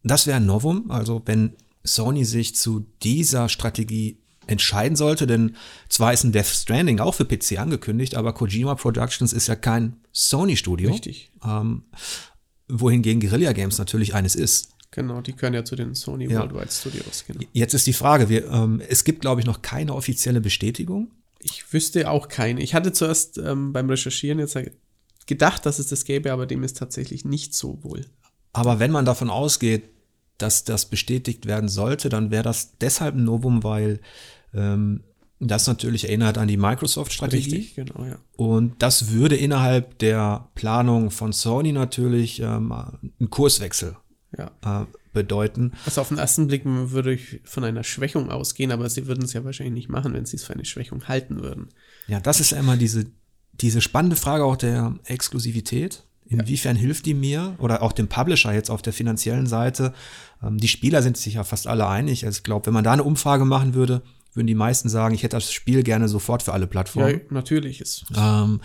das 0.07 0.27
wäre 0.27 0.37
ein 0.37 0.47
Novum, 0.47 0.91
also 0.91 1.23
wenn 1.27 1.57
Sony 1.83 2.25
sich 2.25 2.55
zu 2.55 2.87
dieser 3.03 3.49
Strategie 3.49 4.19
entscheiden 4.47 4.97
sollte, 4.97 5.27
denn 5.27 5.57
zwar 5.89 6.13
ist 6.13 6.23
ein 6.23 6.31
Death 6.31 6.47
Stranding 6.47 7.01
auch 7.01 7.15
für 7.15 7.25
PC 7.25 7.59
angekündigt, 7.59 8.15
aber 8.15 8.33
Kojima 8.33 8.77
Productions 8.77 9.33
ist 9.33 9.49
ja 9.49 9.57
kein 9.57 9.97
Sony-Studio. 10.13 10.91
Richtig. 10.93 11.33
Ähm, 11.45 11.83
wohingegen 12.69 13.21
Guerilla 13.21 13.53
Games 13.53 13.79
natürlich 13.79 14.15
eines 14.15 14.35
ist. 14.35 14.71
Genau, 14.91 15.21
die 15.21 15.33
können 15.33 15.55
ja 15.55 15.65
zu 15.65 15.77
den 15.77 15.95
Sony 15.95 16.31
ja. 16.31 16.41
Worldwide 16.41 16.71
Studios. 16.71 17.25
Genau. 17.27 17.41
Jetzt 17.53 17.75
ist 17.75 17.87
die 17.87 17.93
Frage, 17.93 18.29
wir, 18.29 18.51
ähm, 18.51 18.81
es 18.89 19.05
gibt, 19.05 19.21
glaube 19.21 19.41
ich, 19.41 19.47
noch 19.47 19.63
keine 19.63 19.95
offizielle 19.95 20.41
Bestätigung. 20.41 21.11
Ich 21.41 21.73
wüsste 21.73 22.11
auch 22.11 22.29
keine. 22.29 22.63
Ich 22.63 22.75
hatte 22.75 22.93
zuerst 22.93 23.39
ähm, 23.39 23.73
beim 23.73 23.91
Recherchieren 23.91 24.39
jetzt 24.39 24.57
gedacht, 25.27 25.67
dass 25.67 25.79
es 25.79 25.89
das 25.89 26.05
gäbe, 26.05 26.33
aber 26.33 26.47
dem 26.47 26.63
ist 26.63 26.77
tatsächlich 26.79 27.25
nicht 27.25 27.55
so 27.55 27.83
wohl. 27.83 28.07
Aber 28.53 28.79
wenn 28.79 28.91
man 28.91 29.05
davon 29.05 29.29
ausgeht, 29.29 29.91
dass 30.39 30.65
das 30.65 30.87
bestätigt 30.87 31.47
werden 31.47 31.69
sollte, 31.69 32.09
dann 32.09 32.31
wäre 32.31 32.43
das 32.43 32.79
deshalb 32.79 33.17
ein 33.17 33.25
Novum, 33.25 33.65
weil 33.65 34.01
ähm, 34.55 35.03
das 35.39 35.67
natürlich 35.67 36.05
erinnert 36.05 36.39
an 36.39 36.49
die 36.49 36.57
Microsoft-Strategie. 36.57 37.57
Richtig, 37.57 37.75
genau, 37.75 38.05
ja. 38.05 38.19
Und 38.37 38.83
das 38.83 39.11
würde 39.11 39.37
innerhalb 39.37 39.99
der 39.99 40.49
Planung 40.55 41.11
von 41.11 41.33
Sony 41.33 41.73
natürlich 41.73 42.41
ähm, 42.41 42.73
einen 42.73 43.31
Kurswechsel 43.31 43.97
ja. 44.37 44.51
äh, 44.65 44.87
bedeuten. 45.13 45.73
Also 45.85 46.01
auf 46.01 46.09
den 46.09 46.19
ersten 46.19 46.47
Blick 46.47 46.63
würde 46.65 47.13
ich 47.13 47.41
von 47.45 47.65
einer 47.65 47.85
Schwächung 47.85 48.31
ausgehen, 48.31 48.73
aber 48.73 48.89
sie 48.89 49.07
würden 49.07 49.25
es 49.25 49.33
ja 49.35 49.45
wahrscheinlich 49.45 49.75
nicht 49.75 49.89
machen, 49.89 50.15
wenn 50.15 50.27
sie 50.27 50.37
es 50.37 50.45
für 50.45 50.55
eine 50.55 50.65
Schwächung 50.65 51.07
halten 51.07 51.41
würden. 51.41 51.69
Ja, 52.07 52.21
das 52.21 52.41
ist 52.41 52.53
immer 52.53 52.77
diese, 52.77 53.07
diese 53.53 53.81
spannende 53.81 54.17
Frage 54.17 54.45
auch 54.45 54.57
der 54.57 54.95
Exklusivität. 55.05 56.05
Inwiefern 56.29 56.77
ja. 56.77 56.83
hilft 56.83 57.07
die 57.07 57.15
mir 57.15 57.55
oder 57.59 57.83
auch 57.83 57.93
dem 57.93 58.09
Publisher 58.09 58.53
jetzt 58.53 58.71
auf 58.71 58.83
der 58.83 58.93
finanziellen 58.93 59.47
Seite? 59.47 59.95
Ähm, 60.43 60.59
die 60.59 60.69
Spieler 60.69 61.03
sind 61.03 61.17
sich 61.17 61.35
ja 61.35 61.45
fast 61.45 61.67
alle 61.67 61.87
einig. 61.87 62.27
Also 62.27 62.39
ich 62.39 62.45
glaube, 62.45 62.67
wenn 62.67 62.75
man 62.75 62.85
da 62.85 62.93
eine 62.93 63.05
Umfrage 63.05 63.45
machen 63.45 63.75
würde, 63.75 64.03
würden 64.37 64.47
die 64.47 64.55
meisten 64.55 64.89
sagen, 64.89 65.15
ich 65.15 65.23
hätte 65.23 65.37
das 65.37 65.53
Spiel 65.53 65.83
gerne 65.83 66.09
sofort 66.09 66.43
für 66.43 66.53
alle 66.53 66.67
Plattformen. 66.67 67.11
Ja, 67.11 67.21
natürlich 67.31 67.81
ist. 67.81 68.05
Ähm, 68.17 68.61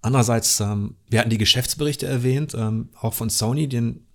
andererseits, 0.00 0.60
ähm, 0.60 0.96
wir 1.08 1.20
hatten 1.20 1.30
die 1.30 1.38
Geschäftsberichte 1.38 2.06
erwähnt, 2.06 2.54
ähm, 2.54 2.90
auch 3.00 3.14
von 3.14 3.30
Sony, 3.30 3.68
den, 3.68 4.06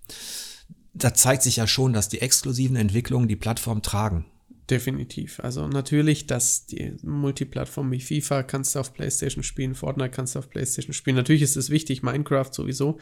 da 0.94 1.14
zeigt 1.14 1.44
sich 1.44 1.58
ja 1.58 1.68
schon, 1.68 1.94
dass 1.94 2.10
die 2.10 2.22
exklusiven 2.22 2.76
Entwicklungen 2.76 3.28
die 3.28 3.36
Plattform 3.36 3.82
tragen. 3.82 4.26
Definitiv. 4.70 5.40
Also 5.40 5.68
natürlich, 5.68 6.28
dass 6.28 6.68
die 6.68 6.96
Multiplattform 7.02 7.92
wie 7.92 8.00
FIFA 8.00 8.44
kannst 8.44 8.76
du 8.76 8.80
auf 8.80 8.94
PlayStation 8.94 9.44
spielen, 9.44 9.74
Fortnite 9.74 10.12
kannst 10.12 10.36
du 10.36 10.40
auf 10.40 10.50
PlayStation 10.50 10.94
spielen. 10.94 11.16
Natürlich 11.16 11.42
ist 11.42 11.58
es 11.58 11.72
wichtig, 11.72 12.04
Minecraft 12.04 12.52
sowieso. 12.52 13.00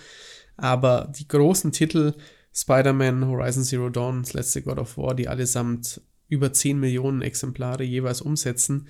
Aber 0.55 1.11
die 1.17 1.27
großen 1.27 1.73
Titel, 1.73 2.13
Spider-Man, 2.53 3.27
Horizon 3.27 3.63
Zero 3.63 3.89
Dawn, 3.89 4.23
das 4.23 4.33
letzte 4.33 4.61
God 4.61 4.79
of 4.79 4.97
War, 4.97 5.13
die 5.13 5.27
allesamt 5.27 6.01
über 6.27 6.53
10 6.53 6.79
Millionen 6.79 7.21
Exemplare 7.21 7.83
jeweils 7.83 8.21
umsetzen, 8.21 8.87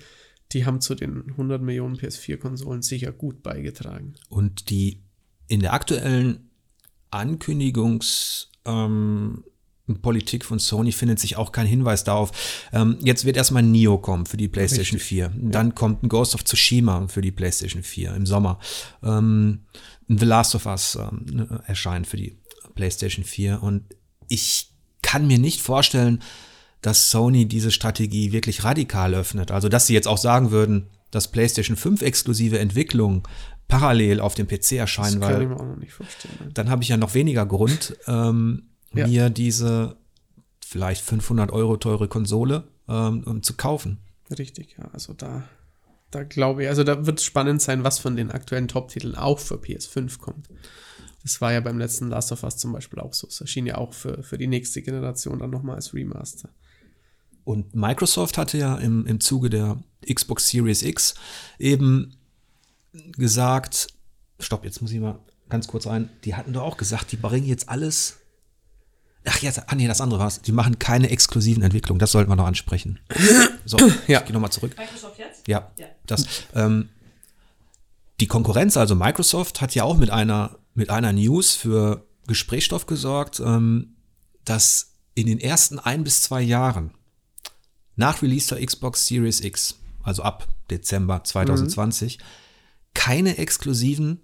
die 0.52 0.64
haben 0.64 0.80
zu 0.80 0.94
den 0.94 1.30
100 1.30 1.60
Millionen 1.62 1.96
PS4-Konsolen 1.96 2.82
sicher 2.82 3.12
gut 3.12 3.42
beigetragen. 3.42 4.14
Und 4.28 4.70
die 4.70 5.02
in 5.46 5.60
der 5.60 5.72
aktuellen 5.72 6.50
Ankündigungs- 7.10 8.48
ähm, 8.64 9.44
Politik 10.02 10.44
von 10.44 10.58
Sony 10.58 10.92
findet 10.92 11.18
sich 11.18 11.36
auch 11.36 11.52
kein 11.52 11.66
Hinweis 11.66 12.04
darauf. 12.04 12.30
Ähm, 12.72 12.98
jetzt 13.02 13.24
wird 13.24 13.36
erstmal 13.36 13.62
Nio 13.62 13.98
kommen 13.98 14.26
für 14.26 14.36
die 14.36 14.48
PlayStation 14.48 14.98
Richtig. 14.98 15.08
4. 15.08 15.32
Dann 15.36 15.68
ja. 15.68 15.72
kommt 15.72 16.02
ein 16.02 16.08
Ghost 16.08 16.34
of 16.34 16.44
Tsushima 16.44 17.08
für 17.08 17.22
die 17.22 17.32
PlayStation 17.32 17.82
4 17.82 18.14
im 18.14 18.26
Sommer. 18.26 18.58
Ähm, 19.02 19.62
The 20.08 20.24
Last 20.24 20.54
of 20.54 20.66
Us 20.66 20.96
ähm, 20.96 21.60
erscheint 21.66 22.06
für 22.06 22.16
die 22.16 22.38
PlayStation 22.74 23.24
4. 23.24 23.62
Und 23.62 23.84
ich 24.28 24.72
kann 25.02 25.26
mir 25.26 25.38
nicht 25.38 25.62
vorstellen, 25.62 26.22
dass 26.82 27.10
Sony 27.10 27.46
diese 27.46 27.70
Strategie 27.70 28.32
wirklich 28.32 28.64
radikal 28.64 29.14
öffnet. 29.14 29.50
Also, 29.50 29.68
dass 29.68 29.86
sie 29.86 29.94
jetzt 29.94 30.08
auch 30.08 30.18
sagen 30.18 30.50
würden, 30.50 30.88
dass 31.10 31.28
PlayStation 31.28 31.76
5 31.76 32.02
exklusive 32.02 32.58
Entwicklungen 32.58 33.22
parallel 33.66 34.20
auf 34.20 34.34
dem 34.34 34.46
PC 34.46 34.72
erscheinen, 34.72 35.20
das 35.20 35.28
kann 35.28 35.36
weil 35.36 35.42
ich 35.42 35.48
mir 35.48 35.56
auch 35.56 35.66
noch 35.66 35.76
nicht 35.76 35.92
vorstellen. 35.92 36.50
Dann 36.54 36.70
habe 36.70 36.82
ich 36.82 36.88
ja 36.88 36.96
noch 36.96 37.14
weniger 37.14 37.46
Grund, 37.46 37.96
ähm, 38.06 38.68
ja. 38.94 39.06
mir 39.06 39.30
diese 39.30 39.96
vielleicht 40.64 41.02
500 41.02 41.52
Euro 41.52 41.76
teure 41.76 42.08
Konsole 42.08 42.64
ähm, 42.88 43.42
zu 43.42 43.54
kaufen. 43.54 43.98
Richtig, 44.38 44.76
ja. 44.78 44.88
Also 44.92 45.12
da, 45.12 45.44
da 46.10 46.24
glaube 46.24 46.62
ich, 46.62 46.68
also 46.68 46.84
da 46.84 47.06
wird 47.06 47.18
es 47.18 47.24
spannend 47.24 47.62
sein, 47.62 47.84
was 47.84 47.98
von 47.98 48.16
den 48.16 48.30
aktuellen 48.30 48.68
Top-Titeln 48.68 49.14
auch 49.14 49.38
für 49.38 49.56
PS5 49.56 50.18
kommt. 50.18 50.48
Das 51.22 51.40
war 51.40 51.52
ja 51.52 51.60
beim 51.60 51.78
letzten 51.78 52.08
Last 52.08 52.32
of 52.32 52.42
Us 52.42 52.56
zum 52.56 52.72
Beispiel 52.72 53.00
auch 53.00 53.12
so. 53.12 53.26
Es 53.26 53.40
erschien 53.40 53.66
ja 53.66 53.76
auch 53.76 53.92
für, 53.92 54.22
für 54.22 54.38
die 54.38 54.46
nächste 54.46 54.82
Generation 54.82 55.38
dann 55.38 55.50
nochmal 55.50 55.76
als 55.76 55.94
Remaster. 55.94 56.50
Und 57.48 57.74
Microsoft 57.74 58.36
hatte 58.36 58.58
ja 58.58 58.76
im, 58.76 59.06
im 59.06 59.20
Zuge 59.20 59.48
der 59.48 59.78
Xbox 60.06 60.50
Series 60.50 60.82
X 60.82 61.14
eben 61.58 62.14
gesagt, 62.92 63.86
stopp, 64.38 64.66
jetzt 64.66 64.82
muss 64.82 64.92
ich 64.92 65.00
mal 65.00 65.18
ganz 65.48 65.66
kurz 65.66 65.86
rein, 65.86 66.10
die 66.26 66.34
hatten 66.34 66.52
doch 66.52 66.60
auch 66.60 66.76
gesagt, 66.76 67.10
die 67.10 67.16
bringen 67.16 67.46
jetzt 67.46 67.70
alles. 67.70 68.18
Ach 69.24 69.40
ja, 69.40 69.50
ah 69.66 69.74
nee, 69.74 69.88
das 69.88 70.02
andere 70.02 70.20
war's. 70.20 70.42
Die 70.42 70.52
machen 70.52 70.78
keine 70.78 71.08
exklusiven 71.08 71.62
Entwicklungen. 71.62 71.98
Das 71.98 72.12
sollten 72.12 72.30
wir 72.30 72.36
noch 72.36 72.44
ansprechen. 72.44 73.00
So, 73.64 73.78
ja. 74.06 74.18
ich 74.18 74.26
gehe 74.26 74.34
nochmal 74.34 74.52
zurück. 74.52 74.76
Microsoft 74.76 75.18
jetzt? 75.18 75.48
Ja. 75.48 75.70
ja. 75.78 75.86
Das, 76.04 76.26
ähm, 76.54 76.90
die 78.20 78.26
Konkurrenz, 78.26 78.76
also 78.76 78.94
Microsoft, 78.94 79.62
hat 79.62 79.74
ja 79.74 79.84
auch 79.84 79.96
mit 79.96 80.10
einer, 80.10 80.58
mit 80.74 80.90
einer 80.90 81.14
News 81.14 81.54
für 81.54 82.06
Gesprächsstoff 82.26 82.84
gesorgt, 82.84 83.40
ähm, 83.40 83.96
dass 84.44 84.96
in 85.14 85.26
den 85.26 85.40
ersten 85.40 85.78
ein 85.78 86.04
bis 86.04 86.20
zwei 86.20 86.42
Jahren 86.42 86.92
nach 87.98 88.22
Release 88.22 88.54
der 88.54 88.64
Xbox 88.64 89.06
Series 89.06 89.40
X, 89.40 89.76
also 90.02 90.22
ab 90.22 90.48
Dezember 90.70 91.22
2020, 91.22 92.18
mhm. 92.18 92.22
keine 92.94 93.38
exklusiven 93.38 94.20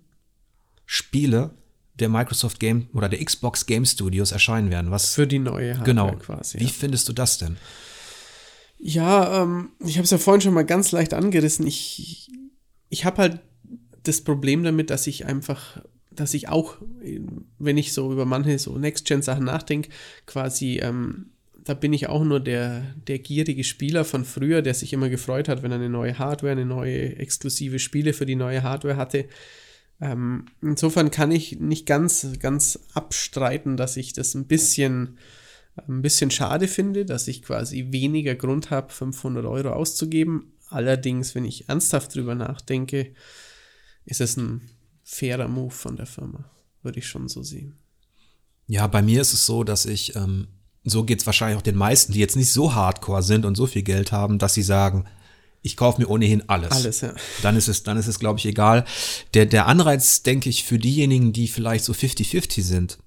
Spiele 0.86 1.50
der 1.98 2.08
Microsoft 2.08 2.60
Game 2.60 2.88
oder 2.92 3.08
der 3.08 3.22
Xbox 3.24 3.66
Game 3.66 3.84
Studios 3.84 4.32
erscheinen 4.32 4.70
werden. 4.70 4.90
Was 4.90 5.14
für 5.14 5.26
die 5.26 5.38
neue 5.38 5.78
Hardware 5.78 5.84
genau. 5.84 6.16
quasi. 6.16 6.60
Wie 6.60 6.64
ja. 6.64 6.70
findest 6.70 7.08
du 7.08 7.12
das 7.12 7.38
denn? 7.38 7.56
Ja, 8.78 9.42
ähm, 9.42 9.70
ich 9.80 9.96
habe 9.96 10.04
es 10.04 10.10
ja 10.10 10.18
vorhin 10.18 10.40
schon 10.40 10.54
mal 10.54 10.64
ganz 10.64 10.92
leicht 10.92 11.14
angerissen. 11.14 11.66
Ich, 11.66 12.30
ich 12.90 13.04
habe 13.04 13.18
halt 13.18 13.40
das 14.02 14.20
Problem 14.20 14.62
damit, 14.62 14.90
dass 14.90 15.06
ich 15.06 15.26
einfach, 15.26 15.82
dass 16.10 16.34
ich 16.34 16.48
auch, 16.48 16.76
wenn 17.58 17.78
ich 17.78 17.92
so 17.92 18.12
über 18.12 18.24
manche 18.24 18.58
so 18.58 18.76
Next-Gen-Sachen 18.76 19.44
nachdenke, 19.44 19.88
quasi 20.26 20.78
ähm, 20.78 21.30
da 21.64 21.72
bin 21.72 21.92
ich 21.94 22.08
auch 22.08 22.24
nur 22.24 22.40
der, 22.40 22.94
der 23.08 23.18
gierige 23.18 23.64
Spieler 23.64 24.04
von 24.04 24.24
früher, 24.24 24.60
der 24.60 24.74
sich 24.74 24.92
immer 24.92 25.08
gefreut 25.08 25.48
hat, 25.48 25.62
wenn 25.62 25.72
er 25.72 25.78
eine 25.78 25.88
neue 25.88 26.18
Hardware, 26.18 26.52
eine 26.52 26.66
neue 26.66 27.16
exklusive 27.16 27.78
Spiele 27.78 28.12
für 28.12 28.26
die 28.26 28.36
neue 28.36 28.62
Hardware 28.62 28.96
hatte. 28.96 29.26
Ähm, 30.00 30.46
insofern 30.60 31.10
kann 31.10 31.30
ich 31.30 31.60
nicht 31.60 31.86
ganz, 31.86 32.26
ganz 32.38 32.78
abstreiten, 32.92 33.78
dass 33.78 33.96
ich 33.96 34.12
das 34.12 34.34
ein 34.34 34.46
bisschen, 34.46 35.18
ein 35.76 36.02
bisschen 36.02 36.30
schade 36.30 36.68
finde, 36.68 37.06
dass 37.06 37.28
ich 37.28 37.42
quasi 37.42 37.86
weniger 37.90 38.34
Grund 38.34 38.70
habe, 38.70 38.92
500 38.92 39.46
Euro 39.46 39.70
auszugeben. 39.70 40.52
Allerdings, 40.68 41.34
wenn 41.34 41.46
ich 41.46 41.68
ernsthaft 41.68 42.14
drüber 42.14 42.34
nachdenke, 42.34 43.14
ist 44.04 44.20
es 44.20 44.36
ein 44.36 44.68
fairer 45.02 45.48
Move 45.48 45.72
von 45.72 45.96
der 45.96 46.06
Firma, 46.06 46.50
würde 46.82 46.98
ich 46.98 47.06
schon 47.06 47.28
so 47.28 47.42
sehen. 47.42 47.78
Ja, 48.66 48.86
bei 48.86 49.00
mir 49.00 49.22
ist 49.22 49.32
es 49.32 49.46
so, 49.46 49.64
dass 49.64 49.86
ich 49.86 50.16
ähm, 50.16 50.48
so 50.84 51.04
geht 51.04 51.20
es 51.20 51.26
wahrscheinlich 51.26 51.58
auch 51.58 51.62
den 51.62 51.76
meisten, 51.76 52.12
die 52.12 52.20
jetzt 52.20 52.36
nicht 52.36 52.52
so 52.52 52.74
hardcore 52.74 53.22
sind 53.22 53.44
und 53.44 53.56
so 53.56 53.66
viel 53.66 53.82
Geld 53.82 54.12
haben, 54.12 54.38
dass 54.38 54.54
sie 54.54 54.62
sagen, 54.62 55.06
ich 55.62 55.78
kaufe 55.78 56.00
mir 56.00 56.08
ohnehin 56.08 56.46
alles. 56.46 56.72
Alles, 56.72 57.00
ja. 57.00 57.14
Dann 57.42 57.56
ist 57.56 57.68
es, 57.68 57.82
dann 57.82 57.96
ist 57.96 58.06
es, 58.06 58.18
glaube 58.18 58.38
ich, 58.38 58.44
egal. 58.44 58.84
Der, 59.32 59.46
der 59.46 59.66
Anreiz, 59.66 60.22
denke 60.22 60.50
ich, 60.50 60.64
für 60.64 60.78
diejenigen, 60.78 61.32
die 61.32 61.48
vielleicht 61.48 61.84
so 61.84 61.94
50-50 61.94 62.62
sind, 62.62 62.98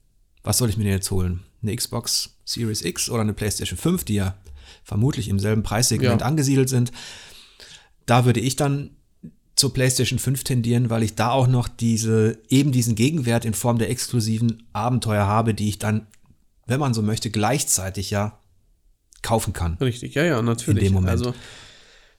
was 0.43 0.57
soll 0.57 0.69
ich 0.69 0.78
mir 0.78 0.86
denn 0.86 0.93
jetzt 0.93 1.11
holen? 1.11 1.43
Eine 1.61 1.75
Xbox 1.75 2.38
Series 2.45 2.82
X 2.82 3.09
oder 3.09 3.21
eine 3.21 3.34
PlayStation 3.34 3.78
5, 3.78 4.05
die 4.05 4.15
ja 4.15 4.36
vermutlich 4.84 5.28
im 5.28 5.38
selben 5.38 5.61
Preissegment 5.61 6.21
ja. 6.21 6.28
angesiedelt 6.28 6.69
sind. 6.69 6.91
Da 8.07 8.25
würde 8.25 8.39
ich 8.39 8.55
dann 8.55 8.91
zur 9.55 9.73
PlayStation 9.73 10.17
5 10.17 10.43
tendieren, 10.43 10.89
weil 10.89 11.03
ich 11.03 11.15
da 11.15 11.32
auch 11.32 11.47
noch 11.47 11.67
diese, 11.67 12.39
eben 12.47 12.71
diesen 12.71 12.95
Gegenwert 12.95 13.43
in 13.43 13.53
Form 13.53 13.78
der 13.78 13.89
exklusiven 13.89 14.63
Abenteuer 14.71 15.28
habe, 15.28 15.53
die 15.53 15.67
ich 15.67 15.80
dann, 15.80 16.07
wenn 16.68 16.80
man 16.80 16.93
so 16.93 17.01
möchte, 17.01 17.30
gleichzeitig 17.32 18.11
ja 18.11 18.39
kaufen 19.22 19.53
kann. 19.53 19.78
Richtig, 19.82 20.15
ja, 20.15 20.24
ja, 20.24 20.41
natürlich. 20.41 20.84
In 20.84 20.89
dem 20.89 20.93
Moment. 20.93 21.11
Also 21.11 21.34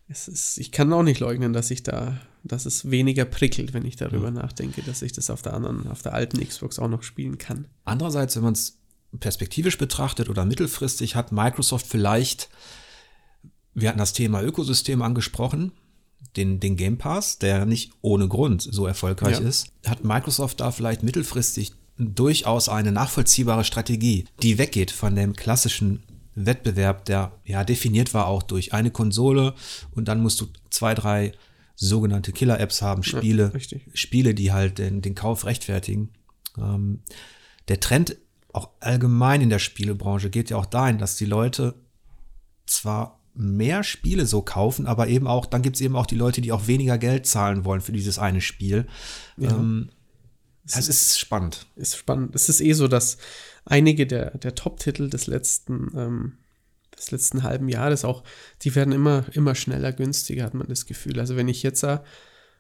es 0.09 0.27
ist, 0.27 0.59
ich 0.59 0.73
kann 0.73 0.93
auch 0.93 1.03
nicht 1.03 1.21
leugnen, 1.21 1.53
dass 1.53 1.71
ich 1.71 1.83
da, 1.83 2.19
dass 2.43 2.67
es 2.67 2.91
weniger 2.91 3.25
prickelt, 3.25 3.75
wenn 3.75 3.85
ich 3.85 3.97
darüber 3.97 4.31
nachdenke, 4.31 4.83
dass 4.83 5.03
ich 5.03 5.13
das 5.13 5.31
auf 5.31 5.43
der 5.43 5.55
anderen, 5.55 5.87
auf 5.89 6.03
der 6.03 6.15
alten 6.15 6.41
Xbox 6.47 6.79
auch 6.79 6.89
noch 6.89 7.03
spielen 7.03 7.37
kann. 7.39 7.69
Andererseits, 7.85 8.35
wenn 8.37 8.43
man 8.43 8.55
es 8.55 8.79
perspektivisch 9.21 9.79
betrachtet 9.79 10.29
oder 10.29 10.45
mittelfristig, 10.45 11.15
hat 11.15 11.31
Microsoft 11.31 11.87
vielleicht, 11.87 12.49
wir 13.75 13.91
hatten 13.91 13.99
das 13.99 14.15
Thema 14.15 14.43
Ökosystem 14.43 15.03
angesprochen, 15.03 15.73
den, 16.37 16.59
den 16.61 16.77
Game 16.77 16.99
Pass, 16.99 17.39
der 17.39 17.67
nicht 17.67 17.93
ohne 18.01 18.29
Grund 18.29 18.63
so 18.63 18.87
erfolgreich 18.87 19.41
Ja. 19.41 19.47
ist, 19.47 19.73
hat 19.87 20.05
Microsoft 20.05 20.61
da 20.61 20.71
vielleicht 20.71 21.03
mittelfristig 21.03 21.73
durchaus 21.99 22.69
eine 22.69 22.93
nachvollziehbare 22.93 23.65
Strategie, 23.65 24.27
die 24.43 24.59
weggeht 24.59 24.91
von 24.91 25.17
dem 25.17 25.35
klassischen 25.35 26.03
Wettbewerb, 26.35 27.05
der 27.05 27.33
ja 27.45 27.65
definiert 27.65 28.15
war 28.15 28.27
auch 28.27 28.43
durch 28.43 28.73
eine 28.73 28.91
Konsole 28.91 29.55
und 29.91 30.07
dann 30.07 30.23
musst 30.23 30.41
du 30.41 30.47
zwei, 30.71 30.95
drei 30.95 31.33
sogenannte 31.75 32.33
Killer-Apps 32.33 32.83
haben, 32.83 33.03
Spiele, 33.03 33.53
richtig. 33.55 33.89
Spiele, 33.95 34.35
die 34.35 34.53
halt 34.53 34.79
den, 34.79 35.03
den 35.03 35.15
Kauf 35.15 35.45
rechtfertigen. 35.45 36.11
Ähm, 36.57 37.01
der 37.69 37.81
Trend 37.81 38.17
auch 38.53 38.71
allgemein 38.81 39.41
in 39.41 39.51
der 39.51 39.59
Spielebranche 39.59 40.31
geht 40.31 40.51
ja 40.51 40.57
auch 40.57 40.67
dahin, 40.67 40.99
dass 40.99 41.17
die 41.17 41.27
Leute 41.27 41.75
zwar 42.67 43.21
mehr 43.35 43.85
Spiele 43.85 44.27
so 44.27 44.43
kaufen, 44.43 44.87
aber 44.87 45.07
eben 45.09 45.29
auch, 45.29 45.47
dann 45.47 45.63
gibt 45.63 45.77
es 45.77 45.83
eben 45.83 45.95
auch 45.95 46.07
die 46.07 46.17
Leute, 46.17 46.41
die 46.41 46.51
auch 46.51 46.67
weniger 46.67 46.99
Geld 46.99 47.27
zahlen 47.27 47.65
wollen 47.65 47.81
für 47.81 47.93
dieses 47.93 48.19
eine 48.19 48.41
Spiel. 48.41 48.87
Ähm, 49.41 49.91
es 50.77 50.89
ist 50.89 51.19
spannend. 51.19 51.67
Ist 51.77 51.97
spannend. 51.97 52.35
Es 52.35 52.49
ist 52.49 52.61
eh 52.61 52.73
so, 52.73 52.89
dass 52.89 53.19
einige 53.65 54.07
der, 54.07 54.37
der 54.39 54.55
Top-Titel 54.55 55.09
des 55.09 55.27
letzten, 55.27 55.91
ähm, 55.97 56.33
des 56.99 57.11
letzten 57.11 57.43
halben 57.45 57.69
Jahres 57.69 58.05
auch, 58.05 58.25
die 58.63 58.75
werden 58.75 58.93
immer, 58.93 59.25
immer 59.33 59.55
schneller 59.55 59.93
günstiger, 59.93 60.45
hat 60.45 60.55
man 60.55 60.67
das 60.69 60.87
Gefühl. 60.87 61.21
Also 61.21 61.37
wenn 61.37 61.49
ich 61.49 61.63
jetzt 61.63 61.83
äh, 61.85 61.99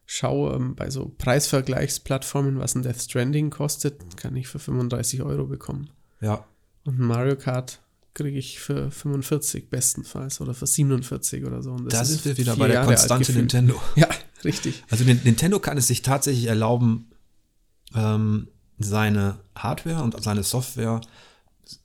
schaue, 0.06 0.54
ähm, 0.54 0.74
bei 0.76 0.90
so 0.90 1.12
Preisvergleichsplattformen, 1.18 2.58
was 2.58 2.74
ein 2.74 2.82
Death 2.82 3.02
Stranding 3.02 3.50
kostet, 3.50 4.16
kann 4.16 4.36
ich 4.36 4.48
für 4.48 4.58
35 4.58 5.22
Euro 5.22 5.46
bekommen. 5.46 5.90
Ja, 6.20 6.46
Und 6.84 6.98
ein 7.00 7.06
Mario 7.06 7.36
Kart 7.36 7.80
kriege 8.14 8.38
ich 8.38 8.58
für 8.58 8.90
45 8.90 9.70
bestenfalls 9.70 10.40
oder 10.40 10.54
für 10.54 10.66
47 10.66 11.44
oder 11.44 11.62
so. 11.62 11.72
Und 11.72 11.84
das 11.86 11.94
da 11.94 12.00
ist 12.02 12.08
sind 12.08 12.24
wir 12.24 12.38
wieder 12.38 12.56
bei 12.56 12.66
der 12.66 12.76
Jahre 12.76 12.88
Konstante. 12.88 13.32
Nintendo. 13.32 13.80
Ja, 13.96 14.08
richtig. 14.44 14.82
Also 14.90 15.04
Nin- 15.04 15.20
Nintendo 15.24 15.60
kann 15.60 15.78
es 15.78 15.86
sich 15.86 16.02
tatsächlich 16.02 16.46
erlauben, 16.46 17.10
ähm, 17.94 18.48
seine 18.78 19.40
Hardware 19.54 20.02
und 20.02 20.22
seine 20.22 20.42
Software 20.42 21.00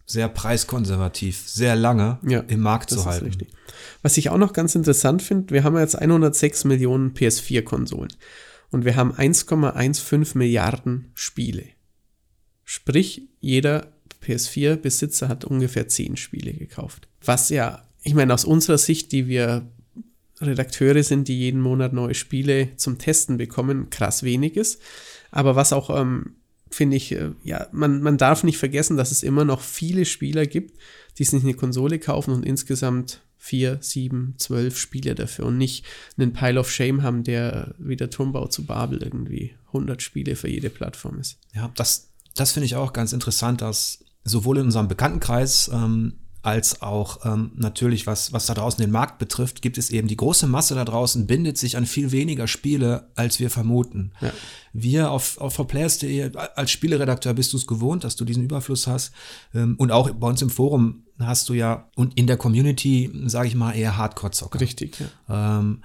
sehr 0.06 0.30
preiskonservativ, 0.30 1.44
sehr 1.48 1.76
lange 1.76 2.20
Ja, 2.28 2.40
im 2.42 2.62
Markt 2.62 2.90
zu 2.90 3.06
halten. 3.06 3.26
richtig. 3.26 3.50
Was 4.02 4.18
ich 4.18 4.30
auch 4.30 4.38
noch 4.38 4.54
ganz 4.54 4.76
interessant 4.76 5.22
finde, 5.22 5.54
wir 5.54 5.64
haben 5.64 5.78
jetzt 5.78 5.96
106 5.98 6.66
Millionen 6.66 7.14
PS4-Konsolen 7.14 8.14
und 8.72 8.86
wir 8.86 8.96
haben 8.96 9.14
1,15 9.14 10.38
Milliarden 10.38 11.12
Spiele. 11.16 11.66
Sprich, 12.64 13.24
jeder 13.40 13.88
PS4-Besitzer 14.26 15.28
hat 15.28 15.46
ungefähr 15.46 15.88
10 15.88 16.18
Spiele 16.18 16.54
gekauft. 16.54 17.08
Was 17.24 17.50
ja, 17.50 17.84
ich 18.04 18.14
meine, 18.14 18.34
aus 18.34 18.46
unserer 18.46 18.78
Sicht, 18.78 19.12
die 19.12 19.28
wir 19.28 19.68
Redakteure 20.42 21.04
sind, 21.04 21.28
die 21.28 21.38
jeden 21.40 21.62
Monat 21.62 21.94
neue 21.94 22.14
Spiele 22.16 22.76
zum 22.76 22.98
Testen 22.98 23.38
bekommen, 23.38 23.90
krass 23.90 24.24
wenig 24.24 24.56
ist. 24.58 24.82
Aber 25.34 25.56
was 25.56 25.74
auch, 25.74 25.90
ähm, 26.00 26.36
finde 26.70 26.96
ich, 26.96 27.12
äh, 27.12 27.32
ja, 27.44 27.68
man, 27.72 28.02
man 28.02 28.18
darf 28.18 28.44
nicht 28.44 28.60
vergessen, 28.60 28.98
dass 28.98 29.12
es 29.12 29.24
immer 29.24 29.46
noch 29.46 29.62
viele 29.62 30.06
Spieler 30.06 30.46
gibt, 30.46 30.78
die 31.18 31.24
sich 31.24 31.44
eine 31.44 31.56
Konsole 31.56 31.98
kaufen 32.00 32.34
und 32.34 32.46
insgesamt 32.46 33.22
vier, 33.38 33.80
sieben, 33.82 34.36
zwölf 34.38 34.78
Spiele 34.78 35.16
dafür 35.16 35.48
und 35.48 35.58
nicht 35.58 35.86
einen 36.18 36.34
Pile 36.34 36.60
of 36.60 36.72
Shame 36.72 37.02
haben, 37.02 37.24
der 37.24 37.74
wie 37.80 37.96
der 37.96 38.12
Turmbau 38.12 38.48
zu 38.48 38.66
Babel 38.66 39.02
irgendwie 39.02 39.56
100 39.68 40.02
Spiele 40.02 40.36
für 40.36 40.48
jede 40.48 40.70
Plattform 40.70 41.20
ist. 41.20 41.40
Ja, 41.54 41.72
das, 41.76 42.12
das 42.36 42.52
finde 42.52 42.66
ich 42.66 42.76
auch 42.76 42.94
ganz 42.94 43.12
interessant, 43.12 43.62
dass 43.62 44.06
sowohl 44.24 44.60
in 44.60 44.66
unserem 44.66 44.88
Bekanntenkreis 44.88 45.70
ähm, 45.74 46.14
als 46.44 46.82
auch 46.82 47.26
ähm, 47.26 47.52
natürlich, 47.56 48.06
was, 48.06 48.34
was 48.34 48.46
da 48.46 48.54
draußen 48.54 48.82
den 48.84 48.92
Markt 48.92 49.18
betrifft, 49.18 49.62
gibt 49.62 49.78
es 49.78 49.90
eben 49.90 50.10
die 50.10 50.18
große 50.18 50.46
Masse 50.46 50.76
da 50.76 50.84
draußen, 50.84 51.26
bindet 51.26 51.58
sich 51.58 51.78
an 51.78 51.86
viel 51.86 52.12
weniger 52.12 52.48
Spiele, 52.48 53.08
als 53.16 53.40
wir 53.40 53.50
vermuten. 53.50 54.12
Ja. 54.20 54.32
Wir 54.74 55.12
auf, 55.12 55.38
auf 55.40 55.54
forplayers.de, 55.54 56.36
als 56.36 56.70
Spieleredakteur 56.72 57.34
bist 57.34 57.54
du 57.54 57.58
es 57.58 57.66
gewohnt, 57.66 58.04
dass 58.04 58.18
du 58.18 58.26
diesen 58.26 58.44
Überfluss 58.44 58.88
hast. 58.88 59.14
Ähm, 59.56 59.76
und 59.78 59.92
auch 59.92 60.10
bei 60.12 60.28
uns 60.28 60.42
im 60.42 60.50
Forum 60.50 61.04
hast 61.18 61.48
du 61.48 61.54
ja, 61.54 61.90
und 61.96 62.18
in 62.18 62.28
der 62.28 62.36
Community, 62.36 63.10
sage 63.26 63.48
ich 63.48 63.56
mal, 63.56 63.72
eher 63.72 63.96
Hardcore-Zocker. 63.96 64.60
Richtig, 64.60 64.98
ja. 65.00 65.60
Ähm, 65.60 65.82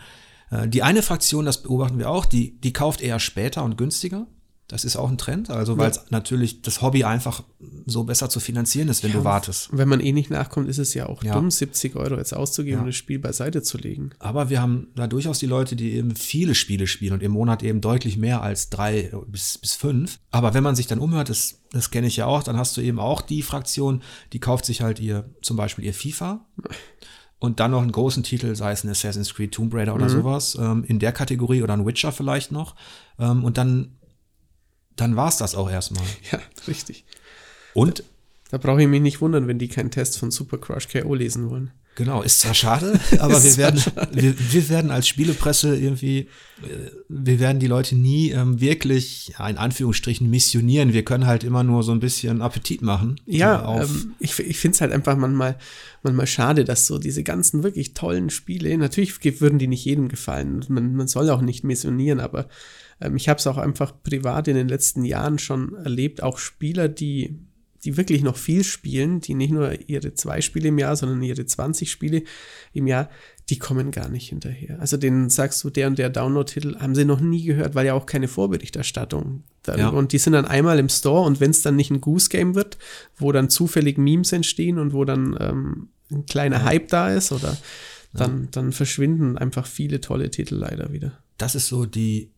äh, 0.51 0.67
die 0.67 0.83
eine 0.83 1.03
Fraktion, 1.03 1.45
das 1.45 1.63
beobachten 1.63 1.99
wir 1.99 2.11
auch, 2.11 2.25
die, 2.25 2.59
die 2.61 2.73
kauft 2.73 3.01
eher 3.01 3.21
später 3.21 3.63
und 3.63 3.79
günstiger. 3.79 4.27
Das 4.71 4.85
ist 4.85 4.97
auch 4.97 5.09
ein 5.09 5.17
Trend, 5.17 5.49
also 5.49 5.79
weil 5.79 5.91
es 5.91 5.99
natürlich 6.11 6.61
das 6.61 6.83
Hobby 6.83 7.03
einfach 7.03 7.43
so 7.87 8.05
besser 8.05 8.29
zu 8.29 8.39
finanzieren 8.39 8.89
ist, 8.89 9.03
wenn 9.03 9.13
du 9.13 9.25
wartest. 9.25 9.71
Wenn 9.73 9.89
man 9.89 9.99
eh 10.01 10.13
nicht 10.13 10.29
nachkommt, 10.31 10.69
ist 10.69 10.77
es 10.77 10.93
ja 10.93 11.07
auch 11.09 11.23
Ja. 11.25 11.33
dumm, 11.33 11.51
70 11.51 11.97
Euro 11.97 12.17
jetzt 12.19 12.35
auszugeben 12.35 12.75
Ja. 12.77 12.81
und 12.83 12.87
das 12.89 12.95
Spiel 12.97 13.19
beiseite 13.19 13.63
zu 13.63 13.79
legen. 13.79 14.11
Aber 14.19 14.51
wir 14.51 14.61
haben 14.61 14.89
da 14.95 15.07
durchaus 15.07 15.39
die 15.39 15.47
Leute, 15.47 15.75
die 15.75 15.93
eben 15.95 16.15
viele 16.15 16.55
Spiele 16.55 16.87
spielen 16.87 17.15
und 17.15 17.23
im 17.23 17.33
Monat 17.33 17.63
eben 17.63 17.81
deutlich 17.81 18.19
mehr 18.19 18.43
als 18.43 18.69
drei 18.69 19.11
bis, 19.27 19.57
bis 19.57 19.73
fünf. 19.75 20.19
Aber 20.31 20.53
wenn 20.53 20.63
man 20.63 20.77
sich 20.77 20.87
dann 20.87 20.99
umhört, 20.99 21.31
das, 21.31 21.61
das 21.73 21.91
kenne 21.91 22.07
ich 22.07 22.17
ja 22.19 22.27
auch, 22.27 22.43
dann 22.43 22.59
hast 22.59 22.77
du 22.77 22.83
eben 22.83 22.99
auch 23.01 23.23
die 23.23 23.41
Fraktion, 23.43 24.03
die 24.35 24.39
kauft 24.39 24.67
sich 24.67 24.83
halt 24.83 25.01
ihr, 25.01 25.31
zum 25.41 25.57
Beispiel 25.57 25.87
ihr 25.87 25.95
FIFA 25.95 26.45
und 27.39 27.59
dann 27.61 27.71
noch 27.71 27.81
einen 27.83 27.93
großen 27.93 28.23
Titel, 28.23 28.55
sei 28.55 28.73
es 28.73 28.85
ein 28.85 28.91
Assassin's 28.91 29.33
Creed, 29.35 29.53
Tomb 29.53 29.73
Raider 29.73 29.95
oder 29.95 30.11
sowas, 30.11 30.59
ähm, 30.61 30.85
in 30.87 30.99
der 30.99 31.13
Kategorie 31.13 31.63
oder 31.63 31.73
ein 31.73 31.87
Witcher 31.87 32.13
vielleicht 32.13 32.53
noch. 32.53 32.75
Ähm, 33.19 33.45
und 33.45 33.57
dann, 33.57 33.93
dann 35.01 35.17
war's 35.17 35.39
das 35.39 35.55
auch 35.55 35.71
erstmal. 35.71 36.05
Ja, 36.31 36.41
richtig. 36.67 37.05
Und 37.75 38.03
Da 38.51 38.57
brauche 38.57 38.81
ich 38.81 38.89
mich 38.89 39.03
nicht 39.03 39.21
wundern, 39.21 39.47
wenn 39.47 39.59
die 39.59 39.69
keinen 39.69 39.91
Test 39.91 40.19
von 40.19 40.31
Super 40.31 40.57
Crush 40.59 40.89
KO 40.89 41.15
lesen 41.15 41.51
wollen. 41.51 41.71
Genau, 41.97 42.23
ist 42.23 42.41
zwar 42.41 42.55
schade, 42.55 42.99
aber 43.19 43.43
wir 43.43 43.57
werden, 43.57 43.83
wir, 44.13 44.35
wir 44.53 44.69
werden 44.69 44.93
als 44.93 45.09
Spielepresse 45.09 45.77
irgendwie, 45.77 46.29
äh, 46.63 46.91
wir 47.09 47.41
werden 47.41 47.59
die 47.59 47.67
Leute 47.67 47.97
nie 47.97 48.31
ähm, 48.31 48.61
wirklich, 48.61 49.33
ja, 49.37 49.49
in 49.49 49.59
Anführungsstrichen, 49.59 50.31
missionieren. 50.31 50.93
Wir 50.93 51.05
können 51.05 51.27
halt 51.27 51.43
immer 51.43 51.65
nur 51.65 51.83
so 51.83 51.91
ein 51.91 51.99
bisschen 51.99 52.41
Appetit 52.41 52.83
machen. 52.83 53.21
Ja, 53.27 53.81
äh, 53.81 53.83
ähm, 53.83 54.15
ich, 54.21 54.39
ich 54.39 54.59
finde 54.59 54.77
es 54.77 54.81
halt 54.81 54.93
einfach 54.93 55.17
manchmal, 55.17 55.59
manchmal 56.05 56.29
schade, 56.29 56.65
dass 56.65 56.87
so 56.87 56.99
diese 57.01 57.25
ganzen 57.25 57.65
wirklich 57.65 57.95
tollen 57.95 58.31
Spiele, 58.31 58.79
natürlich 58.79 59.21
würden 59.41 59.59
die 59.59 59.67
nicht 59.67 59.85
jedem 59.85 60.09
gefallen. 60.09 60.65
Man, 60.69 60.95
man 60.95 61.09
soll 61.09 61.29
auch 61.31 61.41
nicht 61.43 61.65
missionieren, 61.65 62.21
aber 62.21 62.49
ähm, 63.01 63.17
ich 63.17 63.29
habe 63.29 63.39
es 63.39 63.47
auch 63.47 63.59
einfach 63.59 63.93
privat 64.03 64.49
in 64.49 64.57
den 64.57 64.69
letzten 64.69 65.05
Jahren 65.05 65.39
schon 65.39 65.75
erlebt, 65.75 66.23
auch 66.23 66.39
Spieler, 66.39 66.89
die, 66.89 67.39
die 67.85 67.97
wirklich 67.97 68.23
noch 68.23 68.37
viel 68.37 68.65
spielen, 68.65 69.21
die 69.21 69.35
nicht 69.35 69.53
nur 69.53 69.89
ihre 69.89 70.15
zwei 70.15 70.41
Spiele 70.41 70.69
im 70.69 70.79
Jahr, 70.79 70.97
sondern 70.97 71.23
ihre 71.23 71.47
20 71.47 71.91
Spiele 71.91 72.23
im 72.73 72.87
Jahr, 72.87 73.09
die 73.51 73.59
kommen 73.59 73.91
gar 73.91 74.09
nicht 74.09 74.29
hinterher. 74.29 74.79
Also 74.81 74.97
denen 74.97 75.31
sagst 75.31 75.63
du, 75.65 75.71
der 75.71 75.87
und 75.87 75.99
der 75.99 76.11
Download-Titel 76.11 76.77
haben 76.81 76.95
sie 76.95 77.05
noch 77.05 77.21
nie 77.21 77.45
gehört, 77.45 77.75
weil 77.75 77.87
ja 77.87 77.95
auch 77.95 78.07
keine 78.07 78.29
Vorberichterstattung. 78.29 79.45
Ja. 79.67 79.89
Und 79.89 80.13
die 80.13 80.19
sind 80.19 80.33
dann 80.33 80.47
einmal 80.47 80.79
im 80.79 80.89
Store 80.89 81.27
und 81.27 81.41
wenn 81.41 81.51
es 81.51 81.63
dann 81.63 81.77
nicht 81.77 81.91
ein 81.91 82.01
Goose-Game 82.01 82.55
wird, 82.55 82.79
wo 83.17 83.33
dann 83.33 83.51
zufällig 83.51 83.99
Memes 83.99 84.33
entstehen 84.33 84.79
und 84.79 84.93
wo 84.93 85.05
dann 85.05 85.37
ähm, 85.41 85.89
ein 86.11 86.27
kleiner 86.27 86.65
Hype 86.65 86.89
da 86.89 87.11
ist, 87.11 87.33
oder 87.33 87.57
dann, 88.15 88.49
dann 88.51 88.73
verschwinden 88.73 89.37
einfach 89.37 89.67
viele 89.67 90.01
tolle 90.01 90.31
Titel 90.31 90.55
leider 90.57 90.93
wieder. 90.93 91.19
das 91.37 91.55
ist 91.55 91.69
so 91.69 91.87
die, 91.87 92.33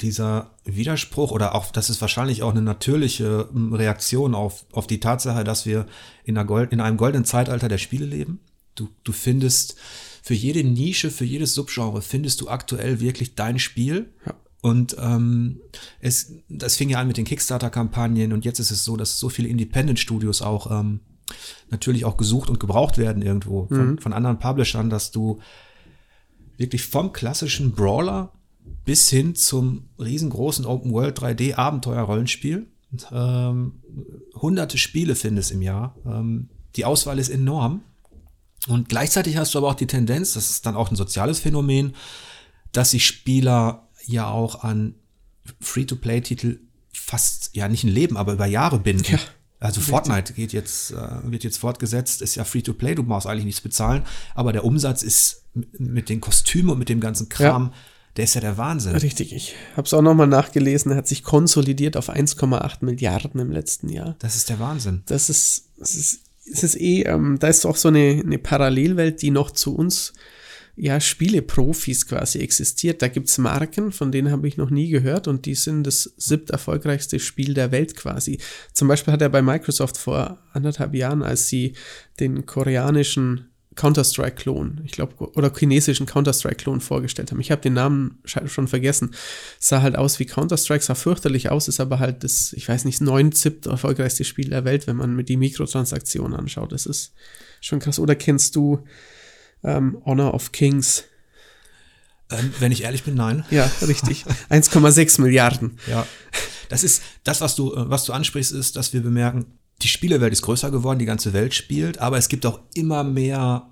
dieser 0.00 0.50
Widerspruch 0.64 1.30
oder 1.30 1.54
auch, 1.54 1.72
das 1.72 1.90
ist 1.90 2.00
wahrscheinlich 2.00 2.42
auch 2.42 2.50
eine 2.50 2.62
natürliche 2.62 3.48
ähm, 3.54 3.72
Reaktion 3.72 4.34
auf, 4.34 4.66
auf 4.72 4.86
die 4.86 5.00
Tatsache, 5.00 5.44
dass 5.44 5.66
wir 5.66 5.86
in, 6.24 6.36
einer 6.36 6.46
Gold, 6.46 6.72
in 6.72 6.80
einem 6.80 6.96
goldenen 6.96 7.24
Zeitalter 7.24 7.68
der 7.68 7.78
Spiele 7.78 8.06
leben. 8.06 8.40
Du, 8.74 8.88
du 9.04 9.12
findest 9.12 9.76
für 10.22 10.34
jede 10.34 10.64
Nische, 10.64 11.10
für 11.10 11.24
jedes 11.24 11.54
Subgenre 11.54 12.02
findest 12.02 12.40
du 12.40 12.48
aktuell 12.48 13.00
wirklich 13.00 13.34
dein 13.34 13.58
Spiel. 13.58 14.12
Ja. 14.26 14.34
Und 14.62 14.96
ähm, 15.00 15.60
es, 16.00 16.34
das 16.50 16.76
fing 16.76 16.90
ja 16.90 17.00
an 17.00 17.06
mit 17.06 17.16
den 17.16 17.24
Kickstarter-Kampagnen 17.24 18.34
und 18.34 18.44
jetzt 18.44 18.58
ist 18.58 18.70
es 18.70 18.84
so, 18.84 18.98
dass 18.98 19.18
so 19.18 19.30
viele 19.30 19.48
Independent-Studios 19.48 20.42
auch 20.42 20.70
ähm, 20.70 21.00
natürlich 21.70 22.04
auch 22.04 22.18
gesucht 22.18 22.50
und 22.50 22.60
gebraucht 22.60 22.98
werden 22.98 23.22
irgendwo 23.22 23.66
von, 23.68 23.98
von 23.98 24.12
anderen 24.12 24.38
Publishern, 24.38 24.90
dass 24.90 25.12
du 25.12 25.40
wirklich 26.58 26.84
vom 26.84 27.14
klassischen 27.14 27.72
Brawler 27.72 28.32
bis 28.84 29.08
hin 29.08 29.34
zum 29.34 29.88
riesengroßen 29.98 30.64
Open 30.64 30.92
World 30.92 31.18
3D 31.18 31.54
Abenteuer-Rollenspiel. 31.56 32.66
Ähm, 33.12 33.82
hunderte 34.34 34.78
Spiele 34.78 35.14
findest 35.14 35.52
im 35.52 35.62
Jahr. 35.62 35.94
Ähm, 36.04 36.48
die 36.76 36.84
Auswahl 36.84 37.18
ist 37.18 37.28
enorm. 37.28 37.82
Und 38.68 38.88
gleichzeitig 38.88 39.36
hast 39.36 39.54
du 39.54 39.58
aber 39.58 39.68
auch 39.68 39.74
die 39.74 39.86
Tendenz, 39.86 40.34
das 40.34 40.50
ist 40.50 40.66
dann 40.66 40.76
auch 40.76 40.90
ein 40.90 40.96
soziales 40.96 41.38
Phänomen, 41.40 41.94
dass 42.72 42.90
sich 42.90 43.06
Spieler 43.06 43.88
ja 44.06 44.28
auch 44.28 44.62
an 44.62 44.94
Free-to-Play-Titel 45.60 46.60
fast, 46.92 47.50
ja 47.54 47.68
nicht 47.68 47.84
ein 47.84 47.88
Leben, 47.88 48.16
aber 48.16 48.32
über 48.32 48.46
Jahre 48.46 48.78
binden. 48.78 49.12
Ja. 49.12 49.18
Also 49.60 49.82
Fortnite 49.82 50.32
geht 50.32 50.52
jetzt, 50.52 50.92
äh, 50.92 51.30
wird 51.30 51.44
jetzt 51.44 51.58
fortgesetzt, 51.58 52.22
ist 52.22 52.34
ja 52.34 52.44
Free-to-Play, 52.44 52.94
du 52.94 53.02
brauchst 53.02 53.26
eigentlich 53.26 53.44
nichts 53.44 53.60
bezahlen, 53.60 54.04
aber 54.34 54.52
der 54.52 54.64
Umsatz 54.64 55.02
ist 55.02 55.44
mit 55.54 56.08
den 56.08 56.20
Kostümen 56.20 56.70
und 56.70 56.78
mit 56.78 56.88
dem 56.88 57.00
ganzen 57.00 57.28
Kram, 57.28 57.66
ja. 57.66 57.72
Der 58.20 58.24
ist 58.24 58.34
ja 58.34 58.42
der 58.42 58.58
Wahnsinn. 58.58 58.94
Richtig, 58.96 59.32
ich 59.32 59.54
habe 59.72 59.86
es 59.86 59.94
auch 59.94 60.02
nochmal 60.02 60.26
nachgelesen, 60.26 60.92
er 60.92 60.98
hat 60.98 61.08
sich 61.08 61.22
konsolidiert 61.22 61.96
auf 61.96 62.10
1,8 62.10 62.84
Milliarden 62.84 63.40
im 63.40 63.50
letzten 63.50 63.88
Jahr. 63.88 64.14
Das 64.18 64.36
ist 64.36 64.50
der 64.50 64.60
Wahnsinn. 64.60 65.02
Das 65.06 65.30
ist, 65.30 65.70
das 65.78 65.94
ist, 65.94 66.20
das 66.46 66.62
ist 66.62 66.78
eh, 66.78 67.04
ähm, 67.04 67.38
da 67.40 67.48
ist 67.48 67.64
auch 67.64 67.76
so 67.76 67.88
eine, 67.88 68.20
eine 68.22 68.36
Parallelwelt, 68.36 69.22
die 69.22 69.30
noch 69.30 69.52
zu 69.52 69.74
uns 69.74 70.12
ja, 70.76 71.00
Spieleprofis 71.00 72.06
quasi 72.06 72.40
existiert. 72.40 73.00
Da 73.00 73.08
gibt 73.08 73.30
es 73.30 73.38
Marken, 73.38 73.90
von 73.90 74.12
denen 74.12 74.30
habe 74.30 74.46
ich 74.46 74.58
noch 74.58 74.68
nie 74.68 74.90
gehört 74.90 75.26
und 75.26 75.46
die 75.46 75.54
sind 75.54 75.84
das 75.84 76.12
siebte 76.18 76.52
erfolgreichste 76.52 77.20
Spiel 77.20 77.54
der 77.54 77.72
Welt 77.72 77.96
quasi. 77.96 78.38
Zum 78.74 78.86
Beispiel 78.86 79.14
hat 79.14 79.22
er 79.22 79.30
bei 79.30 79.40
Microsoft 79.40 79.96
vor 79.96 80.36
anderthalb 80.52 80.94
Jahren, 80.94 81.22
als 81.22 81.48
sie 81.48 81.72
den 82.18 82.44
koreanischen 82.44 83.49
Counter-Strike-Klon, 83.80 84.82
ich 84.84 84.92
glaube, 84.92 85.14
oder 85.32 85.50
chinesischen 85.56 86.04
Counter-Strike-Klon 86.04 86.82
vorgestellt 86.82 87.30
haben. 87.30 87.40
Ich 87.40 87.50
habe 87.50 87.62
den 87.62 87.72
Namen 87.72 88.18
schon 88.24 88.68
vergessen. 88.68 89.14
Sah 89.58 89.80
halt 89.80 89.96
aus 89.96 90.18
wie 90.18 90.26
Counter-Strike, 90.26 90.84
sah 90.84 90.94
fürchterlich 90.94 91.50
aus, 91.50 91.66
ist 91.66 91.80
aber 91.80 91.98
halt 91.98 92.22
das, 92.22 92.52
ich 92.52 92.68
weiß 92.68 92.84
nicht, 92.84 93.00
neun 93.00 93.32
ZIP 93.32 93.64
erfolgreichste 93.64 94.24
Spiel 94.24 94.50
der 94.50 94.66
Welt, 94.66 94.86
wenn 94.86 94.96
man 94.96 95.16
mit 95.16 95.30
die 95.30 95.38
Mikrotransaktionen 95.38 96.38
anschaut. 96.38 96.72
Das 96.72 96.84
ist 96.84 97.14
schon 97.62 97.78
krass. 97.78 97.98
Oder 97.98 98.16
kennst 98.16 98.54
du 98.54 98.84
ähm, 99.64 99.96
Honor 100.04 100.34
of 100.34 100.52
Kings. 100.52 101.04
Ähm, 102.30 102.52
wenn 102.58 102.72
ich 102.72 102.82
ehrlich 102.82 103.04
bin, 103.04 103.14
nein. 103.14 103.46
Ja, 103.50 103.70
richtig. 103.80 104.26
1,6 104.50 105.22
Milliarden. 105.22 105.78
Ja. 105.86 106.06
Das 106.68 106.84
ist, 106.84 107.02
das, 107.24 107.40
was 107.40 107.54
du, 107.54 107.74
äh, 107.74 107.88
was 107.88 108.04
du 108.04 108.12
ansprichst, 108.12 108.52
ist, 108.52 108.76
dass 108.76 108.92
wir 108.92 109.02
bemerken, 109.02 109.46
die 109.82 109.88
Spielewelt 109.88 110.32
ist 110.32 110.42
größer 110.42 110.70
geworden, 110.70 110.98
die 110.98 111.06
ganze 111.06 111.32
Welt 111.32 111.54
spielt, 111.54 111.98
aber 111.98 112.18
es 112.18 112.28
gibt 112.28 112.46
auch 112.46 112.60
immer 112.74 113.04
mehr, 113.04 113.70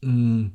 mh, 0.00 0.10
hm, 0.10 0.52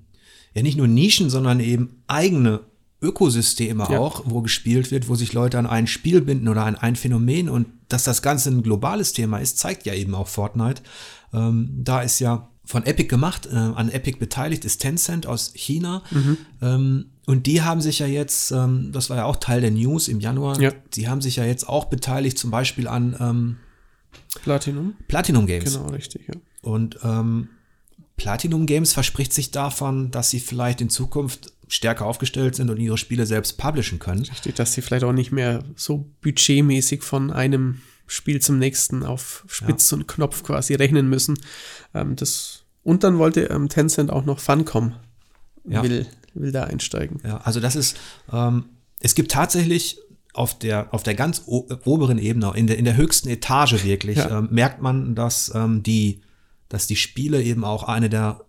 ja 0.53 0.63
nicht 0.63 0.77
nur 0.77 0.87
Nischen, 0.87 1.29
sondern 1.29 1.59
eben 1.59 2.01
eigene 2.07 2.61
Ökosysteme 3.01 3.87
ja. 3.89 3.99
auch, 3.99 4.23
wo 4.25 4.41
gespielt 4.41 4.91
wird, 4.91 5.07
wo 5.07 5.15
sich 5.15 5.33
Leute 5.33 5.57
an 5.57 5.67
ein 5.67 5.87
Spiel 5.87 6.21
binden 6.21 6.47
oder 6.47 6.65
an 6.65 6.75
ein 6.75 6.95
Phänomen 6.95 7.49
und 7.49 7.67
dass 7.87 8.03
das 8.03 8.21
Ganze 8.21 8.49
ein 8.49 8.63
globales 8.63 9.13
Thema 9.13 9.37
ist, 9.37 9.57
zeigt 9.57 9.85
ja 9.85 9.93
eben 9.93 10.15
auch 10.15 10.27
Fortnite. 10.27 10.81
Ähm, 11.33 11.69
da 11.77 12.01
ist 12.01 12.19
ja 12.19 12.49
von 12.65 12.85
Epic 12.85 13.07
gemacht, 13.07 13.47
äh, 13.51 13.55
an 13.55 13.89
Epic 13.89 14.19
beteiligt 14.19 14.65
ist 14.65 14.79
Tencent 14.79 15.27
aus 15.27 15.53
China. 15.55 16.03
Mhm. 16.11 16.37
Ähm, 16.61 17.05
und 17.25 17.47
die 17.47 17.61
haben 17.61 17.81
sich 17.81 17.99
ja 17.99 18.05
jetzt, 18.05 18.51
ähm, 18.51 18.91
das 18.91 19.09
war 19.09 19.17
ja 19.17 19.25
auch 19.25 19.37
Teil 19.37 19.61
der 19.61 19.71
News 19.71 20.07
im 20.07 20.19
Januar, 20.19 20.59
ja. 20.59 20.71
die 20.93 21.07
haben 21.07 21.21
sich 21.21 21.37
ja 21.37 21.45
jetzt 21.45 21.67
auch 21.67 21.85
beteiligt, 21.85 22.37
zum 22.37 22.51
Beispiel 22.51 22.87
an 22.87 23.15
ähm, 23.19 23.57
Platinum. 24.43 24.95
Platinum 25.07 25.47
Games. 25.47 25.73
Genau, 25.73 25.89
richtig, 25.89 26.27
ja. 26.27 26.35
Und 26.61 26.99
ähm, 27.03 27.49
Platinum 28.17 28.65
Games 28.65 28.93
verspricht 28.93 29.33
sich 29.33 29.51
davon, 29.51 30.11
dass 30.11 30.29
sie 30.29 30.39
vielleicht 30.39 30.81
in 30.81 30.89
Zukunft 30.89 31.53
stärker 31.67 32.05
aufgestellt 32.05 32.55
sind 32.55 32.69
und 32.69 32.77
ihre 32.77 32.97
Spiele 32.97 33.25
selbst 33.25 33.57
publishen 33.57 33.99
können. 33.99 34.21
Richtig, 34.25 34.55
dass 34.55 34.73
sie 34.73 34.81
vielleicht 34.81 35.03
auch 35.03 35.13
nicht 35.13 35.31
mehr 35.31 35.63
so 35.75 36.05
budgetmäßig 36.21 37.03
von 37.03 37.31
einem 37.31 37.81
Spiel 38.07 38.41
zum 38.41 38.57
nächsten 38.57 39.03
auf 39.03 39.45
Spitz 39.47 39.91
ja. 39.91 39.97
und 39.97 40.07
Knopf 40.07 40.43
quasi 40.43 40.73
rechnen 40.73 41.07
müssen. 41.09 41.39
Ähm, 41.93 42.15
das, 42.15 42.63
und 42.83 43.03
dann 43.03 43.19
wollte 43.19 43.41
ähm, 43.43 43.69
Tencent 43.69 44.09
auch 44.09 44.25
noch 44.25 44.39
Funcom 44.39 44.95
ja. 45.65 45.83
will, 45.83 46.07
will 46.33 46.51
da 46.51 46.63
einsteigen. 46.63 47.21
Ja, 47.23 47.37
also 47.37 47.59
das 47.59 47.75
ist, 47.75 47.97
ähm, 48.33 48.65
es 48.99 49.13
gibt 49.13 49.31
tatsächlich 49.31 49.99
auf 50.39 50.57
der, 50.57 50.93
auf 50.93 51.03
der 51.03 51.15
ganz 51.15 51.43
oberen 51.45 52.17
Ebene, 52.17 52.53
in 52.55 52.65
der, 52.65 52.77
in 52.77 52.85
der 52.85 52.95
höchsten 52.95 53.27
Etage 53.27 53.83
wirklich, 53.83 54.17
ja. 54.17 54.39
ähm, 54.39 54.47
merkt 54.51 54.81
man, 54.81 55.13
dass 55.13 55.53
ähm, 55.53 55.83
die, 55.83 56.21
dass 56.69 56.87
die 56.87 56.95
Spiele 56.95 57.43
eben 57.43 57.65
auch 57.65 57.83
eine 57.83 58.09
der 58.09 58.45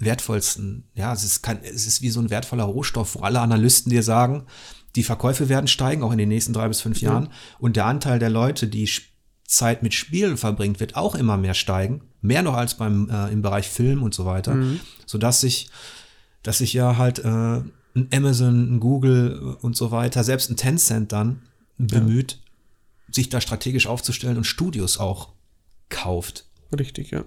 wertvollsten, 0.00 0.88
ja, 0.94 1.12
es 1.12 1.22
ist, 1.22 1.42
kein, 1.42 1.62
es 1.62 1.86
ist 1.86 2.02
wie 2.02 2.10
so 2.10 2.18
ein 2.18 2.30
wertvoller 2.30 2.64
Rohstoff, 2.64 3.14
wo 3.14 3.20
alle 3.20 3.38
Analysten 3.38 3.90
dir 3.90 4.02
sagen, 4.02 4.46
die 4.96 5.04
Verkäufe 5.04 5.48
werden 5.48 5.68
steigen, 5.68 6.02
auch 6.02 6.10
in 6.10 6.18
den 6.18 6.28
nächsten 6.28 6.52
drei 6.52 6.66
bis 6.66 6.80
fünf 6.80 7.00
Jahren. 7.00 7.26
Ja. 7.26 7.30
Und 7.60 7.76
der 7.76 7.86
Anteil 7.86 8.18
der 8.18 8.30
Leute, 8.30 8.66
die 8.66 8.90
Zeit 9.44 9.84
mit 9.84 9.94
Spielen 9.94 10.38
verbringt, 10.38 10.80
wird 10.80 10.96
auch 10.96 11.14
immer 11.14 11.36
mehr 11.36 11.54
steigen. 11.54 12.00
Mehr 12.20 12.42
noch 12.42 12.54
als 12.54 12.74
beim 12.74 13.08
äh, 13.10 13.32
im 13.32 13.42
Bereich 13.42 13.68
Film 13.68 14.02
und 14.02 14.12
so 14.12 14.24
weiter. 14.24 14.54
Mhm. 14.54 14.80
Sodass 15.06 15.40
sich, 15.40 15.70
dass 16.42 16.58
sich 16.58 16.72
ja 16.72 16.96
halt 16.96 17.20
äh, 17.20 17.60
ein 18.00 18.08
Amazon, 18.12 18.76
ein 18.76 18.80
Google 18.80 19.56
und 19.60 19.76
so 19.76 19.90
weiter, 19.90 20.24
selbst 20.24 20.50
ein 20.50 20.56
Tencent 20.56 21.12
dann 21.12 21.42
bemüht, 21.78 22.32
ja. 22.32 23.14
sich 23.14 23.28
da 23.28 23.40
strategisch 23.40 23.86
aufzustellen 23.86 24.36
und 24.36 24.44
Studios 24.44 24.98
auch 24.98 25.30
kauft. 25.88 26.46
Richtig, 26.76 27.10
ja. 27.10 27.24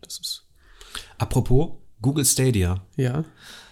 Das 0.00 0.18
ist. 0.18 0.46
Apropos 1.18 1.72
Google 2.02 2.24
Stadia. 2.24 2.82
Ja, 2.96 3.24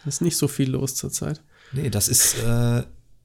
ist 0.05 0.21
nicht 0.21 0.37
so 0.37 0.49
viel 0.49 0.71
los 0.71 0.95
zurzeit. 0.95 1.41
Nee, 1.73 1.91
das 1.91 2.09
ist, 2.09 2.39
äh, 2.39 2.83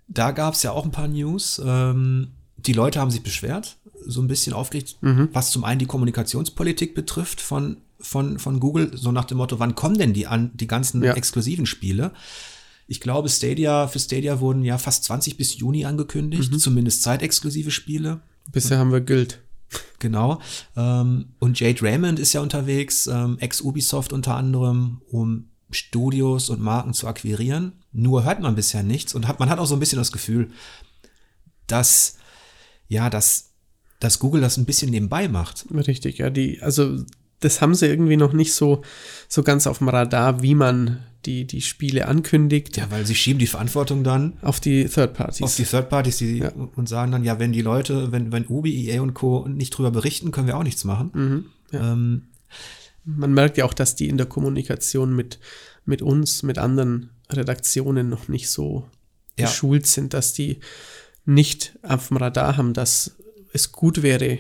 da 0.08 0.32
gab 0.32 0.54
es 0.54 0.64
ja 0.64 0.72
auch 0.72 0.86
ein 0.86 0.92
paar 0.92 1.08
News. 1.08 1.62
Ähm, 1.64 2.32
die 2.58 2.74
Leute 2.74 3.00
haben 3.00 3.12
sich 3.12 3.24
beschwert, 3.24 3.78
so 4.06 4.22
ein 4.22 4.28
bisschen 4.28 4.54
aufgeregt, 4.54 4.98
mhm. 5.02 5.30
was 5.34 5.52
zum 5.52 5.64
einen 5.64 5.80
die 5.80 5.86
Kommunikationspolitik 5.86 6.96
betrifft 6.96 7.42
von, 7.42 7.78
von, 8.00 8.40
von 8.40 8.60
Google, 8.60 8.92
so 8.96 9.12
nach 9.12 9.26
dem 9.26 9.38
Motto, 9.38 9.60
wann 9.60 9.76
kommen 9.76 9.98
denn 9.98 10.14
die, 10.14 10.28
an, 10.28 10.52
die 10.54 10.68
ganzen 10.68 11.04
ja. 11.04 11.14
exklusiven 11.14 11.66
Spiele? 11.66 12.12
Ich 12.88 13.00
glaube, 13.00 13.30
Stadia, 13.30 13.88
für 13.88 14.00
Stadia 14.00 14.40
wurden 14.40 14.64
ja 14.64 14.78
fast 14.78 15.06
20 15.06 15.38
bis 15.38 15.58
Juni 15.58 15.86
angekündigt, 15.86 16.52
mhm. 16.52 16.60
zumindest 16.60 17.04
zeitexklusive 17.04 17.72
Spiele. 17.72 18.22
Bisher 18.52 18.78
haben 18.78 18.92
wir 18.92 19.02
Guild. 19.02 19.40
Genau. 20.00 20.42
Ähm, 20.76 21.30
und 21.40 21.60
Jade 21.60 21.82
Raymond 21.82 22.20
ist 22.20 22.34
ja 22.34 22.42
unterwegs, 22.42 23.08
ähm, 23.08 23.38
ex-Ubisoft 23.40 24.14
unter 24.14 24.36
anderem, 24.36 25.02
um 25.10 25.50
Studios 25.72 26.50
und 26.50 26.62
Marken 26.62 26.94
zu 26.94 27.08
akquirieren. 27.08 27.74
Nur 27.92 28.24
hört 28.24 28.42
man 28.42 28.56
bisher 28.56 28.84
nichts 28.84 29.16
und 29.16 29.28
hat, 29.28 29.40
man 29.40 29.50
hat 29.50 29.60
auch 29.60 29.66
so 29.66 29.76
ein 29.76 29.80
bisschen 29.80 29.98
das 29.98 30.12
Gefühl, 30.12 30.52
dass, 31.68 32.18
ja, 32.88 33.10
dass, 33.10 33.52
dass 34.00 34.20
Google 34.20 34.42
das 34.42 34.58
ein 34.58 34.66
bisschen 34.66 34.92
nebenbei 34.92 35.28
macht. 35.28 35.66
Richtig, 35.72 36.18
ja, 36.18 36.30
die, 36.30 36.62
also 36.62 37.04
das 37.40 37.62
haben 37.62 37.76
sie 37.76 37.88
irgendwie 37.88 38.18
noch 38.18 38.34
nicht 38.34 38.54
so, 38.54 38.84
so 39.28 39.44
ganz 39.44 39.68
auf 39.68 39.80
dem 39.80 39.90
Radar, 39.90 40.42
wie 40.42 40.56
man 40.56 41.04
die, 41.26 41.46
die 41.46 41.62
Spiele 41.62 42.08
ankündigt. 42.08 42.78
Ja, 42.78 42.92
weil 42.92 43.06
sie 43.06 43.16
schieben 43.16 43.40
die 43.40 43.48
Verantwortung 43.48 44.04
dann 44.04 44.38
auf 44.42 44.60
die 44.60 44.86
Third 44.86 45.14
Parties. 45.14 45.42
Auf 45.42 45.56
die 45.56 45.64
Third 45.64 45.90
Parties, 45.90 46.18
die 46.18 46.40
ja. 46.40 46.52
und 46.52 46.90
sagen 46.90 47.12
dann, 47.12 47.24
ja, 47.24 47.40
wenn 47.40 47.52
die 47.52 47.62
Leute, 47.62 48.12
wenn, 48.12 48.32
wenn 48.32 48.48
Ubi, 48.48 48.90
EA 48.90 49.02
und 49.02 49.14
Co. 49.14 49.48
nicht 49.48 49.72
drüber 49.72 49.92
berichten, 49.92 50.32
können 50.32 50.48
wir 50.48 50.58
auch 50.58 50.64
nichts 50.64 50.84
machen. 50.84 51.12
Mhm, 51.14 51.46
ja. 51.72 51.94
ähm, 51.94 52.24
man 53.06 53.34
merkt 53.34 53.58
ja 53.58 53.66
auch, 53.66 53.74
dass 53.74 53.96
die 53.96 54.08
in 54.08 54.18
der 54.18 54.28
Kommunikation 54.28 55.16
mit, 55.16 55.40
mit 55.86 56.02
uns, 56.02 56.44
mit 56.44 56.58
anderen 56.58 57.10
Redaktionen 57.30 58.10
noch 58.10 58.28
nicht 58.28 58.50
so 58.50 58.88
ja. 59.38 59.46
geschult 59.46 59.88
sind, 59.88 60.14
dass 60.14 60.34
die 60.34 60.60
nicht 61.26 61.78
auf 61.84 62.10
dem 62.10 62.18
Radar 62.18 62.58
haben, 62.58 62.74
dass 62.74 63.16
es 63.54 63.72
gut 63.72 64.04
wäre, 64.04 64.40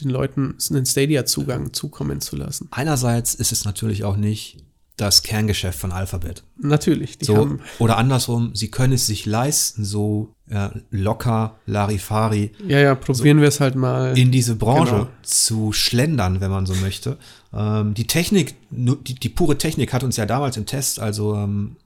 den 0.00 0.10
Leuten 0.10 0.56
einen 0.70 0.86
Stadia-Zugang 0.86 1.72
zukommen 1.72 2.20
zu 2.20 2.36
lassen. 2.36 2.68
Einerseits 2.70 3.34
ist 3.34 3.52
es 3.52 3.64
natürlich 3.64 4.04
auch 4.04 4.16
nicht 4.16 4.64
das 4.96 5.22
Kerngeschäft 5.22 5.78
von 5.78 5.90
Alphabet. 5.90 6.44
Natürlich. 6.58 7.18
so, 7.20 7.58
oder 7.78 7.96
andersrum, 7.96 8.54
sie 8.54 8.70
können 8.70 8.92
es 8.92 9.06
sich 9.06 9.26
leisten, 9.26 9.84
so 9.84 10.34
ja, 10.50 10.70
locker, 10.90 11.56
Larifari. 11.66 12.52
Ja, 12.66 12.78
ja, 12.78 12.94
probieren 12.94 13.38
so 13.38 13.42
wir 13.42 13.48
es 13.48 13.60
halt 13.60 13.74
mal. 13.74 14.16
In 14.16 14.30
diese 14.30 14.54
Branche 14.54 14.92
genau. 14.92 15.08
zu 15.22 15.72
schlendern, 15.72 16.40
wenn 16.40 16.50
man 16.50 16.66
so 16.66 16.74
möchte. 16.74 17.16
Ähm, 17.52 17.94
die 17.94 18.06
Technik, 18.06 18.54
die, 18.70 19.14
die, 19.14 19.28
pure 19.30 19.56
Technik 19.56 19.92
hat 19.92 20.04
uns 20.04 20.16
ja 20.16 20.26
damals 20.26 20.56
im 20.56 20.66
Test 20.66 21.00
also 21.00 21.34
ähm, 21.36 21.76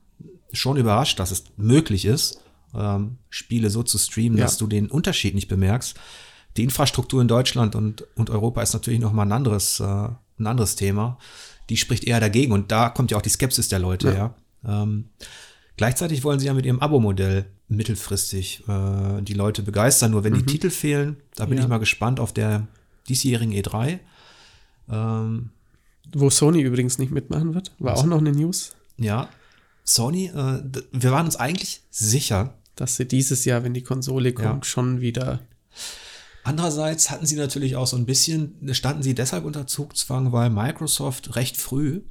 schon 0.51 0.77
überrascht, 0.77 1.19
dass 1.19 1.31
es 1.31 1.45
möglich 1.55 2.05
ist, 2.05 2.41
ähm, 2.75 3.17
Spiele 3.29 3.69
so 3.69 3.83
zu 3.83 3.97
streamen, 3.97 4.37
ja. 4.37 4.43
dass 4.43 4.57
du 4.57 4.67
den 4.67 4.87
Unterschied 4.87 5.33
nicht 5.33 5.47
bemerkst. 5.47 5.95
Die 6.57 6.63
Infrastruktur 6.63 7.21
in 7.21 7.27
Deutschland 7.27 7.75
und, 7.75 8.05
und 8.15 8.29
Europa 8.29 8.61
ist 8.61 8.73
natürlich 8.73 8.99
noch 8.99 9.13
mal 9.13 9.23
ein 9.23 9.31
anderes, 9.31 9.79
äh, 9.79 9.83
ein 9.83 10.47
anderes 10.47 10.75
Thema. 10.75 11.17
Die 11.69 11.77
spricht 11.77 12.05
eher 12.05 12.19
dagegen 12.19 12.51
und 12.51 12.71
da 12.71 12.89
kommt 12.89 13.11
ja 13.11 13.17
auch 13.17 13.21
die 13.21 13.29
Skepsis 13.29 13.69
der 13.69 13.79
Leute 13.79 14.07
ja. 14.09 14.35
ja. 14.63 14.83
Ähm, 14.83 15.09
gleichzeitig 15.75 16.23
wollen 16.23 16.39
sie 16.39 16.47
ja 16.47 16.53
mit 16.53 16.65
ihrem 16.65 16.79
Abo-Modell 16.79 17.45
mittelfristig 17.67 18.63
äh, 18.67 19.21
die 19.21 19.33
Leute 19.33 19.63
begeistern. 19.63 20.11
Nur 20.11 20.23
wenn 20.23 20.33
mhm. 20.33 20.39
die 20.39 20.45
Titel 20.45 20.69
fehlen, 20.69 21.17
da 21.35 21.45
bin 21.45 21.57
ja. 21.57 21.63
ich 21.63 21.69
mal 21.69 21.79
gespannt 21.79 22.19
auf 22.19 22.33
der 22.33 22.67
diesjährigen 23.09 23.53
E3. 23.53 23.99
Ähm, 24.89 25.49
Wo 26.13 26.29
Sony 26.29 26.61
übrigens 26.61 26.97
nicht 26.97 27.11
mitmachen 27.11 27.53
wird, 27.53 27.73
war 27.79 27.97
auch 27.97 28.05
noch 28.05 28.19
eine 28.19 28.31
News. 28.31 28.73
Ja, 28.97 29.29
Sony, 29.87 30.27
äh, 30.27 30.61
wir 30.91 31.11
waren 31.11 31.25
uns 31.25 31.37
eigentlich 31.37 31.81
sicher, 31.89 32.53
dass 32.75 32.97
sie 32.97 33.07
dieses 33.07 33.45
Jahr, 33.45 33.63
wenn 33.63 33.73
die 33.73 33.83
Konsole 33.83 34.33
kommt, 34.33 34.65
ja. 34.65 34.69
schon 34.69 35.01
wieder. 35.01 35.39
Andererseits 36.47 37.11
hatten 37.11 37.25
sie 37.25 37.35
natürlich 37.35 37.75
auch 37.75 37.87
so 37.87 37.97
ein 37.97 38.05
bisschen, 38.05 38.55
standen 38.71 39.03
sie 39.03 39.13
deshalb 39.13 39.43
unter 39.43 39.67
Zugzwang, 39.67 40.31
weil 40.31 40.49
Microsoft 40.49 41.35
recht 41.35 41.57
früh 41.57 42.03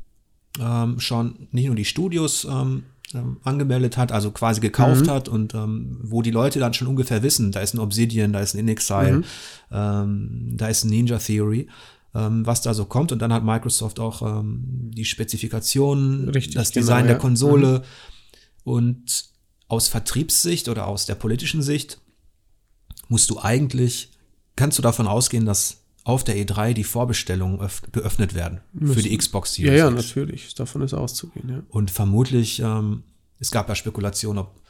ähm, 0.60 1.00
schon 1.00 1.48
nicht 1.52 1.64
nur 1.68 1.74
die 1.74 1.86
Studios 1.86 2.44
ähm, 2.44 2.82
ähm, 3.14 3.38
angemeldet 3.44 3.96
hat, 3.96 4.12
also 4.12 4.30
quasi 4.32 4.60
gekauft 4.60 5.06
Mhm. 5.06 5.10
hat 5.10 5.28
und 5.30 5.54
ähm, 5.54 6.00
wo 6.02 6.20
die 6.20 6.32
Leute 6.32 6.58
dann 6.58 6.74
schon 6.74 6.86
ungefähr 6.86 7.22
wissen, 7.22 7.50
da 7.50 7.60
ist 7.60 7.72
ein 7.72 7.78
Obsidian, 7.78 8.34
da 8.34 8.40
ist 8.40 8.52
ein 8.54 8.58
InXile, 8.68 9.12
Mhm. 9.18 9.24
ähm, 9.72 10.50
da 10.58 10.68
ist 10.68 10.84
ein 10.84 10.90
Ninja 10.90 11.16
Theory, 11.18 11.68
ähm, 12.14 12.44
was 12.44 12.60
da 12.60 12.74
so 12.74 12.84
kommt. 12.84 13.12
Und 13.12 13.20
dann 13.22 13.32
hat 13.32 13.42
Microsoft 13.42 13.98
auch 14.00 14.20
ähm, 14.20 14.90
die 14.92 15.06
Spezifikationen, 15.06 16.28
Richtig, 16.28 16.56
das 16.56 16.72
genau, 16.72 16.82
Design 16.82 17.04
ja. 17.06 17.12
der 17.12 17.18
Konsole 17.18 17.84
und 18.64 19.24
aus 19.68 19.88
Vertriebssicht 19.88 20.68
oder 20.68 20.86
aus 20.88 21.06
der 21.06 21.14
politischen 21.14 21.62
Sicht 21.62 22.02
musst 23.08 23.30
du 23.30 23.38
eigentlich, 23.40 24.10
kannst 24.56 24.78
du 24.78 24.82
davon 24.82 25.06
ausgehen, 25.06 25.46
dass 25.46 25.78
auf 26.04 26.22
der 26.24 26.36
E3 26.36 26.72
die 26.72 26.84
Vorbestellungen 26.84 27.60
öff- 27.60 27.82
geöffnet 27.92 28.34
werden 28.34 28.60
für 28.92 29.02
die 29.02 29.16
Xbox 29.16 29.56
Ja, 29.58 29.64
Series 29.66 29.78
ja, 29.80 29.90
X. 29.90 29.96
natürlich. 30.08 30.54
Davon 30.54 30.82
ist 30.82 30.94
auszugehen, 30.94 31.48
ja. 31.48 31.62
Und 31.68 31.90
vermutlich, 31.90 32.60
ähm, 32.60 33.02
es 33.40 33.50
gab 33.50 33.68
ja 33.68 33.74
Spekulationen, 33.74 34.38
ob 34.38 34.60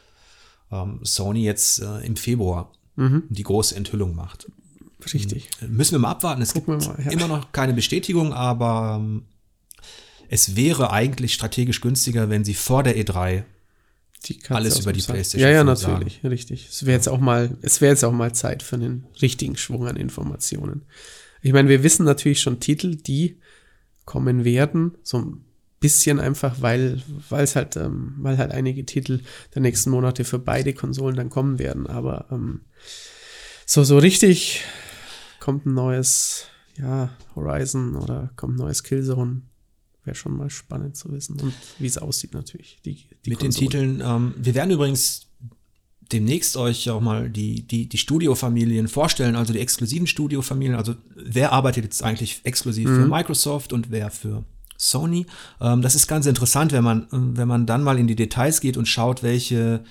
ähm, 0.72 1.00
Sony 1.02 1.44
jetzt 1.44 1.80
äh, 1.80 1.98
im 2.06 2.16
Februar 2.16 2.72
Mhm. 2.98 3.24
die 3.28 3.42
große 3.42 3.76
Enthüllung 3.76 4.14
macht. 4.16 4.50
Richtig. 5.12 5.50
Müssen 5.68 5.92
wir 5.92 5.98
mal 5.98 6.10
abwarten. 6.12 6.40
Es 6.40 6.54
Gucken 6.54 6.78
gibt 6.78 6.96
mal, 6.98 7.04
ja. 7.04 7.10
immer 7.10 7.28
noch 7.28 7.52
keine 7.52 7.74
Bestätigung, 7.74 8.32
aber 8.32 8.96
ähm, 8.98 9.24
es 10.30 10.56
wäre 10.56 10.90
eigentlich 10.90 11.34
strategisch 11.34 11.82
günstiger, 11.82 12.30
wenn 12.30 12.42
sie 12.44 12.54
vor 12.54 12.82
der 12.82 12.96
E 12.96 13.02
E3 13.02 13.34
Die 13.34 13.34
Katze 13.36 13.46
Alles 14.48 14.80
über 14.80 14.92
die. 14.92 15.02
PlayStation 15.02 15.40
Ja, 15.40 15.54
ja, 15.54 15.64
5 15.64 15.82
natürlich, 15.82 16.24
richtig. 16.24 16.68
Es 16.68 16.86
wäre 16.86 16.96
jetzt 16.96 17.08
auch 17.08 17.20
mal, 17.20 17.56
es 17.62 17.80
wäre 17.80 17.92
jetzt 17.92 18.04
auch 18.04 18.12
mal 18.12 18.34
Zeit 18.34 18.62
für 18.62 18.76
einen 18.76 19.06
richtigen 19.20 19.56
Schwung 19.56 19.86
an 19.86 19.96
Informationen. 19.96 20.82
Ich 21.42 21.52
meine, 21.52 21.68
wir 21.68 21.82
wissen 21.82 22.04
natürlich 22.04 22.40
schon 22.40 22.60
Titel, 22.60 22.96
die 22.96 23.38
kommen 24.04 24.44
werden, 24.44 24.96
so 25.02 25.18
ein 25.18 25.44
bisschen 25.80 26.18
einfach, 26.18 26.62
weil, 26.62 27.02
weil 27.28 27.44
es 27.44 27.54
halt, 27.54 27.76
ähm, 27.76 28.14
weil 28.18 28.38
halt 28.38 28.52
einige 28.52 28.84
Titel 28.86 29.20
der 29.54 29.62
nächsten 29.62 29.90
Monate 29.90 30.24
für 30.24 30.38
beide 30.38 30.72
Konsolen 30.72 31.16
dann 31.16 31.30
kommen 31.30 31.58
werden. 31.58 31.86
Aber 31.86 32.26
ähm, 32.30 32.62
so, 33.66 33.84
so 33.84 33.98
richtig 33.98 34.64
kommt 35.38 35.66
ein 35.66 35.74
neues, 35.74 36.46
ja, 36.76 37.10
Horizon 37.34 37.96
oder 37.96 38.30
kommt 38.36 38.54
ein 38.54 38.62
neues 38.62 38.82
Killzone. 38.82 39.42
Wäre 40.06 40.14
schon 40.14 40.36
mal 40.36 40.48
spannend 40.48 40.96
zu 40.96 41.10
wissen. 41.12 41.38
Und 41.40 41.52
wie 41.78 41.86
es 41.86 41.98
aussieht 41.98 42.32
natürlich. 42.32 42.78
Die, 42.84 42.94
die 43.24 43.30
mit 43.30 43.42
den 43.42 43.50
Konsole. 43.50 43.66
Titeln. 43.66 44.02
Ähm, 44.04 44.34
wir 44.38 44.54
werden 44.54 44.70
übrigens 44.70 45.26
demnächst 46.12 46.56
euch 46.56 46.88
auch 46.90 47.00
mal 47.00 47.28
die, 47.28 47.66
die, 47.66 47.88
die 47.88 47.98
Studiofamilien 47.98 48.88
vorstellen, 48.88 49.34
also 49.34 49.52
die 49.52 49.58
exklusiven 49.58 50.06
Studiofamilien. 50.06 50.76
Also 50.76 50.94
wer 51.16 51.52
arbeitet 51.52 51.84
jetzt 51.84 52.02
eigentlich 52.02 52.40
exklusiv 52.44 52.88
für 52.88 53.06
Microsoft 53.06 53.72
und 53.72 53.90
wer 53.90 54.10
für 54.10 54.44
Sony. 54.76 55.26
Ähm, 55.60 55.82
das 55.82 55.94
ist 55.94 56.06
ganz 56.06 56.26
interessant, 56.26 56.72
wenn 56.72 56.84
man, 56.84 57.06
wenn 57.10 57.48
man 57.48 57.66
dann 57.66 57.82
mal 57.82 57.98
in 57.98 58.06
die 58.06 58.16
Details 58.16 58.60
geht 58.60 58.76
und 58.76 58.86
schaut, 58.86 59.22
welche, 59.22 59.82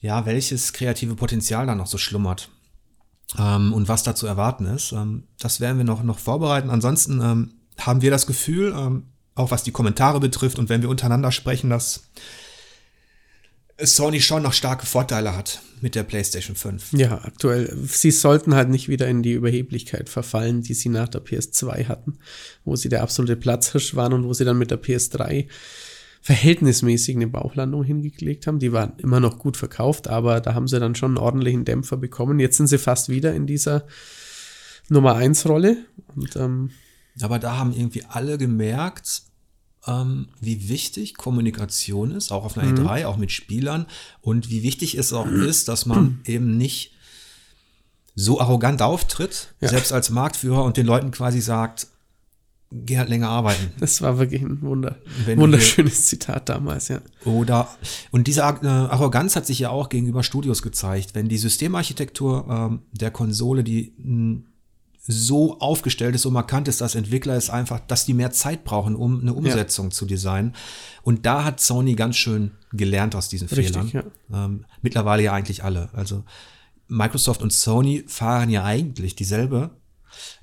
ja, 0.00 0.26
welches 0.26 0.72
kreative 0.72 1.14
Potenzial 1.14 1.66
da 1.66 1.74
noch 1.74 1.86
so 1.86 1.98
schlummert. 1.98 2.50
Ähm, 3.38 3.72
und 3.72 3.88
was 3.88 4.02
da 4.02 4.14
zu 4.14 4.26
erwarten 4.26 4.66
ist. 4.66 4.92
Ähm, 4.92 5.24
das 5.38 5.60
werden 5.60 5.78
wir 5.78 5.84
noch, 5.84 6.02
noch 6.02 6.18
vorbereiten. 6.18 6.68
Ansonsten 6.68 7.20
ähm, 7.22 7.52
haben 7.78 8.02
wir 8.02 8.10
das 8.10 8.26
Gefühl, 8.26 8.74
ähm, 8.76 9.04
auch 9.34 9.50
was 9.50 9.62
die 9.62 9.72
Kommentare 9.72 10.20
betrifft 10.20 10.58
und 10.58 10.68
wenn 10.68 10.82
wir 10.82 10.88
untereinander 10.88 11.32
sprechen, 11.32 11.70
dass 11.70 12.04
Sony 13.80 14.20
schon 14.20 14.42
noch 14.42 14.52
starke 14.52 14.86
Vorteile 14.86 15.36
hat 15.36 15.62
mit 15.80 15.94
der 15.94 16.04
PlayStation 16.04 16.54
5. 16.54 16.92
Ja, 16.92 17.22
aktuell. 17.24 17.76
Sie 17.86 18.10
sollten 18.10 18.54
halt 18.54 18.68
nicht 18.68 18.88
wieder 18.88 19.08
in 19.08 19.22
die 19.22 19.32
Überheblichkeit 19.32 20.08
verfallen, 20.08 20.62
die 20.62 20.74
sie 20.74 20.88
nach 20.88 21.08
der 21.08 21.24
PS2 21.24 21.88
hatten, 21.88 22.18
wo 22.64 22.76
sie 22.76 22.88
der 22.88 23.02
absolute 23.02 23.36
Platzhirsch 23.36 23.96
waren 23.96 24.12
und 24.12 24.24
wo 24.24 24.32
sie 24.34 24.44
dann 24.44 24.58
mit 24.58 24.70
der 24.70 24.80
PS3 24.80 25.48
verhältnismäßig 26.20 27.16
eine 27.16 27.26
Bauchlandung 27.26 27.82
hingelegt 27.82 28.46
haben. 28.46 28.60
Die 28.60 28.72
waren 28.72 28.92
immer 28.98 29.18
noch 29.18 29.38
gut 29.38 29.56
verkauft, 29.56 30.06
aber 30.06 30.40
da 30.40 30.54
haben 30.54 30.68
sie 30.68 30.78
dann 30.78 30.94
schon 30.94 31.12
einen 31.12 31.24
ordentlichen 31.24 31.64
Dämpfer 31.64 31.96
bekommen. 31.96 32.38
Jetzt 32.38 32.58
sind 32.58 32.68
sie 32.68 32.78
fast 32.78 33.08
wieder 33.08 33.34
in 33.34 33.46
dieser 33.46 33.84
Nummer 34.88 35.16
1 35.16 35.48
Rolle 35.48 35.78
und 36.14 36.36
ähm, 36.36 36.70
Aber 37.20 37.38
da 37.38 37.56
haben 37.58 37.72
irgendwie 37.72 38.04
alle 38.04 38.38
gemerkt, 38.38 39.22
ähm, 39.86 40.28
wie 40.40 40.68
wichtig 40.68 41.14
Kommunikation 41.16 42.12
ist, 42.12 42.30
auch 42.32 42.44
auf 42.44 42.56
einer 42.56 42.72
E3, 42.72 43.06
auch 43.06 43.16
mit 43.16 43.32
Spielern 43.32 43.86
und 44.20 44.48
wie 44.50 44.62
wichtig 44.62 44.96
es 44.96 45.12
auch 45.12 45.26
ist, 45.26 45.68
dass 45.68 45.86
man 45.86 46.20
eben 46.24 46.56
nicht 46.56 46.92
so 48.14 48.40
arrogant 48.40 48.82
auftritt, 48.82 49.54
Ja. 49.60 49.68
selbst 49.68 49.92
als 49.92 50.10
Marktführer 50.10 50.64
und 50.64 50.76
den 50.76 50.86
Leuten 50.86 51.10
quasi 51.10 51.40
sagt, 51.40 51.86
geh 52.70 52.96
halt 52.98 53.08
länger 53.08 53.28
arbeiten. 53.28 53.72
das 53.80 54.00
war 54.02 54.18
wirklich 54.18 54.42
ein 54.42 54.62
Wunder, 54.62 54.96
Wenn 55.24 55.38
wir- 55.38 55.42
wunderschönes 55.44 56.06
Zitat 56.06 56.48
damals, 56.48 56.88
ja. 56.88 57.00
Oder, 57.24 57.68
und 58.10 58.26
diese 58.28 58.40
äh, 58.42 58.44
Arroganz 58.66 59.34
hat 59.36 59.46
sich 59.46 59.58
ja 59.58 59.70
auch 59.70 59.88
gegenüber 59.88 60.22
Studios 60.22 60.62
gezeigt. 60.62 61.14
Wenn 61.14 61.28
die 61.28 61.38
Systemarchitektur 61.38 62.46
ähm, 62.48 62.82
der 62.92 63.10
Konsole, 63.10 63.64
die 63.64 63.92
mh, 63.98 64.40
so 65.04 65.58
aufgestellt 65.58 66.14
ist, 66.14 66.22
so 66.22 66.30
markant 66.30 66.68
ist, 66.68 66.80
dass 66.80 66.94
Entwickler 66.94 67.34
es 67.34 67.50
einfach, 67.50 67.80
dass 67.80 68.06
die 68.06 68.14
mehr 68.14 68.30
Zeit 68.30 68.62
brauchen, 68.64 68.94
um 68.94 69.20
eine 69.20 69.34
Umsetzung 69.34 69.90
zu 69.90 70.06
designen. 70.06 70.54
Und 71.02 71.26
da 71.26 71.44
hat 71.44 71.58
Sony 71.58 71.94
ganz 71.94 72.16
schön 72.16 72.52
gelernt 72.72 73.16
aus 73.16 73.28
diesen 73.28 73.48
Richtig, 73.48 73.74
Fehlern. 73.74 74.12
Ähm, 74.32 74.64
mittlerweile 74.80 75.24
ja 75.24 75.32
eigentlich 75.32 75.64
alle. 75.64 75.90
Also 75.92 76.24
Microsoft 76.86 77.42
und 77.42 77.52
Sony 77.52 78.04
fahren 78.06 78.48
ja 78.48 78.64
eigentlich 78.64 79.16
dieselbe 79.16 79.70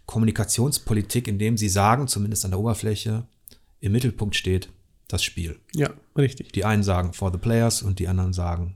Kommunikationspolitik, 0.05 1.27
indem 1.27 1.57
sie 1.57 1.69
sagen, 1.69 2.07
zumindest 2.07 2.43
an 2.43 2.51
der 2.51 2.59
Oberfläche, 2.59 3.27
im 3.79 3.93
Mittelpunkt 3.93 4.35
steht 4.35 4.69
das 5.07 5.23
Spiel. 5.23 5.59
Ja, 5.73 5.91
richtig. 6.17 6.51
Die 6.51 6.65
einen 6.65 6.83
sagen 6.83 7.13
for 7.13 7.31
the 7.31 7.37
players 7.37 7.81
und 7.81 7.99
die 7.99 8.09
anderen 8.09 8.33
sagen 8.33 8.75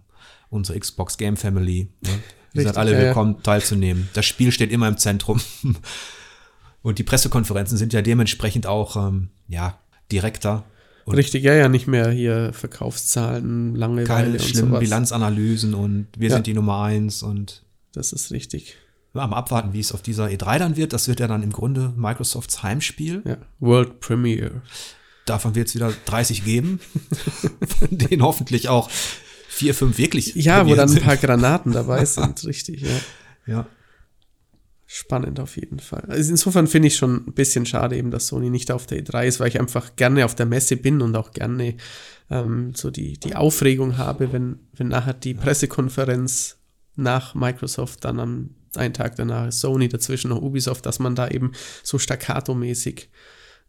unsere 0.49 0.79
Xbox 0.79 1.17
Game 1.17 1.35
Family. 1.35 1.89
Ne? 2.01 2.09
Die 2.53 2.59
Richtig, 2.59 2.73
sind 2.73 2.77
alle 2.77 2.91
ja, 2.91 2.99
ja. 2.99 3.05
willkommen 3.07 3.41
teilzunehmen. 3.41 4.09
Das 4.13 4.25
Spiel 4.25 4.51
steht 4.51 4.71
immer 4.71 4.87
im 4.87 4.97
Zentrum. 4.97 5.41
Und 6.81 6.99
die 6.99 7.03
Pressekonferenzen 7.03 7.77
sind 7.77 7.93
ja 7.93 8.01
dementsprechend 8.01 8.67
auch 8.67 8.95
ähm, 8.95 9.29
ja 9.47 9.79
direkter. 10.11 10.63
Und 11.05 11.15
Richtig, 11.15 11.43
ja, 11.43 11.53
ja, 11.53 11.67
nicht 11.67 11.87
mehr 11.87 12.11
hier 12.11 12.51
Verkaufszahlen, 12.53 13.75
Langeweile 13.75 14.07
keine 14.07 14.39
schlimmen 14.39 14.69
sowas. 14.69 14.79
Bilanzanalysen 14.81 15.73
und 15.73 16.07
wir 16.17 16.29
Ja. 16.29 16.35
sind 16.35 16.47
die 16.47 16.53
Nummer 16.53 16.81
eins 16.83 17.23
und 17.23 17.63
Das 17.93 18.13
ist 18.13 18.31
richtig. 18.31 18.77
mal 19.13 19.25
abwarten, 19.25 19.73
wie 19.73 19.79
es 19.79 19.91
auf 19.91 20.01
dieser 20.01 20.27
E3 20.27 20.59
dann 20.59 20.77
wird. 20.77 20.93
Das 20.93 21.07
wird 21.07 21.19
ja 21.19 21.27
dann 21.27 21.43
im 21.43 21.51
Grunde 21.51 21.91
Microsofts 21.97 22.63
Heimspiel. 22.63 23.21
Ja, 23.25 23.37
World 23.59 23.99
Premiere. 23.99 24.61
Davon 25.25 25.55
wird 25.55 25.69
es 25.69 25.75
wieder 25.75 25.91
30 26.05 26.43
geben, 26.45 26.79
von 27.79 27.97
denen 27.97 28.21
hoffentlich 28.21 28.69
auch 28.69 28.89
vier, 29.53 29.73
fünf 29.73 29.97
wirklich. 29.97 30.33
Ja, 30.35 30.65
wo 30.65 30.75
dann 30.75 30.89
ein 30.89 30.95
sind. 30.95 31.03
paar 31.03 31.17
Granaten 31.17 31.71
dabei 31.71 32.03
sind, 32.05 32.43
richtig, 32.45 32.81
ja. 32.81 32.99
Ja. 33.45 33.67
Spannend 34.85 35.39
auf 35.39 35.57
jeden 35.57 35.79
Fall. 35.79 36.05
Also 36.07 36.31
insofern 36.31 36.67
finde 36.67 36.87
ich 36.87 36.95
schon 36.95 37.27
ein 37.27 37.33
bisschen 37.33 37.65
schade 37.65 37.97
eben, 37.97 38.11
dass 38.11 38.27
Sony 38.27 38.49
nicht 38.49 38.71
auf 38.71 38.85
der 38.85 39.03
E3 39.03 39.25
ist, 39.25 39.39
weil 39.39 39.47
ich 39.47 39.59
einfach 39.59 39.95
gerne 39.95 40.25
auf 40.25 40.35
der 40.35 40.45
Messe 40.45 40.77
bin 40.77 41.01
und 41.01 41.15
auch 41.15 41.31
gerne 41.31 41.77
ähm, 42.29 42.73
so 42.75 42.91
die, 42.91 43.13
die 43.13 43.35
Aufregung 43.35 43.97
habe, 43.97 44.31
wenn, 44.31 44.59
wenn 44.73 44.89
nachher 44.89 45.13
die 45.13 45.33
Pressekonferenz 45.33 46.57
nach 46.95 47.33
Microsoft 47.33 48.05
dann 48.05 48.19
am 48.19 48.49
einen 48.75 48.93
Tag 48.93 49.15
danach 49.15 49.47
ist 49.47 49.59
Sony 49.59 49.87
dazwischen 49.87 50.29
noch 50.29 50.41
Ubisoft, 50.41 50.85
dass 50.85 50.97
man 50.97 51.15
da 51.15 51.27
eben 51.27 51.51
so 51.83 51.97
staccato-mäßig 51.97 53.07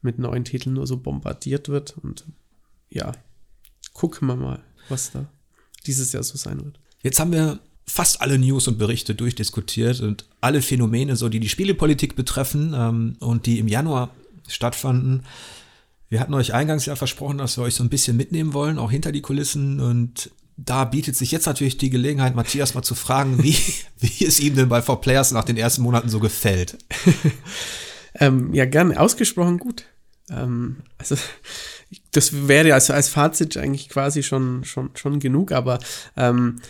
mit 0.01 0.19
neuen 0.19 0.45
Titeln 0.45 0.75
nur 0.75 0.87
so 0.87 0.99
bombardiert 0.99 1.69
wird 1.69 1.97
und 1.99 2.25
ja, 2.89 3.13
gucken 3.93 4.29
wir 4.29 4.37
mal, 4.37 4.65
was 4.89 5.13
da 5.13 5.29
dieses 5.87 6.13
Jahr 6.13 6.23
so 6.23 6.37
sein 6.37 6.65
wird. 6.65 6.79
Jetzt 7.03 7.21
haben 7.21 7.33
wir 7.33 7.61
fast 7.87 8.21
alle 8.21 8.39
News 8.39 8.67
und 8.67 8.79
Berichte 8.79 9.15
durchdiskutiert 9.15 10.01
und 10.01 10.25
alle 10.41 10.63
Phänomene, 10.63 11.17
so 11.17 11.29
die 11.29 11.41
die 11.41 11.49
Spielepolitik 11.49 12.17
betreffen 12.17 12.75
ähm, 12.75 13.17
und 13.21 13.47
die 13.47 13.59
im 13.59 13.69
Januar 13.69 14.11
stattfanden. 14.49 15.25
Wir 16.09 16.21
hatten 16.21 16.35
euch 16.35 16.55
eingangs 16.55 16.87
ja 16.87 16.97
versprochen, 16.97 17.39
dass 17.39 17.59
wir 17.59 17.65
euch 17.65 17.75
so 17.75 17.85
ein 17.85 17.91
bisschen 17.91 18.17
mitnehmen 18.17 18.55
wollen, 18.55 18.79
auch 18.79 18.91
hinter 18.91 19.13
die 19.13 19.23
Kulissen. 19.23 19.81
Und 19.81 20.31
da 20.57 20.85
bietet 20.85 21.17
sich 21.17 21.31
jetzt 21.31 21.47
natürlich 21.47 21.77
die 21.77 21.91
Gelegenheit, 21.91 22.35
Matthias 22.35 22.75
mal 22.75 22.83
zu 22.83 22.95
fragen, 22.95 23.43
wie, 23.43 23.57
wie 23.99 24.25
es 24.25 24.41
ihm 24.41 24.55
denn 24.55 24.69
bei 24.69 24.81
4Players 24.81 25.35
nach 25.35 25.45
den 25.45 25.57
ersten 25.57 25.83
Monaten 25.83 26.09
so 26.09 26.21
gefällt. 26.21 26.79
Ähm, 28.21 28.55
ja, 28.55 28.65
gerne. 28.65 28.99
Ausgesprochen 28.99 29.59
gut. 29.59 29.85
Ähm, 30.31 30.77
also, 30.99 31.17
das 32.13 32.49
wäre 32.49 32.75
also 32.75 32.93
als 32.93 33.09
Fazit 33.09 33.57
eigentlich 33.57 33.89
quasi 33.89 34.23
schon, 34.23 34.65
schon, 34.65 34.91
schon 34.95 35.21
genug, 35.21 35.53
aber 35.53 35.79
ähm, 36.17 36.61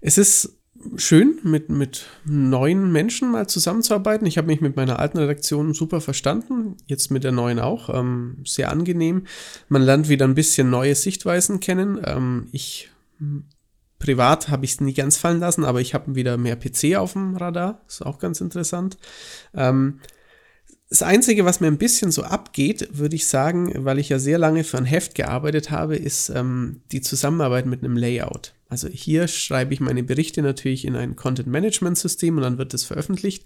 es 0.00 0.18
ist 0.18 0.60
schön, 0.96 1.38
mit, 1.42 1.68
mit 1.68 2.06
neuen 2.24 2.90
Menschen 2.90 3.30
mal 3.30 3.46
zusammenzuarbeiten. 3.46 4.26
Ich 4.26 4.38
habe 4.38 4.46
mich 4.46 4.60
mit 4.60 4.76
meiner 4.76 4.98
alten 4.98 5.18
Redaktion 5.18 5.74
super 5.74 6.00
verstanden, 6.00 6.76
jetzt 6.86 7.10
mit 7.10 7.24
der 7.24 7.32
neuen 7.32 7.58
auch. 7.58 7.90
Ähm, 7.92 8.38
sehr 8.44 8.70
angenehm. 8.70 9.26
Man 9.68 9.82
lernt 9.82 10.08
wieder 10.08 10.26
ein 10.26 10.34
bisschen 10.34 10.70
neue 10.70 10.94
Sichtweisen 10.94 11.60
kennen. 11.60 12.00
Ähm, 12.04 12.48
ich 12.52 12.90
privat 13.98 14.48
habe 14.48 14.64
ich 14.64 14.72
es 14.72 14.80
nie 14.80 14.94
ganz 14.94 15.18
fallen 15.18 15.40
lassen, 15.40 15.64
aber 15.64 15.80
ich 15.80 15.92
habe 15.92 16.14
wieder 16.14 16.38
mehr 16.38 16.56
PC 16.56 16.96
auf 16.96 17.12
dem 17.12 17.36
Radar. 17.36 17.82
Ist 17.86 18.04
auch 18.04 18.18
ganz 18.18 18.40
interessant. 18.40 18.96
Ähm, 19.54 20.00
Das 20.90 21.02
Einzige, 21.02 21.44
was 21.44 21.60
mir 21.60 21.68
ein 21.68 21.78
bisschen 21.78 22.10
so 22.10 22.24
abgeht, 22.24 22.88
würde 22.98 23.14
ich 23.14 23.28
sagen, 23.28 23.72
weil 23.84 24.00
ich 24.00 24.08
ja 24.08 24.18
sehr 24.18 24.38
lange 24.38 24.64
für 24.64 24.76
ein 24.76 24.84
Heft 24.84 25.14
gearbeitet 25.14 25.70
habe, 25.70 25.94
ist 25.94 26.30
ähm, 26.30 26.82
die 26.90 27.00
Zusammenarbeit 27.00 27.64
mit 27.64 27.84
einem 27.84 27.96
Layout. 27.96 28.54
Also 28.68 28.88
hier 28.88 29.28
schreibe 29.28 29.72
ich 29.72 29.78
meine 29.78 30.02
Berichte 30.02 30.42
natürlich 30.42 30.84
in 30.84 30.96
ein 30.96 31.14
Content-Management-System 31.14 32.36
und 32.36 32.42
dann 32.42 32.58
wird 32.58 32.74
das 32.74 32.82
veröffentlicht. 32.82 33.44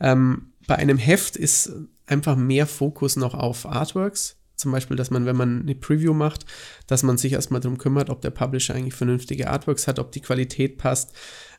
Ähm, 0.00 0.52
bei 0.66 0.76
einem 0.76 0.96
Heft 0.96 1.36
ist 1.36 1.72
einfach 2.06 2.36
mehr 2.36 2.66
Fokus 2.66 3.16
noch 3.16 3.34
auf 3.34 3.66
Artworks. 3.66 4.36
Zum 4.56 4.72
Beispiel, 4.72 4.96
dass 4.96 5.10
man, 5.10 5.26
wenn 5.26 5.36
man 5.36 5.60
eine 5.60 5.74
Preview 5.74 6.14
macht, 6.14 6.46
dass 6.86 7.02
man 7.02 7.18
sich 7.18 7.34
erstmal 7.34 7.60
darum 7.60 7.76
kümmert, 7.76 8.08
ob 8.08 8.22
der 8.22 8.30
Publisher 8.30 8.74
eigentlich 8.74 8.94
vernünftige 8.94 9.50
Artworks 9.50 9.88
hat, 9.88 9.98
ob 9.98 10.10
die 10.10 10.22
Qualität 10.22 10.78
passt. 10.78 11.12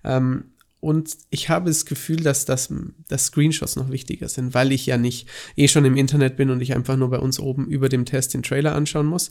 Ähm, 0.03 0.53
und 0.79 1.17
ich 1.29 1.49
habe 1.49 1.69
das 1.69 1.85
Gefühl, 1.85 2.17
dass 2.17 2.45
das 2.45 2.73
dass 3.07 3.25
Screenshots 3.25 3.75
noch 3.75 3.91
wichtiger 3.91 4.29
sind, 4.29 4.53
weil 4.53 4.71
ich 4.71 4.85
ja 4.85 4.97
nicht 4.97 5.27
eh 5.55 5.67
schon 5.67 5.85
im 5.85 5.97
Internet 5.97 6.37
bin 6.37 6.49
und 6.49 6.61
ich 6.61 6.73
einfach 6.73 6.95
nur 6.95 7.09
bei 7.09 7.19
uns 7.19 7.39
oben 7.39 7.67
über 7.67 7.89
dem 7.89 8.05
Test 8.05 8.33
den 8.33 8.43
Trailer 8.43 8.75
anschauen 8.75 9.07
muss. 9.07 9.29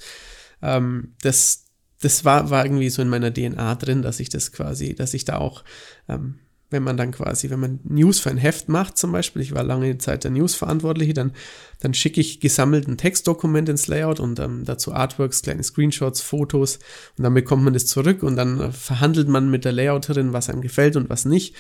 Ähm, 0.62 1.14
das 1.22 1.64
das 2.00 2.24
war, 2.24 2.50
war 2.50 2.64
irgendwie 2.64 2.90
so 2.90 3.02
in 3.02 3.08
meiner 3.08 3.32
DNA 3.32 3.74
drin, 3.74 4.02
dass 4.02 4.20
ich 4.20 4.28
das 4.28 4.52
quasi, 4.52 4.94
dass 4.94 5.14
ich 5.14 5.24
da 5.24 5.38
auch 5.38 5.64
ähm, 6.08 6.38
wenn 6.70 6.82
man 6.82 6.96
dann 6.96 7.12
quasi, 7.12 7.48
wenn 7.48 7.60
man 7.60 7.80
News 7.84 8.20
für 8.20 8.30
ein 8.30 8.36
Heft 8.36 8.68
macht 8.68 8.98
zum 8.98 9.10
Beispiel, 9.12 9.40
ich 9.40 9.54
war 9.54 9.62
lange 9.62 9.96
Zeit 9.98 10.24
der 10.24 10.30
News-Verantwortliche, 10.30 11.14
dann, 11.14 11.32
dann 11.80 11.94
schicke 11.94 12.20
ich 12.20 12.40
gesammelt 12.40 12.86
ein 12.86 12.98
Textdokument 12.98 13.68
ins 13.70 13.86
Layout 13.86 14.20
und 14.20 14.38
ähm, 14.38 14.64
dazu 14.64 14.92
Artworks, 14.92 15.42
kleine 15.42 15.62
Screenshots, 15.62 16.20
Fotos 16.20 16.78
und 17.16 17.24
dann 17.24 17.32
bekommt 17.32 17.64
man 17.64 17.72
das 17.72 17.86
zurück 17.86 18.22
und 18.22 18.36
dann 18.36 18.60
äh, 18.60 18.72
verhandelt 18.72 19.28
man 19.28 19.50
mit 19.50 19.64
der 19.64 19.72
Layouterin, 19.72 20.32
was 20.34 20.50
einem 20.50 20.60
gefällt 20.60 20.96
und 20.96 21.08
was 21.08 21.24
nicht. 21.24 21.54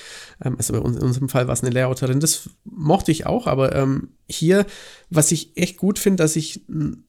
Ähm, 0.44 0.56
also 0.58 0.74
bei 0.74 0.80
uns, 0.80 0.96
in 0.96 1.02
unserem 1.02 1.30
Fall 1.30 1.46
war 1.46 1.54
es 1.54 1.62
eine 1.62 1.72
Layouterin, 1.72 2.20
das 2.20 2.50
mochte 2.64 3.10
ich 3.10 3.26
auch, 3.26 3.46
aber 3.46 3.74
ähm, 3.74 4.08
hier, 4.28 4.66
was 5.08 5.32
ich 5.32 5.56
echt 5.56 5.78
gut 5.78 5.98
finde, 5.98 6.22
dass 6.22 6.36
ich 6.36 6.66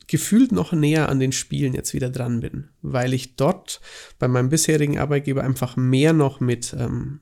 gefühlt 0.07 0.53
noch 0.53 0.71
näher 0.71 1.09
an 1.09 1.19
den 1.19 1.33
Spielen 1.33 1.73
jetzt 1.73 1.93
wieder 1.93 2.09
dran 2.09 2.39
bin, 2.39 2.69
weil 2.81 3.13
ich 3.13 3.35
dort 3.35 3.81
bei 4.19 4.29
meinem 4.29 4.47
bisherigen 4.47 4.99
Arbeitgeber 4.99 5.43
einfach 5.43 5.75
mehr 5.75 6.13
noch 6.13 6.39
mit 6.39 6.73
ähm, 6.79 7.19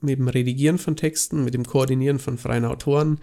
mit 0.00 0.18
dem 0.18 0.28
Redigieren 0.28 0.78
von 0.78 0.96
Texten, 0.96 1.44
mit 1.44 1.54
dem 1.54 1.66
Koordinieren 1.66 2.18
von 2.18 2.38
freien 2.38 2.64
Autoren 2.64 3.18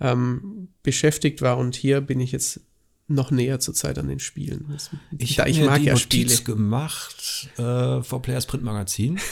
ähm, 0.00 0.68
beschäftigt 0.82 1.42
war. 1.42 1.58
Und 1.58 1.74
hier 1.74 2.00
bin 2.00 2.20
ich 2.20 2.32
jetzt 2.32 2.60
noch 3.08 3.30
näher 3.30 3.58
zur 3.58 3.72
Zeit 3.72 3.98
an 3.98 4.08
den 4.08 4.20
Spielen. 4.20 4.66
Das, 4.70 4.90
ich 5.16 5.40
habe 5.40 5.50
mir 5.50 5.78
die 5.78 5.84
ja 5.86 5.94
Notiz 5.94 6.36
Spiele. 6.36 6.56
gemacht 6.56 7.48
äh, 7.56 8.02
vor 8.02 8.20
Players 8.22 8.46
Print 8.46 8.64
Magazin. 8.64 9.18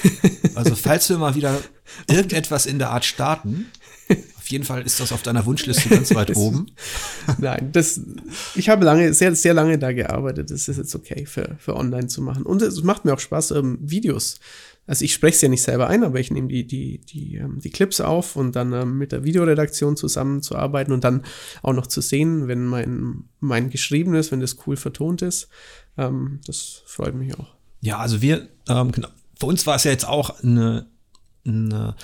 Also 0.54 0.74
falls 0.74 1.10
wir 1.10 1.18
mal 1.18 1.34
wieder 1.34 1.60
irgendetwas 2.08 2.64
in 2.64 2.78
der 2.78 2.88
Art 2.88 3.04
starten, 3.04 3.66
auf 4.46 4.50
jeden 4.50 4.64
Fall 4.64 4.82
ist 4.82 5.00
das 5.00 5.10
auf 5.10 5.22
deiner 5.22 5.44
Wunschliste 5.44 5.88
ganz 5.88 6.14
weit 6.14 6.36
oben. 6.36 6.70
Nein, 7.38 7.72
das, 7.72 8.00
ich 8.54 8.68
habe 8.68 8.84
lange, 8.84 9.12
sehr, 9.12 9.34
sehr 9.34 9.52
lange 9.52 9.76
da 9.76 9.90
gearbeitet. 9.90 10.50
Das 10.50 10.68
ist 10.68 10.76
jetzt 10.76 10.94
okay 10.94 11.26
für, 11.26 11.56
für 11.58 11.74
online 11.74 12.06
zu 12.06 12.22
machen. 12.22 12.44
Und 12.44 12.62
es 12.62 12.82
macht 12.82 13.04
mir 13.04 13.12
auch 13.12 13.18
Spaß, 13.18 13.50
ähm, 13.50 13.76
Videos 13.82 14.38
also 14.86 15.04
ich 15.04 15.12
spreche 15.12 15.34
es 15.34 15.42
ja 15.42 15.48
nicht 15.48 15.62
selber 15.62 15.88
ein, 15.88 16.04
aber 16.04 16.20
ich 16.20 16.30
nehme 16.30 16.48
die, 16.48 16.66
die, 16.66 16.98
die, 16.98 17.36
ähm, 17.36 17.60
die 17.60 17.70
Clips 17.70 18.00
auf 18.00 18.36
und 18.36 18.54
dann 18.54 18.72
ähm, 18.72 18.98
mit 18.98 19.12
der 19.12 19.24
Videoredaktion 19.24 19.96
zusammenzuarbeiten 19.96 20.92
und 20.92 21.04
dann 21.04 21.24
auch 21.62 21.72
noch 21.72 21.86
zu 21.86 22.00
sehen, 22.00 22.46
wenn 22.46 22.64
mein, 22.66 23.24
mein 23.40 23.70
geschriebenes, 23.70 24.30
wenn 24.30 24.40
das 24.40 24.56
cool 24.66 24.76
vertont 24.76 25.22
ist. 25.22 25.48
Ähm, 25.98 26.40
das 26.46 26.82
freut 26.86 27.14
mich 27.14 27.36
auch. 27.38 27.54
Ja, 27.80 27.98
also 27.98 28.22
wir, 28.22 28.48
ähm, 28.68 28.92
genau, 28.92 29.08
für 29.38 29.46
uns 29.46 29.66
war 29.66 29.76
es 29.76 29.84
ja 29.84 29.90
jetzt 29.90 30.06
auch 30.06 30.42
eine, 30.42 30.86
eine 31.44 31.96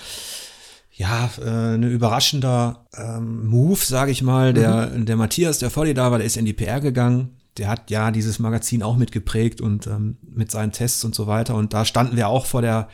ja, 0.94 1.30
äh, 1.38 1.74
eine 1.74 1.88
überraschender 1.88 2.86
ähm, 2.94 3.46
Move, 3.46 3.80
sage 3.82 4.10
ich 4.10 4.22
mal. 4.22 4.52
Der, 4.52 4.88
mhm. 4.88 5.06
der 5.06 5.16
Matthias, 5.16 5.58
der 5.58 5.70
vor 5.70 5.84
dir 5.84 5.94
da 5.94 6.10
war, 6.10 6.18
der 6.18 6.26
ist 6.26 6.36
in 6.36 6.44
die 6.44 6.52
PR 6.52 6.80
gegangen 6.80 7.41
der 7.58 7.68
hat 7.68 7.90
ja 7.90 8.10
dieses 8.10 8.38
Magazin 8.38 8.82
auch 8.82 8.96
mitgeprägt 8.96 9.60
und 9.60 9.86
ähm, 9.86 10.16
mit 10.22 10.50
seinen 10.50 10.72
Tests 10.72 11.04
und 11.04 11.14
so 11.14 11.26
weiter. 11.26 11.54
Und 11.54 11.74
da 11.74 11.84
standen 11.84 12.16
wir 12.16 12.28
auch 12.28 12.46
vor 12.46 12.62
der, 12.62 12.88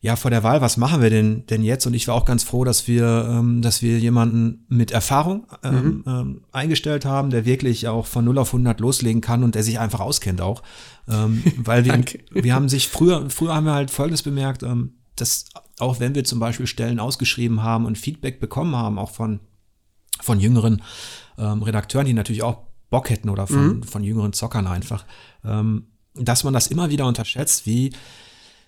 ja, 0.00 0.16
vor 0.16 0.30
der 0.30 0.42
Wahl, 0.42 0.60
was 0.60 0.76
machen 0.76 1.02
wir 1.02 1.10
denn, 1.10 1.46
denn 1.46 1.62
jetzt? 1.62 1.86
Und 1.86 1.94
ich 1.94 2.08
war 2.08 2.14
auch 2.14 2.24
ganz 2.24 2.42
froh, 2.42 2.64
dass 2.64 2.88
wir, 2.88 3.28
ähm, 3.30 3.62
dass 3.62 3.80
wir 3.82 3.98
jemanden 3.98 4.64
mit 4.68 4.90
Erfahrung 4.90 5.46
ähm, 5.62 5.74
mhm. 5.74 6.04
ähm, 6.06 6.44
eingestellt 6.50 7.04
haben, 7.04 7.30
der 7.30 7.44
wirklich 7.44 7.86
auch 7.86 8.06
von 8.06 8.24
0 8.24 8.38
auf 8.38 8.48
100 8.48 8.80
loslegen 8.80 9.20
kann 9.20 9.44
und 9.44 9.54
der 9.54 9.62
sich 9.62 9.78
einfach 9.78 10.00
auskennt 10.00 10.40
auch. 10.40 10.62
Ähm, 11.08 11.44
weil 11.58 11.84
wir, 11.84 12.02
wir 12.32 12.54
haben 12.54 12.68
sich 12.68 12.88
früher, 12.88 13.30
früher 13.30 13.54
haben 13.54 13.66
wir 13.66 13.74
halt 13.74 13.90
Folgendes 13.90 14.22
bemerkt, 14.22 14.64
ähm, 14.64 14.94
dass 15.14 15.44
auch 15.78 16.00
wenn 16.00 16.14
wir 16.14 16.24
zum 16.24 16.40
Beispiel 16.40 16.66
Stellen 16.66 16.98
ausgeschrieben 16.98 17.62
haben 17.62 17.84
und 17.84 17.98
Feedback 17.98 18.40
bekommen 18.40 18.74
haben, 18.74 18.98
auch 18.98 19.10
von, 19.10 19.40
von 20.20 20.40
jüngeren 20.40 20.82
Redakteuren, 21.38 22.06
die 22.06 22.12
natürlich 22.12 22.42
auch 22.42 22.69
Bock 22.90 23.08
hätten 23.08 23.30
oder 23.30 23.46
von, 23.46 23.78
mhm. 23.78 23.82
von 23.84 24.04
jüngeren 24.04 24.32
Zockern 24.32 24.66
einfach, 24.66 25.06
ähm, 25.44 25.86
dass 26.14 26.44
man 26.44 26.52
das 26.52 26.66
immer 26.66 26.90
wieder 26.90 27.06
unterschätzt, 27.06 27.64
wie, 27.66 27.92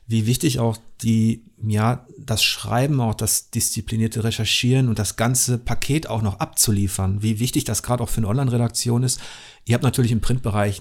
wie 0.06 0.26
wichtig 0.26 0.60
auch 0.60 0.78
die, 1.02 1.44
ja, 1.60 2.06
das 2.18 2.42
Schreiben, 2.42 3.00
auch 3.00 3.14
das 3.14 3.50
disziplinierte 3.50 4.22
Recherchieren 4.22 4.88
und 4.88 4.98
das 4.98 5.16
ganze 5.16 5.58
Paket 5.58 6.06
auch 6.08 6.22
noch 6.22 6.38
abzuliefern, 6.38 7.22
wie 7.22 7.40
wichtig 7.40 7.64
das 7.64 7.82
gerade 7.82 8.02
auch 8.02 8.08
für 8.08 8.18
eine 8.18 8.28
Online-Redaktion 8.28 9.02
ist. 9.02 9.20
Ihr 9.64 9.74
habt 9.74 9.84
natürlich 9.84 10.12
im 10.12 10.20
Printbereich, 10.20 10.80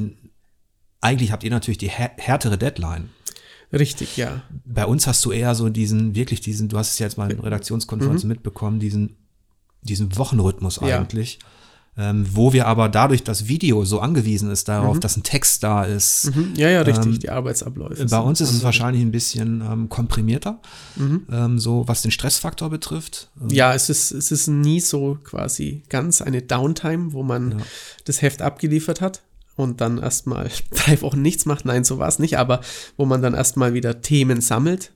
eigentlich 1.02 1.32
habt 1.32 1.44
ihr 1.44 1.52
natürlich 1.52 1.80
die 1.80 1.90
härtere 1.90 2.60
Deadline. 2.60 3.10
Richtig, 3.74 4.18
ja. 4.18 4.44
Bei 4.66 4.86
uns 4.86 5.08
hast 5.08 5.26
du 5.26 5.32
eher 5.32 5.56
so 5.56 5.70
diesen, 5.70 6.14
wirklich 6.14 6.42
diesen, 6.42 6.70
du 6.70 6.78
hast 6.78 6.92
es 6.92 7.00
ja 7.00 7.08
jetzt 7.08 7.18
mal 7.18 7.32
in 7.32 7.40
Redaktionskonferenzen 7.40 8.28
mhm. 8.28 8.34
mitbekommen, 8.36 8.80
diesen, 8.80 9.16
diesen 9.82 10.16
Wochenrhythmus 10.18 10.78
eigentlich. 10.80 11.40
Ja 11.42 11.48
ähm, 11.98 12.26
wo 12.32 12.54
wir 12.54 12.68
aber 12.68 12.88
dadurch 12.88 13.24
das 13.24 13.48
Video 13.48 13.84
so 13.84 14.00
angewiesen 14.00 14.50
ist 14.50 14.70
darauf, 14.70 14.96
mhm. 14.96 15.00
dass 15.02 15.18
ein 15.18 15.24
Text 15.24 15.62
da 15.64 15.84
ist. 15.84 16.34
Mhm. 16.34 16.54
Ja, 16.56 16.70
ja, 16.70 16.82
richtig, 16.84 17.06
ähm, 17.06 17.20
die 17.20 17.30
Arbeitsabläufe. 17.30 18.06
Bei 18.06 18.20
uns 18.20 18.40
ist 18.40 18.52
es 18.52 18.64
wahrscheinlich 18.64 19.02
ein 19.04 19.12
bisschen 19.12 19.62
ähm, 19.62 19.90
komprimierter, 19.90 20.60
mhm. 20.96 21.28
Ähm, 21.30 21.60
so 21.60 21.88
was 21.88 22.02
den 22.02 22.12
Stressfaktor 22.12 22.70
betrifft. 22.70 23.30
Ähm, 23.42 23.50
ja, 23.50 23.74
es 23.74 23.90
ist, 23.90 24.12
es 24.12 24.32
ist 24.32 24.48
nie 24.48 24.80
so 24.80 25.18
quasi 25.24 25.84
ganz 25.90 26.22
eine 26.22 26.42
Downtime, 26.42 27.12
wo 27.12 27.24
man 27.24 27.52
ja. 27.52 27.58
das 28.06 28.22
Heft 28.22 28.42
abgeliefert 28.42 29.02
hat 29.02 29.22
und 29.58 29.82
dann 29.82 29.98
erstmal 29.98 30.50
drei 30.72 31.02
Wochen 31.02 31.22
nichts 31.22 31.46
macht. 31.46 31.66
Nein, 31.66 31.84
so 31.84 32.00
war 32.00 32.08
es 32.08 32.20
nicht, 32.20 32.38
aber 32.38 32.62
wo 32.96 33.06
man 33.06 33.22
dann 33.22 33.34
erstmal 33.34 33.74
wieder 33.74 34.02
Themen 34.02 34.40
sammelt. 34.40 34.94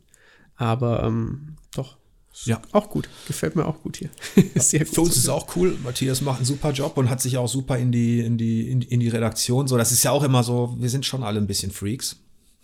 Aber 0.56 1.04
ähm, 1.04 1.58
doch, 1.76 1.98
ja. 2.44 2.62
Auch 2.72 2.90
gut. 2.90 3.10
Gefällt 3.28 3.56
mir 3.56 3.66
auch 3.66 3.82
gut 3.82 3.98
hier. 3.98 4.10
Sehr 4.62 4.80
gut. 4.80 4.94
Für 4.94 5.02
uns 5.02 5.16
ist 5.16 5.30
auch 5.30 5.56
cool. 5.56 5.78
Matthias 5.84 6.22
macht 6.22 6.38
einen 6.38 6.46
super 6.46 6.72
Job 6.72 6.98
und 6.98 7.10
hat 7.10 7.22
sich 7.22 7.38
auch 7.38 7.48
super 7.48 7.78
in 7.78 7.92
die, 7.92 8.20
in 8.20 8.38
die, 8.38 8.70
in, 8.70 8.82
in 8.82 9.00
die 9.00 9.08
Redaktion. 9.08 9.68
So, 9.68 9.78
das 9.78 9.92
ist 9.92 10.04
ja 10.04 10.12
auch 10.12 10.24
immer 10.24 10.44
so, 10.44 10.76
wir 10.80 10.90
sind 10.90 11.06
schon 11.06 11.24
alle 11.24 11.40
ein 11.40 11.48
bisschen 11.48 11.72
Freaks. 11.72 12.18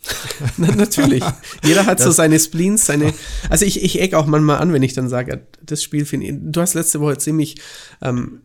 Na, 0.58 0.76
natürlich. 0.76 1.24
Jeder 1.64 1.86
hat 1.86 2.00
das 2.00 2.06
so 2.06 2.12
seine 2.12 2.40
Spleens, 2.40 2.86
seine. 2.86 3.14
Also 3.50 3.66
ich, 3.66 3.84
ich 3.84 4.02
eck 4.02 4.14
auch 4.14 4.26
manchmal 4.26 4.58
an, 4.58 4.74
wenn 4.74 4.84
ich 4.84 4.94
dann 4.94 5.10
sage, 5.10 5.48
das 5.64 5.84
Spiel 5.84 6.06
finde 6.06 6.28
ich. 6.28 6.34
Du 6.38 6.60
hast 6.60 6.74
letzte 6.74 7.00
Woche 7.00 7.18
ziemlich, 7.18 7.62
ähm, 8.02 8.42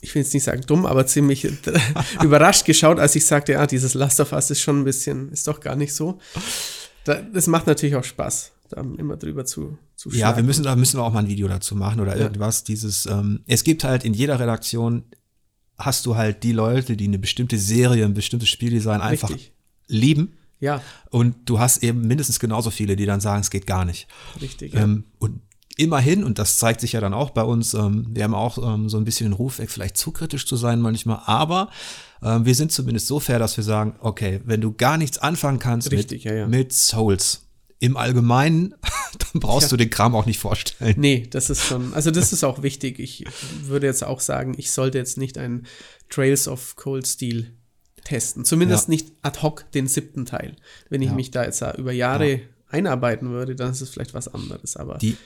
ich 0.00 0.14
will 0.14 0.22
jetzt 0.22 0.32
nicht 0.32 0.44
sagen 0.44 0.62
dumm, 0.66 0.86
aber 0.86 1.06
ziemlich 1.06 1.46
überrascht 2.22 2.64
geschaut, 2.64 2.98
als 2.98 3.14
ich 3.14 3.26
sagte, 3.26 3.52
ja, 3.52 3.66
dieses 3.66 3.92
Last 3.92 4.20
of 4.20 4.32
Us 4.32 4.50
ist 4.50 4.62
schon 4.62 4.80
ein 4.80 4.84
bisschen, 4.84 5.30
ist 5.30 5.46
doch 5.46 5.60
gar 5.60 5.76
nicht 5.76 5.94
so. 5.94 6.18
das 7.04 7.46
macht 7.46 7.66
natürlich 7.66 7.96
auch 7.96 8.04
Spaß 8.04 8.52
da 8.70 8.80
immer 8.80 9.16
drüber 9.16 9.44
zu, 9.44 9.76
zu 10.00 10.10
Ja, 10.10 10.34
wir 10.34 10.42
müssen, 10.42 10.64
da 10.64 10.74
müssen 10.76 10.98
wir 10.98 11.04
auch 11.04 11.12
mal 11.12 11.18
ein 11.18 11.28
Video 11.28 11.46
dazu 11.46 11.76
machen 11.76 12.00
oder 12.00 12.16
ja. 12.16 12.22
irgendwas. 12.22 12.64
Dieses, 12.64 13.04
ähm, 13.04 13.40
es 13.46 13.64
gibt 13.64 13.84
halt 13.84 14.02
in 14.02 14.14
jeder 14.14 14.40
Redaktion 14.40 15.04
hast 15.76 16.06
du 16.06 16.16
halt 16.16 16.42
die 16.42 16.52
Leute, 16.52 16.96
die 16.96 17.04
eine 17.04 17.18
bestimmte 17.18 17.58
Serie, 17.58 18.04
ein 18.04 18.14
bestimmtes 18.14 18.48
Spieldesign 18.48 19.00
einfach 19.00 19.30
Richtig. 19.30 19.52
lieben. 19.88 20.38
Ja. 20.58 20.82
Und 21.10 21.36
du 21.46 21.58
hast 21.58 21.82
eben 21.82 22.06
mindestens 22.06 22.38
genauso 22.38 22.70
viele, 22.70 22.96
die 22.96 23.06
dann 23.06 23.20
sagen, 23.20 23.40
es 23.40 23.50
geht 23.50 23.66
gar 23.66 23.84
nicht. 23.84 24.08
Richtig. 24.40 24.74
Ja. 24.74 24.82
Ähm, 24.82 25.04
und 25.18 25.40
immerhin, 25.76 26.24
und 26.24 26.38
das 26.38 26.58
zeigt 26.58 26.80
sich 26.80 26.92
ja 26.92 27.00
dann 27.00 27.14
auch 27.14 27.30
bei 27.30 27.42
uns, 27.42 27.74
ähm, 27.74 28.06
wir 28.10 28.24
haben 28.24 28.34
auch 28.34 28.58
ähm, 28.74 28.88
so 28.88 28.96
ein 28.96 29.04
bisschen 29.04 29.26
den 29.26 29.32
Ruf 29.34 29.58
weg, 29.58 29.70
vielleicht 29.70 29.96
zu 29.96 30.12
kritisch 30.12 30.46
zu 30.46 30.56
sein 30.56 30.80
manchmal, 30.80 31.20
aber 31.24 31.70
ähm, 32.22 32.44
wir 32.44 32.54
sind 32.54 32.72
zumindest 32.72 33.06
so 33.06 33.20
fair, 33.20 33.38
dass 33.38 33.56
wir 33.56 33.64
sagen, 33.64 33.94
okay, 34.00 34.40
wenn 34.44 34.60
du 34.60 34.72
gar 34.72 34.98
nichts 34.98 35.18
anfangen 35.18 35.58
kannst 35.58 35.90
Richtig, 35.90 36.24
mit, 36.24 36.34
ja, 36.34 36.46
mit 36.46 36.72
Souls, 36.72 37.49
im 37.80 37.96
Allgemeinen, 37.96 38.74
dann 39.32 39.40
brauchst 39.40 39.64
ja. 39.64 39.70
du 39.70 39.76
den 39.78 39.90
Kram 39.90 40.14
auch 40.14 40.26
nicht 40.26 40.38
vorstellen. 40.38 40.94
Nee, 40.98 41.26
das 41.28 41.50
ist 41.50 41.64
schon, 41.64 41.92
also 41.94 42.10
das 42.10 42.32
ist 42.32 42.44
auch 42.44 42.62
wichtig. 42.62 43.00
Ich 43.00 43.24
würde 43.64 43.86
jetzt 43.86 44.04
auch 44.04 44.20
sagen, 44.20 44.54
ich 44.56 44.70
sollte 44.70 44.98
jetzt 44.98 45.18
nicht 45.18 45.38
einen 45.38 45.66
Trails 46.08 46.46
of 46.46 46.76
Cold 46.76 47.06
Steel 47.06 47.52
testen. 48.04 48.44
Zumindest 48.44 48.88
ja. 48.88 48.92
nicht 48.92 49.12
ad 49.22 49.40
hoc 49.42 49.70
den 49.72 49.88
siebten 49.88 50.26
Teil. 50.26 50.56
Wenn 50.88 51.02
ich 51.02 51.10
mich 51.10 51.30
da 51.30 51.44
jetzt 51.44 51.62
über 51.76 51.92
Jahre 51.92 52.40
einarbeiten 52.68 53.30
würde, 53.30 53.56
dann 53.56 53.72
ist 53.72 53.80
es 53.80 53.90
vielleicht 53.90 54.14
was 54.14 54.28
anderes. 54.28 54.76
Aber 54.76 54.98
die 54.98 55.16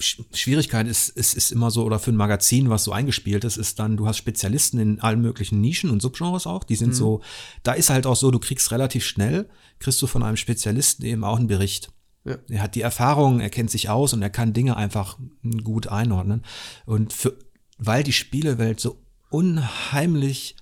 Schwierigkeit 0.00 0.86
ist, 0.88 1.10
ist, 1.10 1.34
ist 1.34 1.52
immer 1.52 1.70
so, 1.70 1.84
oder 1.84 1.98
für 1.98 2.10
ein 2.10 2.16
Magazin, 2.16 2.70
was 2.70 2.84
so 2.84 2.92
eingespielt 2.92 3.44
ist, 3.44 3.56
ist 3.56 3.78
dann, 3.78 3.96
du 3.96 4.06
hast 4.06 4.16
Spezialisten 4.16 4.78
in 4.78 5.00
allen 5.00 5.20
möglichen 5.20 5.60
Nischen 5.60 5.90
und 5.90 6.00
Subgenres 6.00 6.46
auch, 6.46 6.64
die 6.64 6.76
sind 6.76 6.90
mhm. 6.90 6.94
so, 6.94 7.20
da 7.62 7.72
ist 7.72 7.90
halt 7.90 8.06
auch 8.06 8.16
so, 8.16 8.30
du 8.30 8.38
kriegst 8.38 8.70
relativ 8.72 9.04
schnell, 9.04 9.48
kriegst 9.78 10.00
du 10.00 10.06
von 10.06 10.22
einem 10.22 10.36
Spezialisten 10.36 11.04
eben 11.04 11.24
auch 11.24 11.38
einen 11.38 11.48
Bericht. 11.48 11.92
Ja. 12.24 12.36
Er 12.48 12.62
hat 12.62 12.74
die 12.74 12.82
Erfahrung, 12.82 13.40
er 13.40 13.50
kennt 13.50 13.70
sich 13.70 13.88
aus 13.88 14.12
und 14.12 14.22
er 14.22 14.30
kann 14.30 14.52
Dinge 14.52 14.76
einfach 14.76 15.18
gut 15.64 15.88
einordnen. 15.88 16.44
Und 16.84 17.12
für, 17.12 17.36
weil 17.78 18.02
die 18.02 18.12
Spielewelt 18.12 18.80
so 18.80 18.98
unheimlich 19.30 20.56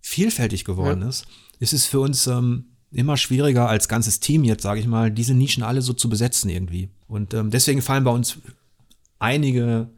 vielfältig 0.00 0.64
geworden 0.64 1.02
ja. 1.02 1.08
ist, 1.08 1.26
ist 1.60 1.72
es 1.72 1.86
für 1.86 2.00
uns 2.00 2.26
ähm, 2.26 2.66
immer 2.90 3.16
schwieriger 3.16 3.68
als 3.68 3.88
ganzes 3.88 4.20
Team 4.20 4.44
jetzt, 4.44 4.62
sage 4.62 4.80
ich 4.80 4.86
mal, 4.86 5.10
diese 5.10 5.34
Nischen 5.34 5.62
alle 5.62 5.80
so 5.80 5.92
zu 5.92 6.08
besetzen 6.08 6.50
irgendwie. 6.50 6.90
Und 7.08 7.32
ähm, 7.34 7.50
deswegen 7.50 7.80
fallen 7.80 8.04
bei 8.04 8.10
uns 8.10 8.38
einige 9.18 9.88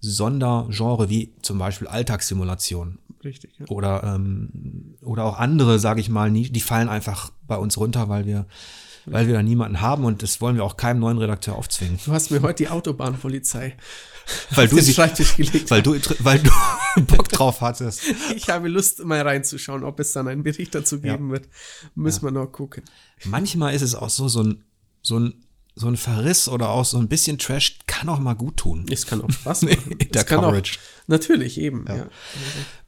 Sondergenre 0.00 1.08
wie 1.08 1.32
zum 1.40 1.58
Beispiel 1.58 1.88
Alltagssimulation. 1.88 2.98
Richtig. 3.24 3.54
Ja. 3.58 3.66
Oder, 3.68 4.04
ähm, 4.04 4.96
oder 5.00 5.24
auch 5.24 5.38
andere, 5.38 5.78
sage 5.78 6.00
ich 6.00 6.10
mal, 6.10 6.30
die 6.30 6.60
fallen 6.60 6.90
einfach 6.90 7.30
bei 7.46 7.56
uns 7.56 7.78
runter, 7.78 8.08
weil 8.10 8.26
wir 8.26 8.46
weil 9.06 9.26
wir 9.26 9.34
da 9.34 9.42
niemanden 9.42 9.80
haben 9.80 10.04
und 10.04 10.22
das 10.22 10.40
wollen 10.40 10.56
wir 10.56 10.64
auch 10.64 10.76
keinem 10.76 11.00
neuen 11.00 11.18
Redakteur 11.18 11.56
aufzwingen. 11.56 11.98
Du 12.04 12.12
hast 12.12 12.30
mir 12.30 12.42
heute 12.42 12.64
die 12.64 12.68
Autobahnpolizei 12.68 13.76
weil 14.50 14.68
du 14.68 14.80
sie, 14.80 14.94
Schreibtisch 14.94 15.36
gelegt 15.36 15.70
weil 15.70 15.82
du, 15.82 15.98
weil 16.20 16.38
du 16.38 16.50
Bock 17.02 17.28
drauf 17.28 17.60
hattest. 17.60 18.02
Ich 18.34 18.48
habe 18.48 18.68
Lust, 18.68 19.04
mal 19.04 19.20
reinzuschauen, 19.20 19.84
ob 19.84 20.00
es 20.00 20.12
dann 20.12 20.28
einen 20.28 20.42
Bericht 20.42 20.74
dazu 20.74 21.00
geben 21.00 21.28
ja. 21.28 21.32
wird. 21.34 21.48
Müssen 21.94 22.24
ja. 22.24 22.32
wir 22.32 22.40
noch 22.40 22.50
gucken. 22.50 22.84
Manchmal 23.24 23.74
ist 23.74 23.82
es 23.82 23.94
auch 23.94 24.10
so, 24.10 24.28
so 24.28 24.42
ein, 24.42 24.64
so 25.02 25.18
ein 25.18 25.34
so 25.76 25.88
ein 25.88 25.96
Verriss 25.96 26.48
oder 26.48 26.68
auch 26.68 26.84
so 26.84 26.98
ein 26.98 27.08
bisschen 27.08 27.36
Trash 27.36 27.78
kann 27.88 28.08
auch 28.08 28.20
mal 28.20 28.34
gut 28.34 28.58
tun. 28.58 28.86
Es 28.88 29.06
kann 29.06 29.20
auch 29.22 29.30
Spaß 29.30 29.62
machen. 29.62 29.98
der 29.98 30.22
Coverage. 30.22 30.78
Auch, 30.78 31.08
natürlich, 31.08 31.58
eben. 31.58 31.84
Ja. 31.88 31.96
Ja. 31.96 32.10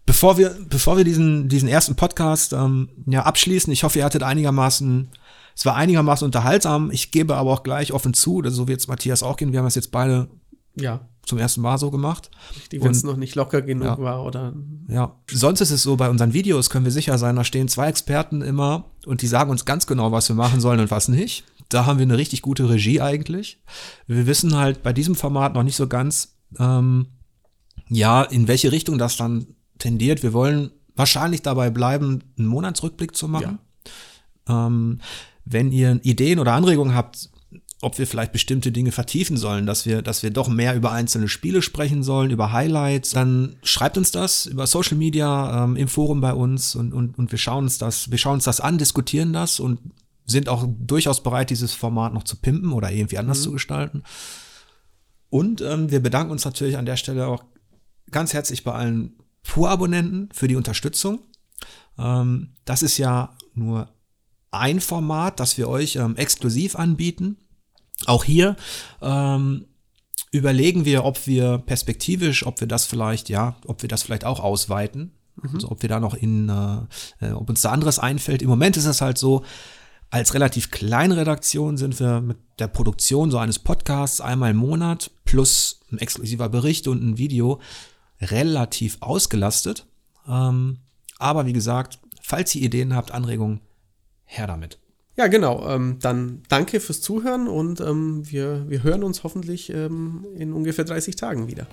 Bevor 0.07 0.39
wir, 0.39 0.57
bevor 0.69 0.97
wir 0.97 1.05
diesen, 1.05 1.49
diesen 1.49 1.69
ersten 1.69 1.97
Podcast 1.97 2.53
ähm, 2.53 2.89
ja, 3.07 3.25
abschließen, 3.25 3.73
ich 3.73 3.83
hoffe, 3.83 3.99
ihr 3.99 4.05
hattet 4.05 4.23
einigermaßen, 4.23 5.09
es 5.55 5.67
war 5.67 5.75
einigermaßen 5.75 6.25
unterhaltsam. 6.25 6.93
Ich 6.93 7.11
gebe 7.11 7.37
aber 7.37 7.51
auch 7.51 7.65
gleich 7.65 7.93
offen 7.93 8.15
zu, 8.15 8.41
so 8.47 8.69
wird 8.69 8.81
es 8.81 8.87
Matthias 8.89 9.25
auch 9.25 9.37
gehen. 9.37 9.53
Wir 9.53 9.59
haben 9.59 9.67
das 9.67 9.75
jetzt 9.75 9.91
beide 9.91 10.29
ja. 10.77 11.09
zum 11.25 11.39
ersten 11.39 11.61
Mal 11.61 11.79
so 11.79 11.91
gemacht. 11.91 12.31
Wenn 12.71 12.93
es 12.93 13.03
noch 13.03 13.17
nicht 13.17 13.35
locker 13.35 13.63
genug 13.63 13.87
ja. 13.87 13.99
war 13.99 14.25
oder. 14.25 14.55
Ja. 14.89 15.17
Sonst 15.29 15.61
ist 15.61 15.73
es 15.73 15.83
so, 15.83 15.97
bei 15.97 16.09
unseren 16.09 16.33
Videos 16.33 16.71
können 16.71 16.85
wir 16.85 16.93
sicher 16.93 17.19
sein, 17.19 17.35
da 17.35 17.43
stehen 17.43 17.67
zwei 17.67 17.89
Experten 17.89 18.43
immer 18.43 18.93
und 19.07 19.23
die 19.23 19.27
sagen 19.27 19.51
uns 19.51 19.65
ganz 19.65 19.89
genau, 19.89 20.13
was 20.13 20.29
wir 20.29 20.37
machen 20.37 20.61
sollen 20.61 20.79
und 20.79 20.93
was 20.93 21.09
nicht. 21.09 21.45
Da 21.69 21.85
haben 21.85 21.99
wir 21.99 22.05
eine 22.05 22.17
richtig 22.17 22.43
gute 22.43 22.69
Regie 22.69 23.01
eigentlich. 23.01 23.61
Wir 24.07 24.27
wissen 24.29 24.55
halt 24.55 24.85
bei 24.85 24.93
diesem 24.93 25.17
Format 25.17 25.55
noch 25.55 25.65
nicht 25.65 25.75
so 25.75 25.89
ganz, 25.89 26.37
ähm, 26.61 27.07
ja, 27.89 28.23
in 28.23 28.47
welche 28.47 28.71
Richtung 28.71 28.99
das 28.99 29.17
dann 29.17 29.56
tendiert. 29.79 30.22
Wir 30.22 30.33
wollen 30.33 30.70
wahrscheinlich 30.95 31.43
dabei 31.43 31.70
bleiben, 31.70 32.24
einen 32.39 32.49
Monatsrückblick 32.49 33.16
zu 33.16 33.29
machen. 33.29 33.59
Ja. 34.49 34.66
Ähm, 34.66 35.01
wenn 35.45 35.70
ihr 35.70 36.01
Ideen 36.03 36.39
oder 36.39 36.55
Anregungen 36.55 36.95
habt, 36.95 37.31
ob 37.83 37.99
wir 37.99 38.07
vielleicht 38.07 38.33
bestimmte 38.33 38.72
Dinge 38.72 38.91
vertiefen 38.91 39.37
sollen, 39.37 39.66
dass 39.66 39.85
wir, 39.85 40.01
dass 40.03 40.22
wir 40.22 40.31
doch 40.31 40.49
mehr 40.49 40.74
über 40.74 40.93
einzelne 40.93 41.29
Spiele 41.29 41.61
sprechen 41.61 42.03
sollen, 42.03 42.31
über 42.31 42.53
Highlights, 42.53 43.11
dann 43.11 43.57
schreibt 43.62 43.99
uns 43.99 44.11
das 44.11 44.47
über 44.47 44.66
Social 44.66 44.97
Media, 44.97 45.64
ähm, 45.64 45.77
im 45.77 45.89
Forum 45.89 46.20
bei 46.20 46.33
uns 46.33 46.74
und, 46.74 46.93
und, 46.93 47.18
und 47.18 47.31
wir 47.31 47.39
schauen 47.39 47.64
uns 47.64 47.79
das, 47.79 48.11
wir 48.11 48.18
schauen 48.18 48.35
uns 48.35 48.45
das 48.45 48.61
an, 48.61 48.79
diskutieren 48.79 49.33
das 49.33 49.61
und 49.61 49.79
sind 50.24 50.49
auch 50.49 50.66
durchaus 50.66 51.22
bereit, 51.22 51.51
dieses 51.51 51.74
Format 51.74 52.14
noch 52.14 52.24
zu 52.24 52.37
pimpen 52.37 52.72
oder 52.72 52.91
irgendwie 52.91 53.18
anders 53.18 53.41
mhm. 53.41 53.45
zu 53.45 53.53
gestalten. 53.53 54.03
Und 55.29 55.61
ähm, 55.61 55.91
wir 55.91 56.01
bedanken 56.01 56.33
uns 56.33 56.45
natürlich 56.45 56.79
an 56.79 56.87
der 56.87 56.97
Stelle 56.97 57.27
auch 57.29 57.45
ganz 58.11 58.33
herzlich 58.33 58.64
bei 58.64 58.72
allen 58.72 59.12
Pur-Abonnenten 59.47 60.29
für 60.33 60.49
die 60.49 60.57
Unterstützung. 60.57 61.21
Ähm, 61.99 62.55
das 62.65 62.83
ist 62.83 62.99
ja 62.99 63.35
nur 63.55 63.89
ein 64.51 64.81
Format, 64.81 65.41
das 65.41 65.59
wir 65.59 65.69
euch 65.69 65.97
ähm, 65.97 66.17
exklusiv 66.17 66.77
anbieten. 66.77 67.37
Auch 68.07 68.25
hier 68.25 68.57
ähm, 69.01 69.67
überlegen 70.31 70.85
wir, 70.85 71.05
ob 71.05 71.27
wir 71.27 71.59
perspektivisch, 71.59 72.47
ob 72.47 72.61
wir 72.61 72.69
das 72.69 72.85
vielleicht, 72.85 73.29
ja, 73.29 73.57
ob 73.67 73.83
wir 73.83 73.89
das 73.89 74.03
vielleicht 74.03 74.25
auch 74.25 74.41
ausweiten. 74.41 75.13
Mhm. 75.37 75.55
Also 75.55 75.71
ob 75.71 75.83
wir 75.83 75.89
da 75.89 76.01
noch 76.01 76.15
in, 76.15 76.49
äh, 76.49 77.27
äh, 77.27 77.33
ob 77.33 77.49
uns 77.49 77.63
da 77.63 77.71
anderes 77.71 77.99
einfällt. 77.99 78.43
Im 78.43 78.49
Moment 78.49 78.77
ist 78.77 78.87
es 78.87 79.01
halt 79.01 79.19
so, 79.19 79.45
als 80.11 80.35
relativ 80.35 80.71
kleine 80.71 81.17
Redaktion 81.17 81.77
sind 81.77 81.99
wir 81.99 82.21
mit 82.21 82.39
der 82.59 82.69
Produktion 82.69 83.31
so 83.31 83.39
eines 83.39 83.59
Podcasts 83.59 84.21
einmal 84.21 84.53
im 84.53 84.57
Monat 84.57 85.11
plus 85.25 85.81
ein 85.91 85.99
exklusiver 85.99 86.49
Bericht 86.49 86.87
und 86.87 87.03
ein 87.03 87.19
Video 87.19 87.61
relativ 88.21 88.99
ausgelastet. 89.01 89.87
Ähm, 90.29 90.79
aber 91.19 91.47
wie 91.47 91.53
gesagt, 91.53 91.99
falls 92.23 92.55
ihr 92.55 92.62
Ideen 92.62 92.95
habt, 92.95 93.12
Anregungen, 93.12 93.61
her 94.25 94.47
damit. 94.47 94.79
Ja, 95.17 95.29
genau. 95.29 95.67
Ähm, 95.69 95.99
dann 96.01 96.43
danke 96.49 96.79
fürs 96.81 97.01
Zuhören 97.01 97.49
und 97.49 97.81
ähm, 97.81 98.31
wir, 98.31 98.69
wir 98.69 98.83
hören 98.83 99.03
uns 99.03 99.25
hoffentlich 99.25 99.71
ähm, 99.71 100.27
in 100.37 100.53
ungefähr 100.53 100.85
30 100.85 101.17
Tagen 101.17 101.49
wieder. 101.49 101.67